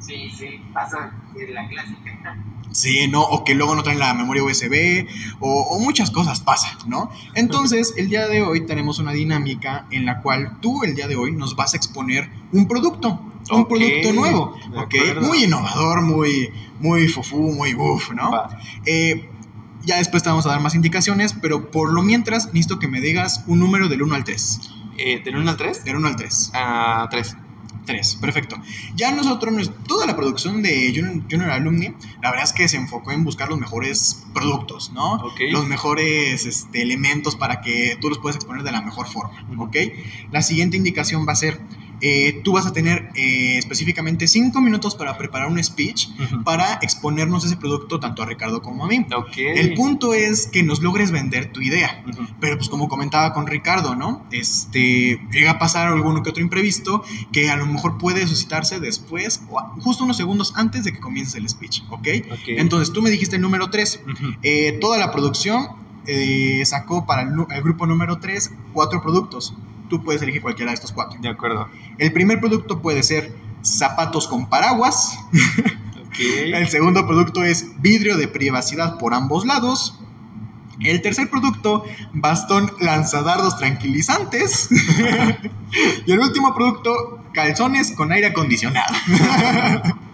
Sí, 0.00 0.30
sí, 0.30 0.60
pasa 0.72 1.12
en 1.36 1.54
la 1.54 1.68
clásica. 1.68 2.36
Sí, 2.72 3.08
¿no? 3.08 3.22
O 3.22 3.44
que 3.44 3.54
luego 3.54 3.74
no 3.74 3.82
traen 3.82 3.98
la 3.98 4.12
memoria 4.12 4.42
USB, 4.42 5.06
o, 5.40 5.62
o 5.62 5.80
muchas 5.80 6.10
cosas 6.10 6.40
pasan, 6.40 6.76
¿no? 6.86 7.10
Entonces, 7.34 7.94
el 7.96 8.10
día 8.10 8.28
de 8.28 8.42
hoy 8.42 8.66
tenemos 8.66 8.98
una 8.98 9.12
dinámica 9.12 9.86
en 9.90 10.04
la 10.04 10.20
cual 10.20 10.58
tú 10.60 10.84
el 10.84 10.94
día 10.94 11.08
de 11.08 11.16
hoy 11.16 11.32
nos 11.32 11.56
vas 11.56 11.72
a 11.72 11.76
exponer 11.78 12.30
un 12.52 12.68
producto, 12.68 13.20
un 13.50 13.62
Ok, 13.62 13.68
producto 13.68 14.12
nuevo, 14.12 14.56
de 14.70 14.78
¿ok? 14.78 14.94
acuerdo. 14.94 15.20
Muy 15.28 15.44
innovador, 15.44 16.02
muy, 16.02 16.50
muy 16.80 17.08
fufú, 17.08 17.52
muy 17.52 17.74
uff, 17.74 18.10
¿no? 18.12 18.30
Eh, 18.84 19.28
ya 19.84 19.98
después 19.98 20.22
te 20.22 20.28
vamos 20.28 20.46
a 20.46 20.50
dar 20.50 20.60
más 20.60 20.74
indicaciones, 20.74 21.34
pero 21.40 21.70
por 21.70 21.92
lo 21.92 22.02
mientras 22.02 22.46
necesito 22.46 22.78
que 22.78 22.88
me 22.88 23.00
digas 23.00 23.44
un 23.46 23.58
número 23.60 23.88
del 23.88 24.02
1 24.02 24.14
al 24.14 24.24
3. 24.24 24.60
Eh, 24.98 25.20
¿Del 25.24 25.36
1 25.36 25.50
al 25.50 25.56
3? 25.56 25.84
Del 25.84 25.96
1 25.96 26.08
al 26.08 26.16
3. 26.16 26.50
A 26.54 27.06
3. 27.10 27.36
3, 27.84 28.16
perfecto. 28.16 28.56
Ya 28.96 29.12
nosotros, 29.12 29.54
nos- 29.54 29.70
toda 29.84 30.06
la 30.06 30.16
producción 30.16 30.60
de 30.60 30.92
Junior, 30.92 31.22
Junior 31.30 31.50
Alumni, 31.52 31.94
la 32.20 32.30
verdad 32.32 32.44
es 32.44 32.52
que 32.52 32.66
se 32.66 32.76
enfocó 32.78 33.12
en 33.12 33.22
buscar 33.22 33.48
los 33.48 33.60
mejores 33.60 34.24
productos, 34.34 34.90
¿no? 34.92 35.12
Ok. 35.14 35.40
Los 35.52 35.68
mejores 35.68 36.46
este, 36.46 36.82
elementos 36.82 37.36
para 37.36 37.60
que 37.60 37.96
tú 38.00 38.08
los 38.08 38.18
puedas 38.18 38.34
exponer 38.34 38.64
de 38.64 38.72
la 38.72 38.80
mejor 38.82 39.06
forma. 39.06 39.30
¿ok? 39.58 39.76
La 40.32 40.42
siguiente 40.42 40.76
indicación 40.76 41.28
va 41.28 41.32
a 41.34 41.36
ser, 41.36 41.60
eh, 42.00 42.40
tú 42.44 42.52
vas 42.52 42.66
a 42.66 42.72
tener 42.72 43.10
eh, 43.14 43.56
específicamente 43.58 44.26
5 44.26 44.60
minutos 44.60 44.94
para 44.94 45.16
preparar 45.16 45.48
un 45.48 45.62
speech 45.62 46.08
Ujú. 46.18 46.44
para 46.44 46.74
exponernos 46.82 47.44
ese 47.44 47.56
producto 47.56 48.00
tanto 48.00 48.22
a 48.22 48.26
Ricardo 48.26 48.62
como 48.62 48.84
a 48.84 48.88
mí. 48.88 49.06
El 49.36 49.74
punto 49.74 50.14
es 50.14 50.46
que 50.46 50.62
nos 50.62 50.82
logres 50.82 51.10
vender 51.10 51.52
tu 51.52 51.60
idea. 51.60 52.04
Pero 52.40 52.56
pues 52.56 52.68
como 52.68 52.88
comentaba 52.88 53.32
con 53.32 53.46
Ricardo, 53.46 53.94
¿no? 53.94 54.26
Este, 54.30 55.20
llega 55.30 55.52
a 55.52 55.58
pasar 55.58 55.88
alguno 55.88 56.22
que 56.22 56.30
otro 56.30 56.42
imprevisto 56.42 57.02
que 57.32 57.50
a 57.50 57.56
lo 57.56 57.66
mejor 57.66 57.98
puede 57.98 58.26
suscitarse 58.26 58.80
después 58.80 59.42
o 59.50 59.60
justo 59.80 60.04
unos 60.04 60.16
segundos 60.16 60.52
antes 60.56 60.84
de 60.84 60.92
que 60.92 61.00
comience 61.00 61.38
el 61.38 61.48
speech, 61.48 61.82
¿ok? 61.90 62.08
Entonces 62.48 62.92
tú 62.92 63.02
me 63.02 63.10
dijiste 63.10 63.36
el 63.36 63.42
número 63.42 63.70
3. 63.70 64.00
Ujú. 64.06 64.80
toda 64.80 64.98
la 64.98 65.10
producción 65.10 65.86
eh, 66.06 66.62
sacó 66.64 67.04
para 67.04 67.22
el, 67.22 67.62
grupo 67.62 67.86
número 67.86 68.18
3 68.18 68.52
cuatro 68.72 69.02
productos. 69.02 69.54
Tú 69.88 70.02
puedes 70.02 70.22
elegir 70.22 70.42
cualquiera 70.42 70.70
de 70.70 70.74
estos 70.74 70.92
cuatro. 70.92 71.18
De 71.20 71.28
acuerdo. 71.28 71.68
El 71.98 72.12
primer 72.12 72.40
producto 72.40 72.80
puede 72.80 73.02
ser 73.02 73.34
zapatos 73.62 74.28
con 74.28 74.48
paraguas. 74.48 75.18
El 76.18 76.66
segundo 76.68 77.06
producto 77.06 77.44
es 77.44 77.80
vidrio 77.80 78.16
de 78.16 78.26
privacidad 78.28 78.98
por 78.98 79.12
ambos 79.12 79.44
lados. 79.44 79.98
El 80.80 81.00
tercer 81.02 81.28
producto, 81.30 81.84
bastón 82.12 82.70
lanzadardos 82.80 83.56
tranquilizantes. 83.58 84.68
y 86.06 86.12
el 86.12 86.18
último 86.18 86.54
producto, 86.54 87.24
calzones 87.32 87.92
con 87.92 88.12
aire 88.12 88.28
acondicionado. 88.28 88.94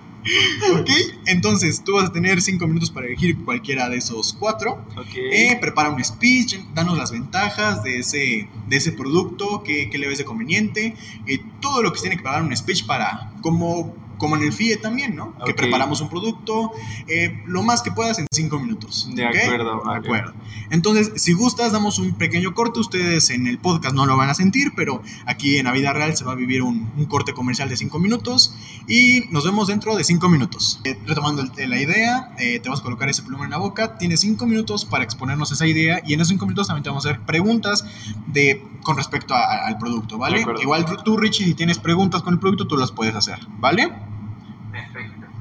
ok, 0.73 0.91
entonces 1.27 1.83
tú 1.85 1.95
vas 1.95 2.11
a 2.11 2.13
tener 2.13 2.41
5 2.41 2.67
minutos 2.67 2.91
para 2.91 3.07
elegir 3.07 3.45
cualquiera 3.45 3.89
de 3.89 3.97
esos 3.97 4.33
cuatro. 4.33 4.85
Ok. 4.97 5.15
Eh, 5.15 5.59
prepara 5.61 5.91
un 5.91 6.03
speech, 6.03 6.57
danos 6.75 6.97
las 6.97 7.11
ventajas 7.11 7.83
de 7.83 7.99
ese, 7.99 8.49
de 8.69 8.77
ese 8.77 8.93
producto, 8.93 9.63
qué, 9.65 9.89
qué 9.91 9.99
le 9.99 10.09
ves 10.09 10.19
de 10.19 10.25
conveniente, 10.25 10.97
eh, 11.27 11.41
todo 11.61 11.83
lo 11.83 11.93
que 11.93 11.99
se 11.99 12.03
tiene 12.03 12.17
que 12.17 12.23
preparar 12.23 12.45
un 12.45 12.57
speech 12.57 12.87
para, 12.87 13.33
como, 13.43 14.02
como 14.23 14.37
en 14.37 14.45
el 14.45 14.53
FIE 14.53 14.77
también, 14.77 15.17
¿no? 15.17 15.35
Que 15.45 15.51
Ok. 15.51 15.57
preparamos 15.57 16.01
un 16.01 16.09
producto, 16.09 16.71
eh, 17.09 17.43
lo 17.47 17.65
más 17.65 17.83
que 17.83 17.91
puedas 17.91 18.21
en 18.21 18.27
5 18.33 18.61
minutos. 18.61 19.09
De 19.13 19.27
¿ok? 19.27 19.35
acuerdo, 19.35 19.79
De 19.79 19.85
vale. 19.85 19.99
acuerdo. 20.07 20.33
Entonces, 20.71 21.11
si 21.17 21.33
gustas, 21.33 21.73
damos 21.73 21.99
un 21.99 22.13
pequeño 22.15 22.55
corte. 22.55 22.79
Ustedes 22.79 23.31
en 23.31 23.49
el 23.49 23.59
podcast 23.59 23.95
no 23.97 24.07
lo 24.07 24.17
van 24.17 24.31
a 24.31 24.35
sentir, 24.35 24.73
pero 24.77 25.03
aquí 25.27 25.59
en 25.59 25.65
la 25.67 25.73
vida 25.73 25.93
real 25.93 26.17
se 26.17 26.25
va 26.25 26.33
a 26.33 26.35
vivir 26.37 26.63
un, 26.63 26.93
un 26.97 27.05
corte 27.07 27.33
comercial 27.35 27.69
de 27.69 27.77
5 27.77 27.99
minutos 27.99 28.55
y 28.87 29.25
nos 29.31 29.45
vemos 29.45 29.67
dentro 29.67 29.97
de 29.97 30.05
5 30.05 30.29
minutos. 30.29 30.81
Eh, 30.85 30.97
retomando 31.05 31.43
el- 31.43 31.71
la 31.71 31.81
idea, 31.81 32.33
eh, 32.39 32.61
te 32.61 32.69
vas 32.69 32.79
a 32.79 32.83
colocar 32.85 33.09
ese 33.09 33.23
pluma 33.23 33.45
en 33.45 33.51
la 33.51 33.59
boca. 33.59 33.99
Tienes 33.99 34.21
5 34.21 34.47
minutos 34.47 34.85
para 34.85 35.03
exponernos 35.03 35.51
esa 35.51 35.67
idea 35.67 36.01
y 36.07 36.15
en 36.15 36.21
esos 36.21 36.29
5 36.29 36.47
minutos 36.47 36.69
también 36.69 36.85
te 36.85 36.91
vamos 36.91 37.05
a 37.07 37.11
hacer 37.11 37.21
preguntas 37.23 37.85
de, 38.29 38.63
con 38.85 38.97
respecto 38.97 39.35
a- 39.35 39.43
a- 39.43 39.67
al 39.67 39.79
producto, 39.79 40.17
¿vale? 40.19 40.45
Igual 40.63 40.87
tú, 41.05 41.17
Richie, 41.17 41.45
si 41.45 41.55
tienes 41.55 41.79
preguntas 41.79 42.23
con 42.23 42.35
el 42.35 42.41
producto, 42.41 42.67
tú 42.67 42.77
las 42.77 42.93
puedes 42.93 43.15
hacer, 43.15 43.39
¿vale? 43.59 43.93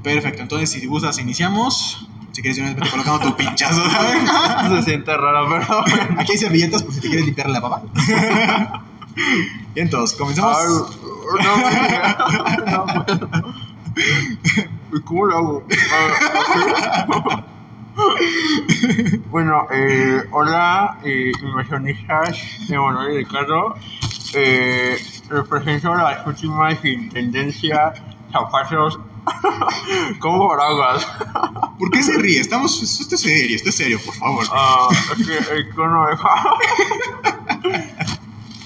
Perfecto. 0.02 0.42
Entonces 0.42 0.70
si 0.70 0.86
gustas, 0.86 1.18
iniciamos. 1.18 2.08
Si 2.32 2.40
quieres, 2.40 2.56
yo 2.56 2.64
vete 2.64 2.88
colocando 2.88 3.20
tu 3.20 3.36
pinchazo, 3.36 3.90
¿sabes? 3.90 4.76
Se 4.84 4.90
siente 4.90 5.14
raro, 5.16 5.48
pero 5.50 5.82
bueno. 5.82 6.16
Aquí 6.20 6.32
hay 6.32 6.38
servilletas 6.38 6.82
por 6.82 6.94
si 6.94 7.00
te 7.00 7.08
quieres 7.08 7.26
limpiar 7.26 7.50
la 7.50 7.60
papa. 7.60 7.82
y 9.74 9.80
entonces, 9.80 10.16
comenzamos. 10.16 10.56
Ay, 10.56 10.66
no, 11.44 12.86
no, 12.86 12.86
no. 13.06 13.54
¿Y 14.92 15.00
cómo 15.02 15.26
lo 15.26 15.36
hago? 15.36 15.66
Ah, 15.92 17.44
bueno, 19.30 19.66
eh, 19.70 20.22
hola, 20.30 20.98
eh, 21.04 21.32
inversionistas 21.42 22.70
Emanuel 22.70 23.12
y 23.12 23.16
Ricardo. 23.18 23.74
Eh, 24.34 24.96
represento 25.28 25.94
las 25.94 26.26
últimas 26.26 26.80
tendencias 26.80 28.00
zapatos 28.32 28.98
como 30.18 30.48
paraguas. 30.48 31.06
¿Por 31.78 31.90
qué 31.90 32.02
se 32.02 32.12
ríe? 32.18 32.40
Estamos. 32.40 32.82
Esto 32.82 33.14
es 33.14 33.20
serio, 33.20 33.56
esto 33.56 33.68
es 33.70 33.76
serio, 33.76 34.00
por 34.04 34.14
favor. 34.14 34.46
Ah, 34.52 34.88
es 35.18 35.26
que 35.26 35.38
el 35.54 35.68
cono. 35.74 36.06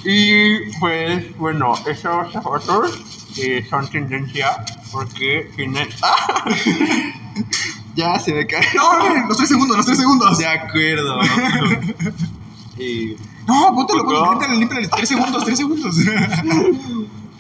Y 0.05 0.71
pues, 0.79 1.37
bueno, 1.37 1.75
esos 1.87 2.33
zapatos 2.33 3.03
eh, 3.39 3.67
son 3.69 3.89
tendencia 3.89 4.65
porque 4.93 5.51
tienen. 5.57 5.89
ya 7.97 8.19
se 8.19 8.33
me 8.33 8.47
cae. 8.47 8.65
No, 8.75 9.27
los 9.29 9.37
tres 9.37 9.49
segundos, 9.49 9.77
los 9.77 9.87
tres 9.87 9.99
segundos. 9.99 10.39
De 10.39 10.47
acuerdo. 10.47 11.19
y, 12.79 13.17
No, 13.49 13.75
póntelo, 13.75 14.05
póntelo, 14.05 14.55
límpiale, 14.55 14.57
límpiale. 14.59 14.89
Tres 14.89 15.09
segundos, 15.09 15.45
tres 15.45 15.59
segundos. 15.59 15.97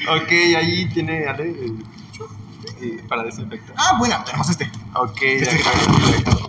ok, 0.08 0.32
ahí 0.56 0.88
tiene 0.92 1.24
Ale, 1.26 1.44
el- 1.50 1.84
eh, 2.80 3.02
para 3.08 3.22
desinfectar. 3.24 3.74
ah, 3.78 3.96
bueno, 3.98 4.16
tenemos 4.24 4.48
este. 4.50 4.70
Ok, 4.94 5.20
de 5.20 5.50
acuerdo. 5.50 6.48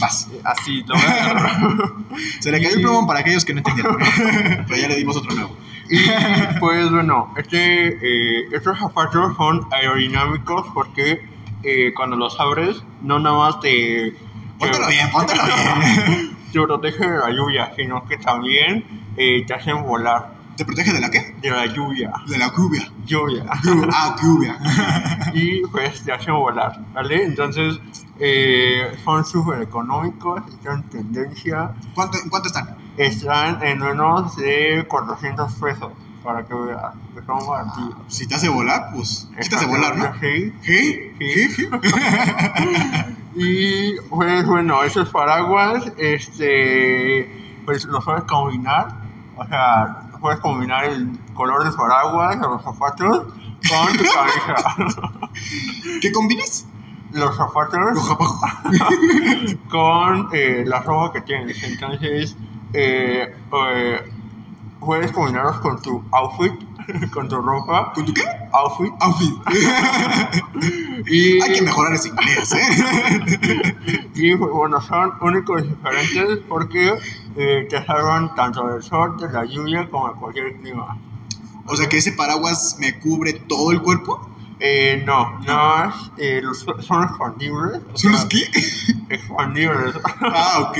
Vas. 0.00 0.28
Así, 0.44 0.82
lo 0.86 0.94
voy 0.94 1.04
a 1.04 1.24
agarrar. 1.24 1.92
Se 2.40 2.50
le 2.50 2.60
cayó 2.62 2.76
el 2.76 2.82
plumón 2.82 3.06
para 3.06 3.20
aquellos 3.20 3.44
que 3.44 3.54
no 3.54 3.58
entendieron. 3.58 3.98
Pero 4.68 4.76
ya 4.76 4.88
le 4.88 4.96
dimos 4.96 5.16
otro 5.16 5.32
nuevo. 5.34 5.56
Y 5.88 5.98
pues 6.60 6.90
bueno, 6.90 7.32
este, 7.36 7.88
eh, 7.88 8.48
estos 8.52 8.78
zapatos 8.78 9.36
son 9.36 9.66
aerodinámicos 9.70 10.66
porque 10.72 11.28
eh, 11.62 11.92
cuando 11.94 12.16
los 12.16 12.38
abres 12.40 12.82
no 13.02 13.18
nada 13.18 13.36
más 13.36 13.60
te, 13.60 14.14
Póntelo 14.58 14.86
te, 14.86 14.92
bien, 14.92 15.10
póntelo 15.10 15.42
bien. 15.44 16.36
te 16.52 16.60
protege 16.60 17.06
de 17.06 17.18
la 17.18 17.30
lluvia, 17.30 17.72
sino 17.76 18.04
que 18.06 18.16
también 18.16 18.84
eh, 19.16 19.44
te 19.46 19.54
hacen 19.54 19.82
volar 19.82 20.32
¿Te 20.56 20.64
protege 20.64 20.92
de 20.92 21.00
la 21.00 21.10
qué? 21.10 21.34
de 21.40 21.50
la 21.50 21.66
lluvia. 21.66 22.12
De 22.26 22.38
la 22.38 22.52
lluvia. 22.54 22.88
Lluvia. 23.04 23.44
Ah, 23.92 24.16
lluvia. 24.22 24.58
y 25.34 25.62
pues 25.62 26.02
te 26.02 26.12
hacen 26.12 26.34
volar, 26.34 26.80
¿vale? 26.92 27.24
Entonces 27.24 27.80
eh, 28.20 28.96
son 29.04 29.24
súper 29.24 29.62
económicos, 29.62 30.42
están 30.48 30.76
en 30.76 30.90
tendencia, 30.90 31.72
¿Cuánto, 31.94 32.18
¿En 32.22 32.28
cuánto 32.28 32.48
están? 32.48 32.76
están 32.96 33.62
en 33.62 33.80
menos 33.80 34.36
de 34.36 34.84
400 34.88 35.52
pesos, 35.54 35.92
para 36.22 36.46
que 36.46 36.54
veas, 36.54 36.94
que 37.14 37.22
son 37.26 37.46
baratillos. 37.46 37.96
Si 38.06 38.28
te 38.28 38.36
hace 38.36 38.48
volar, 38.48 38.90
pues. 38.94 39.28
Sí 39.40 39.50
te 39.50 39.56
hace 39.56 39.66
volar, 39.66 39.96
¿no? 39.96 40.12
Sí. 40.20 40.54
¿Qué? 40.62 41.14
Sí. 41.50 41.68
y 43.34 44.00
pues 44.08 44.46
bueno, 44.46 44.84
esos 44.84 45.10
paraguas, 45.10 45.92
este, 45.98 47.58
pues 47.64 47.84
los 47.86 48.04
puedes 48.04 48.22
combinar, 48.24 48.88
o 49.36 49.44
sea, 49.46 50.03
puedes 50.24 50.40
combinar 50.40 50.86
el 50.86 51.20
color 51.34 51.64
del 51.64 51.74
paraguas 51.74 52.38
o 52.42 52.48
los 52.48 52.62
zapatos 52.62 53.26
con 53.68 53.96
tu 53.98 54.04
cabeza. 54.04 55.12
¿Qué 56.00 56.10
combinas? 56.12 56.66
los 57.12 57.36
zapatos 57.36 57.78
Los 57.92 58.08
zapatos. 58.08 59.56
con 59.70 60.30
eh, 60.32 60.64
la 60.66 60.80
ropa 60.80 61.12
que 61.12 61.20
tienes. 61.20 61.62
Entonces, 61.62 62.38
eh, 62.72 63.36
eh, 63.52 64.12
puedes 64.80 65.12
combinarlos 65.12 65.58
con 65.58 65.82
tu 65.82 66.02
outfit, 66.10 66.54
con 67.12 67.28
tu 67.28 67.42
ropa, 67.42 67.92
¿Con 67.92 68.06
tu 68.06 68.14
qué? 68.14 68.22
Outfit. 68.54 68.92
Outfit. 69.00 69.34
Y, 71.06 71.42
Hay 71.42 71.52
que 71.52 71.62
mejorar 71.62 71.92
ese 71.92 72.08
inglés, 72.08 72.52
¿eh? 72.52 73.76
y 74.14 74.34
bueno, 74.34 74.80
son 74.80 75.12
únicos 75.20 75.62
y 75.62 75.68
diferentes 75.68 76.38
porque 76.48 76.94
eh, 77.36 77.66
te 77.68 77.84
salvan 77.84 78.34
tanto 78.34 78.66
del 78.68 78.82
sol, 78.82 79.16
de 79.18 79.30
la 79.30 79.44
lluvia, 79.44 79.88
como 79.90 80.08
de 80.08 80.14
cualquier 80.14 80.56
clima. 80.60 80.96
O 81.66 81.76
sea 81.76 81.88
que 81.88 81.98
ese 81.98 82.12
paraguas 82.12 82.76
me 82.78 82.98
cubre 82.98 83.32
todo 83.48 83.72
el 83.72 83.82
cuerpo. 83.82 84.30
Eh, 84.60 85.02
no, 85.04 85.40
no 85.40 85.84
es, 85.84 85.94
eh, 86.16 86.40
los, 86.42 86.60
son 86.60 87.04
expandibles. 87.04 87.82
¿Son 87.94 88.12
los 88.12 88.24
qué? 88.26 88.38
Expandibles. 89.10 89.96
Ah, 90.20 90.68
ok. 90.68 90.78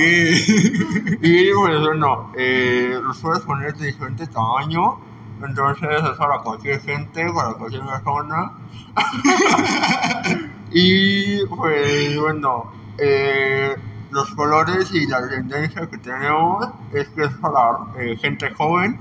Y 1.21 1.51
bueno, 1.51 2.31
eh, 2.37 2.97
los 3.03 3.17
puedes 3.19 3.41
poner 3.41 3.75
de 3.75 3.87
diferente 3.87 4.27
tamaño. 4.27 4.97
Entonces 5.43 5.89
es 6.03 6.17
para 6.17 6.39
cualquier 6.39 6.81
gente, 6.81 7.25
para 7.33 7.53
cualquier 7.53 7.83
persona. 7.83 8.51
y 10.71 11.45
pues 11.45 12.19
bueno, 12.19 12.71
eh, 12.97 13.75
los 14.11 14.29
colores 14.31 14.89
y 14.93 15.07
la 15.07 15.27
tendencia 15.27 15.87
que 15.89 15.97
tenemos 15.97 16.67
es 16.93 17.07
que 17.09 17.23
es 17.23 17.33
para 17.33 17.77
eh, 17.99 18.17
gente 18.17 18.49
joven. 18.51 18.97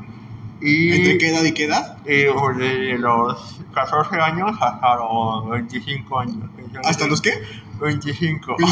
Y 0.60 0.92
¿Entre 0.92 1.18
qué 1.18 1.28
edad 1.28 1.44
y 1.44 1.52
qué 1.52 1.64
edad? 1.64 1.98
eh, 2.06 2.30
pues, 2.34 2.56
desde 2.56 2.98
los 2.98 3.60
14 3.74 4.16
años 4.20 4.50
hasta 4.60 4.96
los 4.96 5.50
25 5.50 6.18
años. 6.18 6.36
¿Hasta 6.84 7.06
los 7.06 7.20
qué? 7.20 7.32
25. 7.80 8.56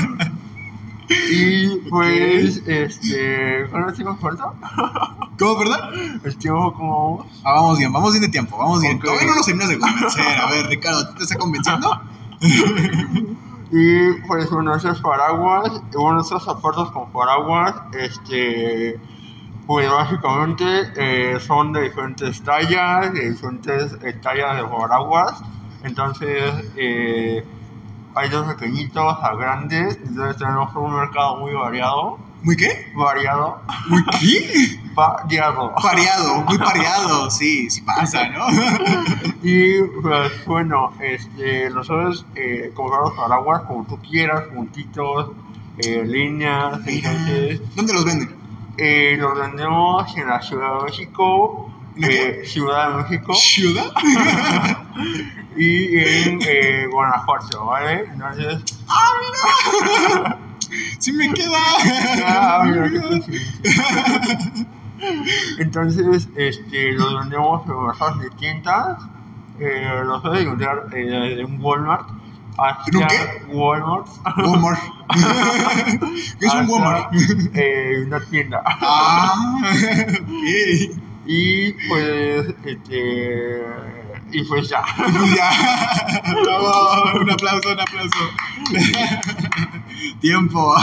Y 1.10 1.76
pues, 1.88 2.62
este. 2.66 3.66
¿Cuánto 3.68 3.92
tiempo 3.92 4.16
falta? 4.16 4.52
¿Cómo, 5.38 5.58
verdad? 5.58 5.90
El 6.22 6.36
tiempo 6.36 6.72
como 6.72 7.16
vamos. 7.16 7.40
Ah, 7.44 7.54
vamos 7.54 7.78
bien, 7.78 7.92
vamos 7.92 8.12
bien 8.12 8.22
de 8.22 8.28
tiempo, 8.28 8.56
vamos 8.56 8.80
bien. 8.80 8.96
Ok. 8.96 9.04
Todavía 9.04 9.26
no 9.26 9.34
nos 9.34 9.46
terminas 9.46 9.68
de 9.70 9.78
convencer. 9.78 10.38
A 10.38 10.50
ver, 10.50 10.66
Ricardo, 10.66 11.14
¿te 11.14 11.24
está 11.24 11.36
convenciendo? 11.36 12.00
Y 13.72 14.14
pues, 14.26 14.50
bueno, 14.50 14.74
esos 14.74 15.00
paraguas, 15.00 15.80
bueno, 15.92 16.22
esos 16.22 16.44
zapatos 16.44 16.90
con 16.90 17.12
paraguas, 17.12 17.74
este. 17.98 18.98
Pues 19.66 19.88
básicamente 19.88 20.64
eh, 20.96 21.38
son 21.38 21.72
de 21.72 21.82
diferentes 21.82 22.42
tallas, 22.42 23.12
de 23.12 23.30
diferentes 23.30 23.96
eh, 24.02 24.14
tallas 24.14 24.56
de 24.56 24.64
paraguas. 24.64 25.40
Entonces, 25.84 26.72
eh, 26.76 27.44
hay 28.14 28.28
dos 28.28 28.52
pequeñitos 28.54 29.16
a 29.22 29.34
grandes. 29.34 29.98
Entonces, 30.06 30.36
tenemos 30.36 30.74
un 30.74 30.94
mercado 30.94 31.36
muy 31.38 31.52
variado. 31.54 32.18
¿Muy 32.42 32.56
qué? 32.56 32.90
Variado. 32.94 33.60
¿Muy 33.88 34.02
qué? 34.18 34.80
Variado. 34.94 35.74
Pareado, 35.80 36.42
muy 36.42 36.58
pareado. 36.58 37.30
Sí, 37.30 37.70
sí 37.70 37.82
pasa, 37.82 38.28
¿no? 38.28 38.46
Y 39.42 39.82
pues 40.02 40.44
bueno, 40.46 40.92
este, 41.00 41.70
nosotros 41.70 42.26
eh, 42.34 42.72
compramos 42.74 43.12
paraguas 43.14 43.62
como 43.62 43.84
tú 43.86 43.98
quieras, 44.02 44.44
puntitos, 44.54 45.30
eh, 45.78 46.04
líneas, 46.04 46.80
entonces 46.86 47.60
¿Dónde 47.74 47.92
los 47.94 48.04
venden? 48.04 48.36
eh, 48.76 49.16
los 49.18 49.38
vendemos 49.38 50.14
en 50.16 50.28
la 50.28 50.42
Ciudad 50.42 50.78
de 50.78 50.84
México, 50.84 51.70
¿En 51.96 52.02
la 52.02 52.08
eh, 52.08 52.42
Ciudad 52.44 52.90
de 52.90 53.02
México 53.02 53.32
¿Ciudad? 53.34 53.90
y 55.60 55.98
en 55.98 56.38
eh, 56.46 56.86
Guanajuato, 56.90 57.66
¿vale? 57.66 58.06
Entonces, 58.12 58.62
Sí 60.98 61.12
me 61.12 61.32
queda. 61.32 61.58
ah, 62.26 62.64
mira. 62.64 62.90
Entonces, 65.58 66.28
este, 66.36 66.92
los 66.92 67.18
vendemos 67.20 67.62
en 67.66 68.22
de 68.22 68.30
tiendas 68.38 68.98
Eh, 69.58 70.02
lo 70.04 70.22
puedes 70.22 70.42
encontrar 70.42 70.86
eh, 70.92 71.40
en 71.40 71.62
Walmart. 71.62 72.08
¿En 72.08 72.96
un 72.96 73.02
hacia 73.02 73.06
qué? 73.08 73.44
Walmart. 73.48 74.06
Walmart. 74.38 74.80
¿Qué 76.38 76.46
es 76.46 76.54
un 76.54 76.70
Walmart? 76.70 77.12
eh, 77.54 78.04
una 78.06 78.20
tienda. 78.20 78.62
Ah, 78.64 79.34
ok. 79.58 80.96
Y 81.26 81.72
pues, 81.88 82.54
este. 82.64 83.99
Y 84.32 84.44
pues 84.44 84.68
ya. 84.68 84.82
Ya. 85.36 85.50
Bravo. 86.42 87.20
Un 87.20 87.30
aplauso, 87.30 87.72
un 87.72 87.80
aplauso. 87.80 88.30
Tiempo. 90.20 90.74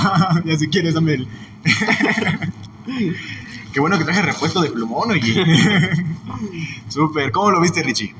Ya 0.45 0.58
si 0.58 0.68
quieres, 0.70 0.93
dame 0.93 1.14
el. 1.14 1.28
Qué 3.74 3.80
bueno 3.80 3.98
que 3.98 4.06
traje 4.06 4.22
repuesto 4.22 4.62
de 4.62 4.72
plumón, 4.72 5.12
oye. 5.12 5.45
Súper. 6.88 7.32
¿Cómo 7.32 7.52
lo 7.52 7.62
viste, 7.62 7.84
Richie? 7.84 8.14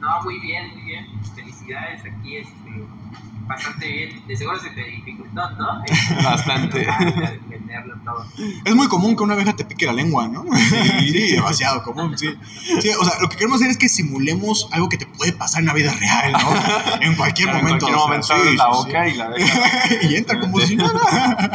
No, 0.00 0.22
muy 0.24 0.40
bien, 0.40 0.70
muy 0.70 0.82
bien. 0.82 1.06
Felicidades 1.34 2.02
aquí, 2.04 2.36
este, 2.36 2.61
bastante 3.54 3.86
bien. 3.88 4.26
De 4.26 4.36
seguro 4.36 4.58
se 4.58 4.70
te 4.70 4.82
dificultó, 4.84 5.40
¿no? 5.58 6.22
Bastante. 6.24 6.82
Entenderlo 6.82 7.94
todo. 8.04 8.24
Es 8.64 8.74
muy 8.74 8.88
común 8.88 9.16
que 9.16 9.22
una 9.22 9.34
abeja 9.34 9.54
te 9.54 9.64
pique 9.64 9.86
la 9.86 9.92
lengua, 9.92 10.28
¿no? 10.28 10.44
Sí, 11.00 11.32
demasiado 11.32 11.82
común, 11.82 12.16
sí. 12.16 12.28
Sí, 12.80 12.90
o 12.98 13.04
sea, 13.04 13.14
lo 13.20 13.28
que 13.28 13.36
queremos 13.36 13.56
hacer 13.60 13.70
es 13.70 13.78
que 13.78 13.88
simulemos 13.88 14.68
algo 14.72 14.88
que 14.88 14.96
te 14.96 15.06
puede 15.06 15.32
pasar 15.32 15.60
en 15.60 15.66
la 15.66 15.74
vida 15.74 15.92
real, 15.92 16.32
¿no? 16.32 16.38
En 17.00 17.14
cualquier 17.16 17.48
En 17.48 17.56
momento. 17.56 17.86
cualquier 17.86 17.94
o 17.94 17.98
sea, 17.98 18.06
momento 18.06 18.26
sí, 18.26 18.32
abres 18.32 18.50
sí, 18.50 18.56
la 18.56 18.64
sí. 18.64 18.70
boca 18.70 19.08
y 19.08 19.14
la 19.14 19.28
dejas. 19.30 20.02
y 20.10 20.16
entra 20.16 20.40
como 20.40 20.60
si 20.60 20.76
nada. 20.76 21.50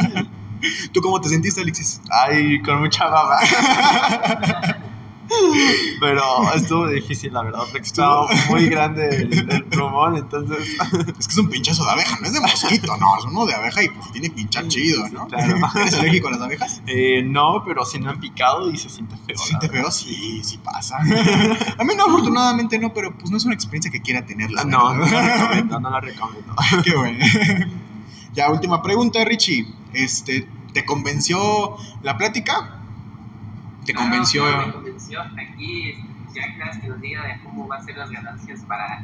¿Tú 0.92 1.00
cómo 1.00 1.20
te 1.20 1.28
sentiste, 1.28 1.60
Alexis? 1.60 2.00
Ay, 2.10 2.60
con 2.62 2.80
mucha 2.80 3.06
baba. 3.06 3.38
Pero 6.00 6.22
estuvo 6.54 6.86
difícil, 6.88 7.32
la 7.32 7.42
verdad, 7.42 7.60
porque 7.70 7.86
estaba 7.86 8.26
muy 8.50 8.68
grande 8.68 9.08
el, 9.08 9.50
el 9.50 9.64
plumón, 9.64 10.16
entonces. 10.16 10.58
Es 11.18 11.26
que 11.26 11.32
es 11.32 11.38
un 11.38 11.48
pinchazo 11.48 11.84
de 11.84 11.90
abeja, 11.90 12.18
no 12.20 12.26
es 12.26 12.32
de 12.32 12.40
mosquito, 12.40 12.96
no, 12.96 13.18
es 13.18 13.24
uno 13.24 13.46
de 13.46 13.54
abeja 13.54 13.82
y 13.82 13.88
pues 13.88 14.10
tiene 14.12 14.28
que 14.28 14.34
pinchar 14.36 14.68
chido, 14.68 15.08
¿no? 15.10 15.26
Claro. 15.26 15.56
¿Eres 15.74 15.94
alérgico 15.94 16.28
a 16.28 16.30
las 16.32 16.40
abejas? 16.40 16.82
Eh, 16.86 17.22
no, 17.22 17.62
pero 17.64 17.84
sí 17.84 17.98
me 17.98 18.10
han 18.10 18.20
picado 18.20 18.70
y 18.70 18.78
se 18.78 18.88
siente 18.88 19.16
feo. 19.26 19.36
¿Sí 19.36 19.52
la 19.52 19.58
te 19.58 19.68
verdad. 19.68 19.82
veo? 19.82 19.90
Sí, 19.90 20.40
sí 20.44 20.58
pasa. 20.58 20.96
A 20.98 21.84
mí 21.84 21.92
no, 21.96 22.04
afortunadamente 22.06 22.78
no, 22.78 22.92
pero 22.94 23.16
pues 23.16 23.30
no 23.30 23.36
es 23.36 23.44
una 23.44 23.54
experiencia 23.54 23.90
que 23.90 24.00
quiera 24.00 24.24
tener, 24.24 24.50
la 24.50 24.64
No, 24.64 24.94
no 24.94 25.04
la 25.06 25.20
recomiendo, 25.22 25.80
no 25.80 25.90
la 25.90 26.00
recomiendo. 26.00 26.54
Qué 26.84 26.96
bueno. 26.96 27.24
Ya, 28.34 28.50
última 28.50 28.82
pregunta, 28.82 29.24
Richie. 29.24 29.66
Este, 29.92 30.48
¿te 30.72 30.84
convenció 30.84 31.76
la 32.02 32.16
plática? 32.16 32.77
¿Te 33.88 33.94
convenció? 33.94 34.42
claro, 34.44 34.66
me 34.66 34.72
convenció. 34.74 35.20
Aquí, 35.22 35.94
ya 36.34 36.42
cada 36.58 36.78
que 36.78 36.88
nos 36.88 37.00
diga 37.00 37.24
de 37.24 37.40
cómo 37.42 37.66
va 37.66 37.76
a 37.76 37.82
ser 37.82 37.96
las 37.96 38.10
ganancias 38.10 38.60
para 38.68 39.02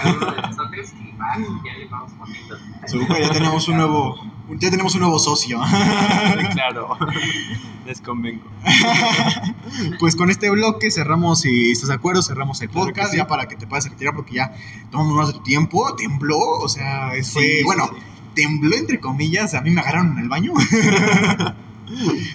cada 0.00 0.14
uno 0.14 0.30
de 0.32 0.42
nosotros 0.42 0.92
y 1.00 1.16
va, 1.16 1.36
ya 1.64 1.72
le 1.78 1.86
vamos 1.88 2.12
poniendo. 2.12 2.56
Super, 2.86 3.20
ya 3.22 3.30
tenemos 3.30 3.66
un 3.66 3.76
nuevo, 3.76 4.16
ya 4.50 4.70
tenemos 4.70 4.94
un 4.94 5.00
nuevo 5.00 5.18
socio. 5.18 5.60
claro, 6.52 6.96
les 7.86 8.00
convengo. 8.00 8.44
Pues 9.98 10.14
con 10.14 10.30
este 10.30 10.48
bloque 10.50 10.92
cerramos, 10.92 11.40
si 11.40 11.72
estás 11.72 11.88
de 11.88 11.94
acuerdo, 11.96 12.22
cerramos 12.22 12.62
el 12.62 12.68
Claro 12.70 12.86
podcast 12.86 13.10
sí. 13.10 13.16
ya 13.16 13.26
para 13.26 13.48
que 13.48 13.56
te 13.56 13.66
puedas 13.66 13.90
retirar 13.90 14.14
porque 14.14 14.34
ya 14.34 14.52
tomamos 14.92 15.14
más 15.14 15.26
de 15.26 15.32
tu 15.34 15.42
tiempo. 15.42 15.92
Tembló, 15.96 16.38
o 16.38 16.68
sea, 16.68 17.08
fue, 17.08 17.22
Sí, 17.22 17.58
sí, 17.58 17.64
bueno, 17.64 17.88
sí. 17.92 18.00
tembló 18.36 18.76
entre 18.76 19.00
comillas, 19.00 19.54
a 19.54 19.60
mí 19.60 19.70
me 19.70 19.80
agarraron 19.80 20.12
en 20.12 20.18
el 20.18 20.28
baño. 20.28 20.52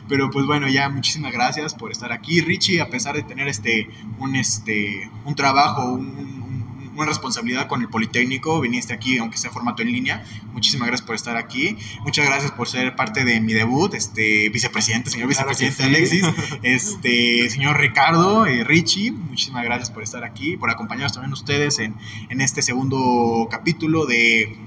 Pero 0.07 0.29
pues 0.29 0.45
bueno, 0.45 0.67
ya 0.67 0.89
muchísimas 0.89 1.31
gracias 1.33 1.73
por 1.73 1.91
estar 1.91 2.11
aquí, 2.11 2.41
Richie, 2.41 2.81
a 2.81 2.89
pesar 2.89 3.15
de 3.15 3.23
tener 3.23 3.47
este 3.47 3.89
un 4.17 4.35
este 4.35 5.09
un 5.23 5.35
trabajo, 5.35 5.93
un- 5.93 6.38
una 6.99 7.09
responsabilidad 7.09 7.67
con 7.67 7.81
el 7.81 7.89
Politécnico, 7.89 8.59
viniste 8.59 8.93
aquí 8.93 9.17
aunque 9.17 9.37
sea 9.37 9.51
formato 9.51 9.81
en 9.81 9.91
línea. 9.91 10.23
Muchísimas 10.53 10.87
gracias 10.87 11.05
por 11.05 11.15
estar 11.15 11.37
aquí. 11.37 11.77
Muchas 12.01 12.25
gracias 12.25 12.51
por 12.51 12.67
ser 12.67 12.95
parte 12.95 13.23
de 13.23 13.39
mi 13.39 13.53
debut, 13.53 13.93
este 13.93 14.49
vicepresidente, 14.49 15.09
señor 15.09 15.29
Claro 15.29 15.49
vicepresidente 15.49 15.83
sí. 15.83 16.23
Alexis, 16.23 16.59
este 16.63 17.49
señor 17.49 17.79
Ricardo, 17.79 18.45
eh, 18.45 18.63
Richie, 18.63 19.11
muchísimas 19.11 19.63
gracias 19.63 19.91
por 19.91 20.03
estar 20.03 20.23
aquí, 20.23 20.57
por 20.57 20.69
acompañarnos 20.69 21.13
también 21.13 21.33
ustedes 21.33 21.79
en, 21.79 21.95
en 22.29 22.41
este 22.41 22.61
segundo 22.61 23.47
capítulo 23.49 24.05
de 24.05 24.57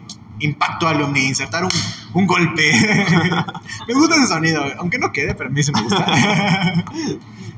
Impacto 0.40 0.88
Alumni, 0.88 1.26
insertar 1.26 1.64
un, 1.64 1.70
un 2.14 2.26
golpe. 2.26 2.72
me 3.88 3.94
gusta 3.94 4.16
ese 4.16 4.26
sonido, 4.26 4.64
aunque 4.78 4.98
no 4.98 5.12
quede, 5.12 5.34
pero 5.34 5.50
a 5.50 5.52
mí 5.52 5.62
se 5.62 5.72
me 5.72 5.82
gusta. 5.82 6.06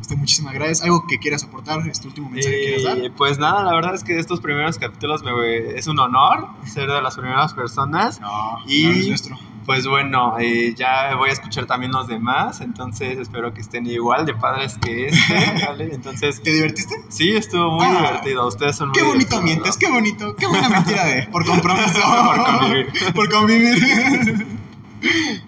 Este, 0.04 0.16
muchísimas 0.16 0.52
gracias. 0.52 0.82
¿Algo 0.82 1.06
que 1.08 1.18
quieras 1.18 1.44
aportar? 1.44 1.78
¿Este 1.88 2.06
último 2.08 2.28
mensaje 2.28 2.54
que 2.56 2.62
quieras 2.76 2.82
dar? 2.82 2.98
Eh, 2.98 3.10
pues 3.16 3.38
nada, 3.38 3.62
la 3.64 3.72
verdad 3.74 3.94
es 3.94 4.04
que 4.04 4.12
de 4.12 4.20
estos 4.20 4.38
primeros 4.38 4.76
capítulos 4.76 5.22
me, 5.22 5.30
es 5.78 5.86
un 5.86 5.98
honor 5.98 6.46
ser 6.66 6.90
de 6.90 7.00
las 7.00 7.16
primeras 7.16 7.54
personas. 7.54 8.20
No, 8.20 8.58
Y- 8.66 8.84
no 8.84 8.90
es 8.90 9.08
nuestro. 9.08 9.38
Pues 9.64 9.86
bueno, 9.86 10.34
eh, 10.38 10.74
ya 10.76 11.14
voy 11.16 11.30
a 11.30 11.32
escuchar 11.32 11.64
también 11.64 11.90
los 11.90 12.06
demás, 12.06 12.60
entonces 12.60 13.16
espero 13.18 13.54
que 13.54 13.62
estén 13.62 13.86
igual 13.86 14.26
de 14.26 14.34
padres 14.34 14.76
que 14.76 15.06
este, 15.06 15.34
¿vale? 15.66 15.88
Entonces, 15.94 16.42
¿Te 16.42 16.52
divertiste? 16.52 16.94
sí, 17.08 17.30
estuvo 17.34 17.70
muy 17.70 17.86
Ah, 17.86 17.96
divertido. 18.02 18.46
Ustedes 18.46 18.76
son 18.76 18.90
muy 18.90 18.98
Qué 18.98 19.04
bonito 19.06 19.40
mientes, 19.40 19.78
qué 19.78 19.90
bonito, 19.90 20.36
qué 20.36 20.46
buena 20.46 20.68
mentira 20.68 21.06
de 21.06 21.22
por 21.28 21.46
compromiso. 21.46 21.98
Por 22.34 22.44
convivir. 22.58 22.86
Por 23.14 23.30
convivir. 23.30 24.46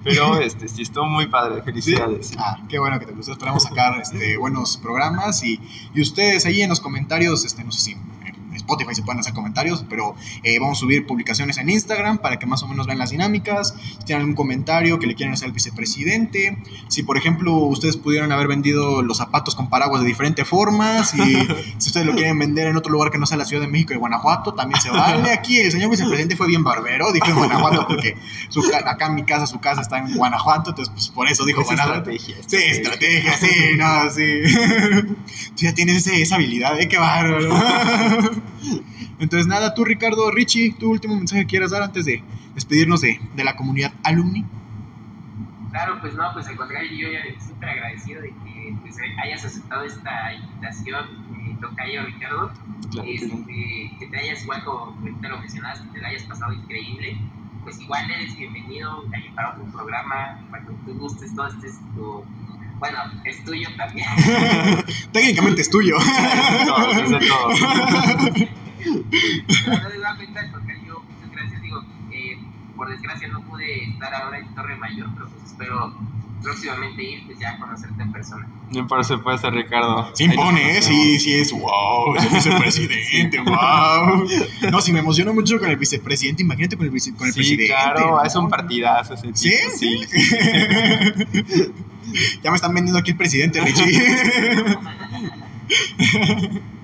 Pero 0.05 0.39
este, 0.41 0.69
sí, 0.69 0.83
estuvo 0.83 1.07
muy 1.07 1.27
padre. 1.27 1.63
Felicidades. 1.63 2.33
Ah, 2.39 2.59
qué 2.69 2.79
bueno 2.79 2.99
que 2.99 3.07
te 3.07 3.13
gustó. 3.13 3.33
Esperamos 3.33 3.63
sacar 3.63 4.01
este, 4.01 4.37
buenos 4.37 4.77
programas 4.77 5.43
y, 5.43 5.61
y 5.95 6.01
ustedes 6.01 6.47
ahí 6.47 6.63
en 6.63 6.71
los 6.71 6.81
comentarios, 6.81 7.45
este, 7.45 7.65
no 7.65 7.73
sé 7.73 7.81
si 7.81 7.97
Spotify 8.57 8.95
se 8.95 9.03
pueden 9.03 9.21
hacer 9.21 9.33
comentarios, 9.35 9.85
pero 9.89 10.15
eh, 10.43 10.59
vamos 10.59 10.79
a 10.79 10.81
subir 10.81 11.07
publicaciones 11.07 11.59
en 11.59 11.69
Instagram 11.71 12.19
para 12.19 12.39
que 12.39 12.47
más 12.47 12.63
o 12.63 12.69
menos 12.69 12.87
vean 12.87 12.99
las 12.99 13.11
dinámicas. 13.11 13.75
Si 13.99 14.05
tienen 14.05 14.23
algún 14.23 14.35
comentario 14.35 14.99
que 14.99 15.07
le 15.07 15.15
quieran 15.15 15.35
hacer 15.35 15.47
al 15.47 15.53
vicepresidente, 15.53 16.59
si 16.89 17.03
por 17.03 17.17
ejemplo 17.17 17.53
ustedes 17.55 17.97
pudieran 17.97 18.33
haber 18.33 18.49
vendido 18.49 19.03
los 19.03 19.19
zapatos 19.19 19.55
con 19.55 19.69
paraguas 19.69 20.03
de 20.03 20.09
diferentes 20.09 20.47
formas, 20.47 21.15
y 21.15 21.35
si 21.79 21.89
ustedes 21.89 22.07
lo 22.07 22.15
quieren 22.15 22.39
vender 22.39 22.67
en 22.69 22.77
otro 22.77 22.91
lugar 22.93 23.11
que 23.11 23.19
no 23.19 23.27
sea 23.27 23.37
la 23.37 23.45
Ciudad 23.45 23.63
de 23.63 23.69
México 23.69 23.95
y 23.95 23.97
Guanajuato, 23.97 24.55
también 24.55 24.81
se 24.81 24.91
vale. 24.91 25.31
Aquí 25.33 25.59
el 25.59 25.71
señor 25.73 25.91
vicepresidente 25.91 26.37
fue 26.37 26.47
bien 26.47 26.65
barbero, 26.65 27.13
dijo 27.13 27.29
en 27.29 27.37
Guanajuato 27.37 27.87
porque 27.87 28.17
su 28.49 28.61
acá 28.75 29.07
en 29.07 29.15
mi 29.15 29.25
casa, 29.25 29.47
su 29.47 29.61
casa 29.61 29.81
está 29.83 29.99
en 29.99 30.15
Guanajuato, 30.15 30.71
entonces 30.71 30.93
pues, 30.93 31.09
por 31.09 31.29
eso 31.29 31.45
dijo 31.45 31.61
Es 31.61 31.67
Guanajuato. 31.67 32.11
estrategia. 32.11 32.37
Sí, 32.47 32.57
estrategia, 32.57 33.37
sí, 33.37 33.49
no, 33.77 34.11
sí. 34.11 34.43
Tú 35.57 35.65
ya 35.65 35.75
tienes 35.75 35.97
ese- 35.99 36.21
esa 36.23 36.37
habilidad, 36.37 36.79
¿eh? 36.81 36.89
Qué 36.89 36.99
bárbaro. 36.99 37.49
Entonces, 39.19 39.47
nada, 39.47 39.75
tú, 39.75 39.85
Ricardo, 39.85 40.31
Richie, 40.31 40.75
tu 40.79 40.91
último 40.91 41.17
mensaje 41.17 41.43
que 41.43 41.49
quieras 41.49 41.71
dar 41.71 41.83
antes 41.83 42.05
de 42.05 42.23
despedirnos 42.55 43.01
de, 43.01 43.21
de 43.35 43.45
la 43.45 43.57
comunidad 43.57 43.93
alumni. 44.03 44.45
Claro, 45.71 45.99
pues 46.01 46.15
no, 46.15 46.33
pues 46.33 46.47
al 46.47 46.57
contrario, 46.57 46.91
yo 46.91 47.13
ya 47.13 47.21
súper 47.47 47.69
agradecido 47.69 48.23
de 48.23 48.29
que 48.29 48.77
pues, 48.81 48.97
hayas 49.23 49.45
aceptado 49.45 49.85
esta 49.85 50.35
invitación, 50.35 51.07
eh, 51.37 51.57
Tocayo 51.61 52.07
Ricardo. 52.07 52.51
Claro 52.51 52.67
este, 53.05 53.91
que 53.99 54.07
te 54.11 54.19
hayas 54.19 54.43
igual 54.43 54.65
como 54.65 54.97
ahorita 55.01 55.29
lo 55.29 55.39
mencionaste, 55.39 55.89
te 55.93 56.01
la 56.01 56.09
hayas 56.09 56.23
pasado 56.25 56.53
increíble. 56.53 57.19
Pues 57.63 57.81
igual 57.81 58.11
eres 58.11 58.37
bienvenido 58.37 59.05
eh, 59.07 59.31
para 59.35 59.51
otro 59.51 59.65
programa, 59.73 60.39
cuando 60.51 60.73
tú 60.85 60.95
gustes, 60.99 61.35
todo 61.35 61.49
este 61.49 61.67
es 61.67 61.79
tu, 61.95 62.25
bueno, 62.79 62.99
es 63.25 63.45
tuyo 63.45 63.69
también. 63.77 64.07
Técnicamente 65.13 65.63
es 65.63 65.71
tuyo. 65.71 65.97
Es 66.97 67.11
de. 67.11 67.19
Pero 69.65 69.77
no 69.77 69.89
nuevamente 69.89 70.39
al 70.39 70.53
Tocayo, 70.53 71.01
muchas 71.01 71.31
gracias, 71.33 71.63
digo, 71.63 71.83
eh, 72.13 72.39
por 72.77 72.89
desgracia 72.89 73.27
no 73.29 73.41
pude 73.43 73.86
estar 73.97 74.15
ahora 74.15 74.39
en 74.39 74.55
Torre 74.55 74.77
Mayor, 74.77 75.09
pero 75.15 75.29
pues 75.31 75.45
espero 75.45 75.93
próximamente 76.43 77.03
ir 77.03 77.27
pues 77.27 77.39
ya 77.39 77.51
a 77.53 77.59
conocerte 77.59 78.03
en 78.03 78.13
persona. 78.13 78.47
No 78.71 78.87
por 78.87 79.05
supuesto, 79.05 79.51
Ricardo. 79.51 80.11
Se 80.15 80.25
impone, 80.25 80.79
¿eh? 80.79 80.83
Sí, 80.83 81.19
sí, 81.19 81.33
es 81.35 81.51
wow, 81.53 82.15
es 82.17 82.25
el 82.27 82.33
vicepresidente, 82.35 83.39
wow. 83.41 84.29
No, 84.71 84.81
sí, 84.81 84.93
me 84.93 84.99
emociono 85.01 85.33
mucho 85.33 85.59
con 85.59 85.71
el 85.71 85.77
vicepresidente. 85.77 86.43
Imagínate 86.43 86.77
con 86.77 86.85
el, 86.87 86.93
vice- 86.93 87.15
con 87.17 87.27
el 87.27 87.33
Sí, 87.33 87.39
presidente. 87.41 87.67
claro, 87.73 88.23
es 88.25 88.35
un 88.37 88.49
partidazo 88.51 89.15
ese 89.15 89.33
tipo. 89.33 89.37
¿Sí? 89.39 89.55
sí. 89.79 90.01
ya 92.43 92.51
me 92.51 92.57
están 92.57 92.75
vendiendo 92.75 92.99
aquí 92.99 93.13
el 93.13 93.17
presidente, 93.17 93.61
Richie. 93.61 93.87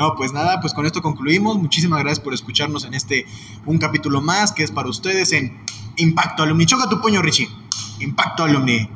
No, 0.00 0.14
pues 0.14 0.32
nada, 0.32 0.60
pues 0.62 0.72
con 0.72 0.86
esto 0.86 1.02
concluimos. 1.02 1.58
Muchísimas 1.58 2.00
gracias 2.00 2.20
por 2.20 2.32
escucharnos 2.32 2.86
en 2.86 2.94
este 2.94 3.26
un 3.66 3.76
capítulo 3.76 4.22
más 4.22 4.50
que 4.50 4.62
es 4.62 4.70
para 4.70 4.88
ustedes 4.88 5.30
en 5.32 5.60
Impacto 5.96 6.42
Alumni. 6.42 6.64
Choca 6.64 6.88
tu 6.88 7.02
puño, 7.02 7.20
Richie. 7.20 7.50
Impacto 7.98 8.44
Alumni. 8.44 8.78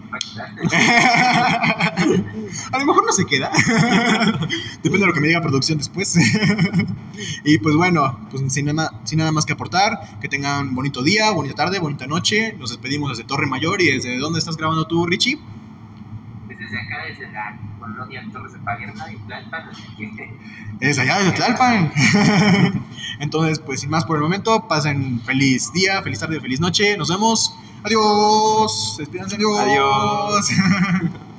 A 2.72 2.78
lo 2.78 2.86
mejor 2.86 3.04
no 3.04 3.12
se 3.12 3.26
queda. 3.26 3.50
Depende 4.82 5.00
de 5.00 5.06
lo 5.06 5.12
que 5.12 5.20
me 5.20 5.28
diga 5.28 5.42
producción 5.42 5.76
después. 5.76 6.16
y 7.44 7.58
pues 7.58 7.76
bueno, 7.76 8.26
pues 8.30 8.50
sin 8.50 8.64
nada, 8.64 8.98
sin 9.04 9.18
nada 9.18 9.30
más 9.30 9.44
que 9.44 9.52
aportar. 9.52 10.18
Que 10.22 10.30
tengan 10.30 10.74
bonito 10.74 11.02
día, 11.02 11.30
bonita 11.32 11.54
tarde, 11.54 11.80
bonita 11.80 12.06
noche. 12.06 12.54
Nos 12.58 12.70
despedimos 12.70 13.10
desde 13.10 13.24
Torre 13.24 13.46
Mayor 13.46 13.82
y 13.82 13.90
desde 13.90 14.16
dónde 14.16 14.38
estás 14.38 14.56
grabando 14.56 14.86
tú, 14.86 15.04
Richie. 15.04 15.38
Desde 16.48 16.64
desde 16.64 16.80
acá, 16.80 17.04
desde 17.06 17.30
la 17.30 17.58
colonia 17.84 18.22
Torres 18.32 18.52
de 18.52 18.58
Paguerna 18.60 19.12
y 19.12 19.16
Tlalpan, 19.26 19.70
Es 20.80 20.98
allá 20.98 21.18
de 21.20 21.32
Tlalpan. 21.32 21.92
Entonces, 23.20 23.60
pues 23.60 23.80
sin 23.80 23.90
más 23.90 24.04
por 24.04 24.16
el 24.16 24.22
momento, 24.22 24.66
pasen 24.68 25.20
feliz 25.22 25.70
día, 25.72 26.02
feliz 26.02 26.18
tarde, 26.18 26.40
feliz 26.40 26.60
noche. 26.60 26.96
Nos 26.96 27.08
vemos. 27.08 27.54
Adiós. 27.82 28.96
Despídanse. 28.98 29.36
Adiós. 29.36 29.58
Adiós. 29.60 30.50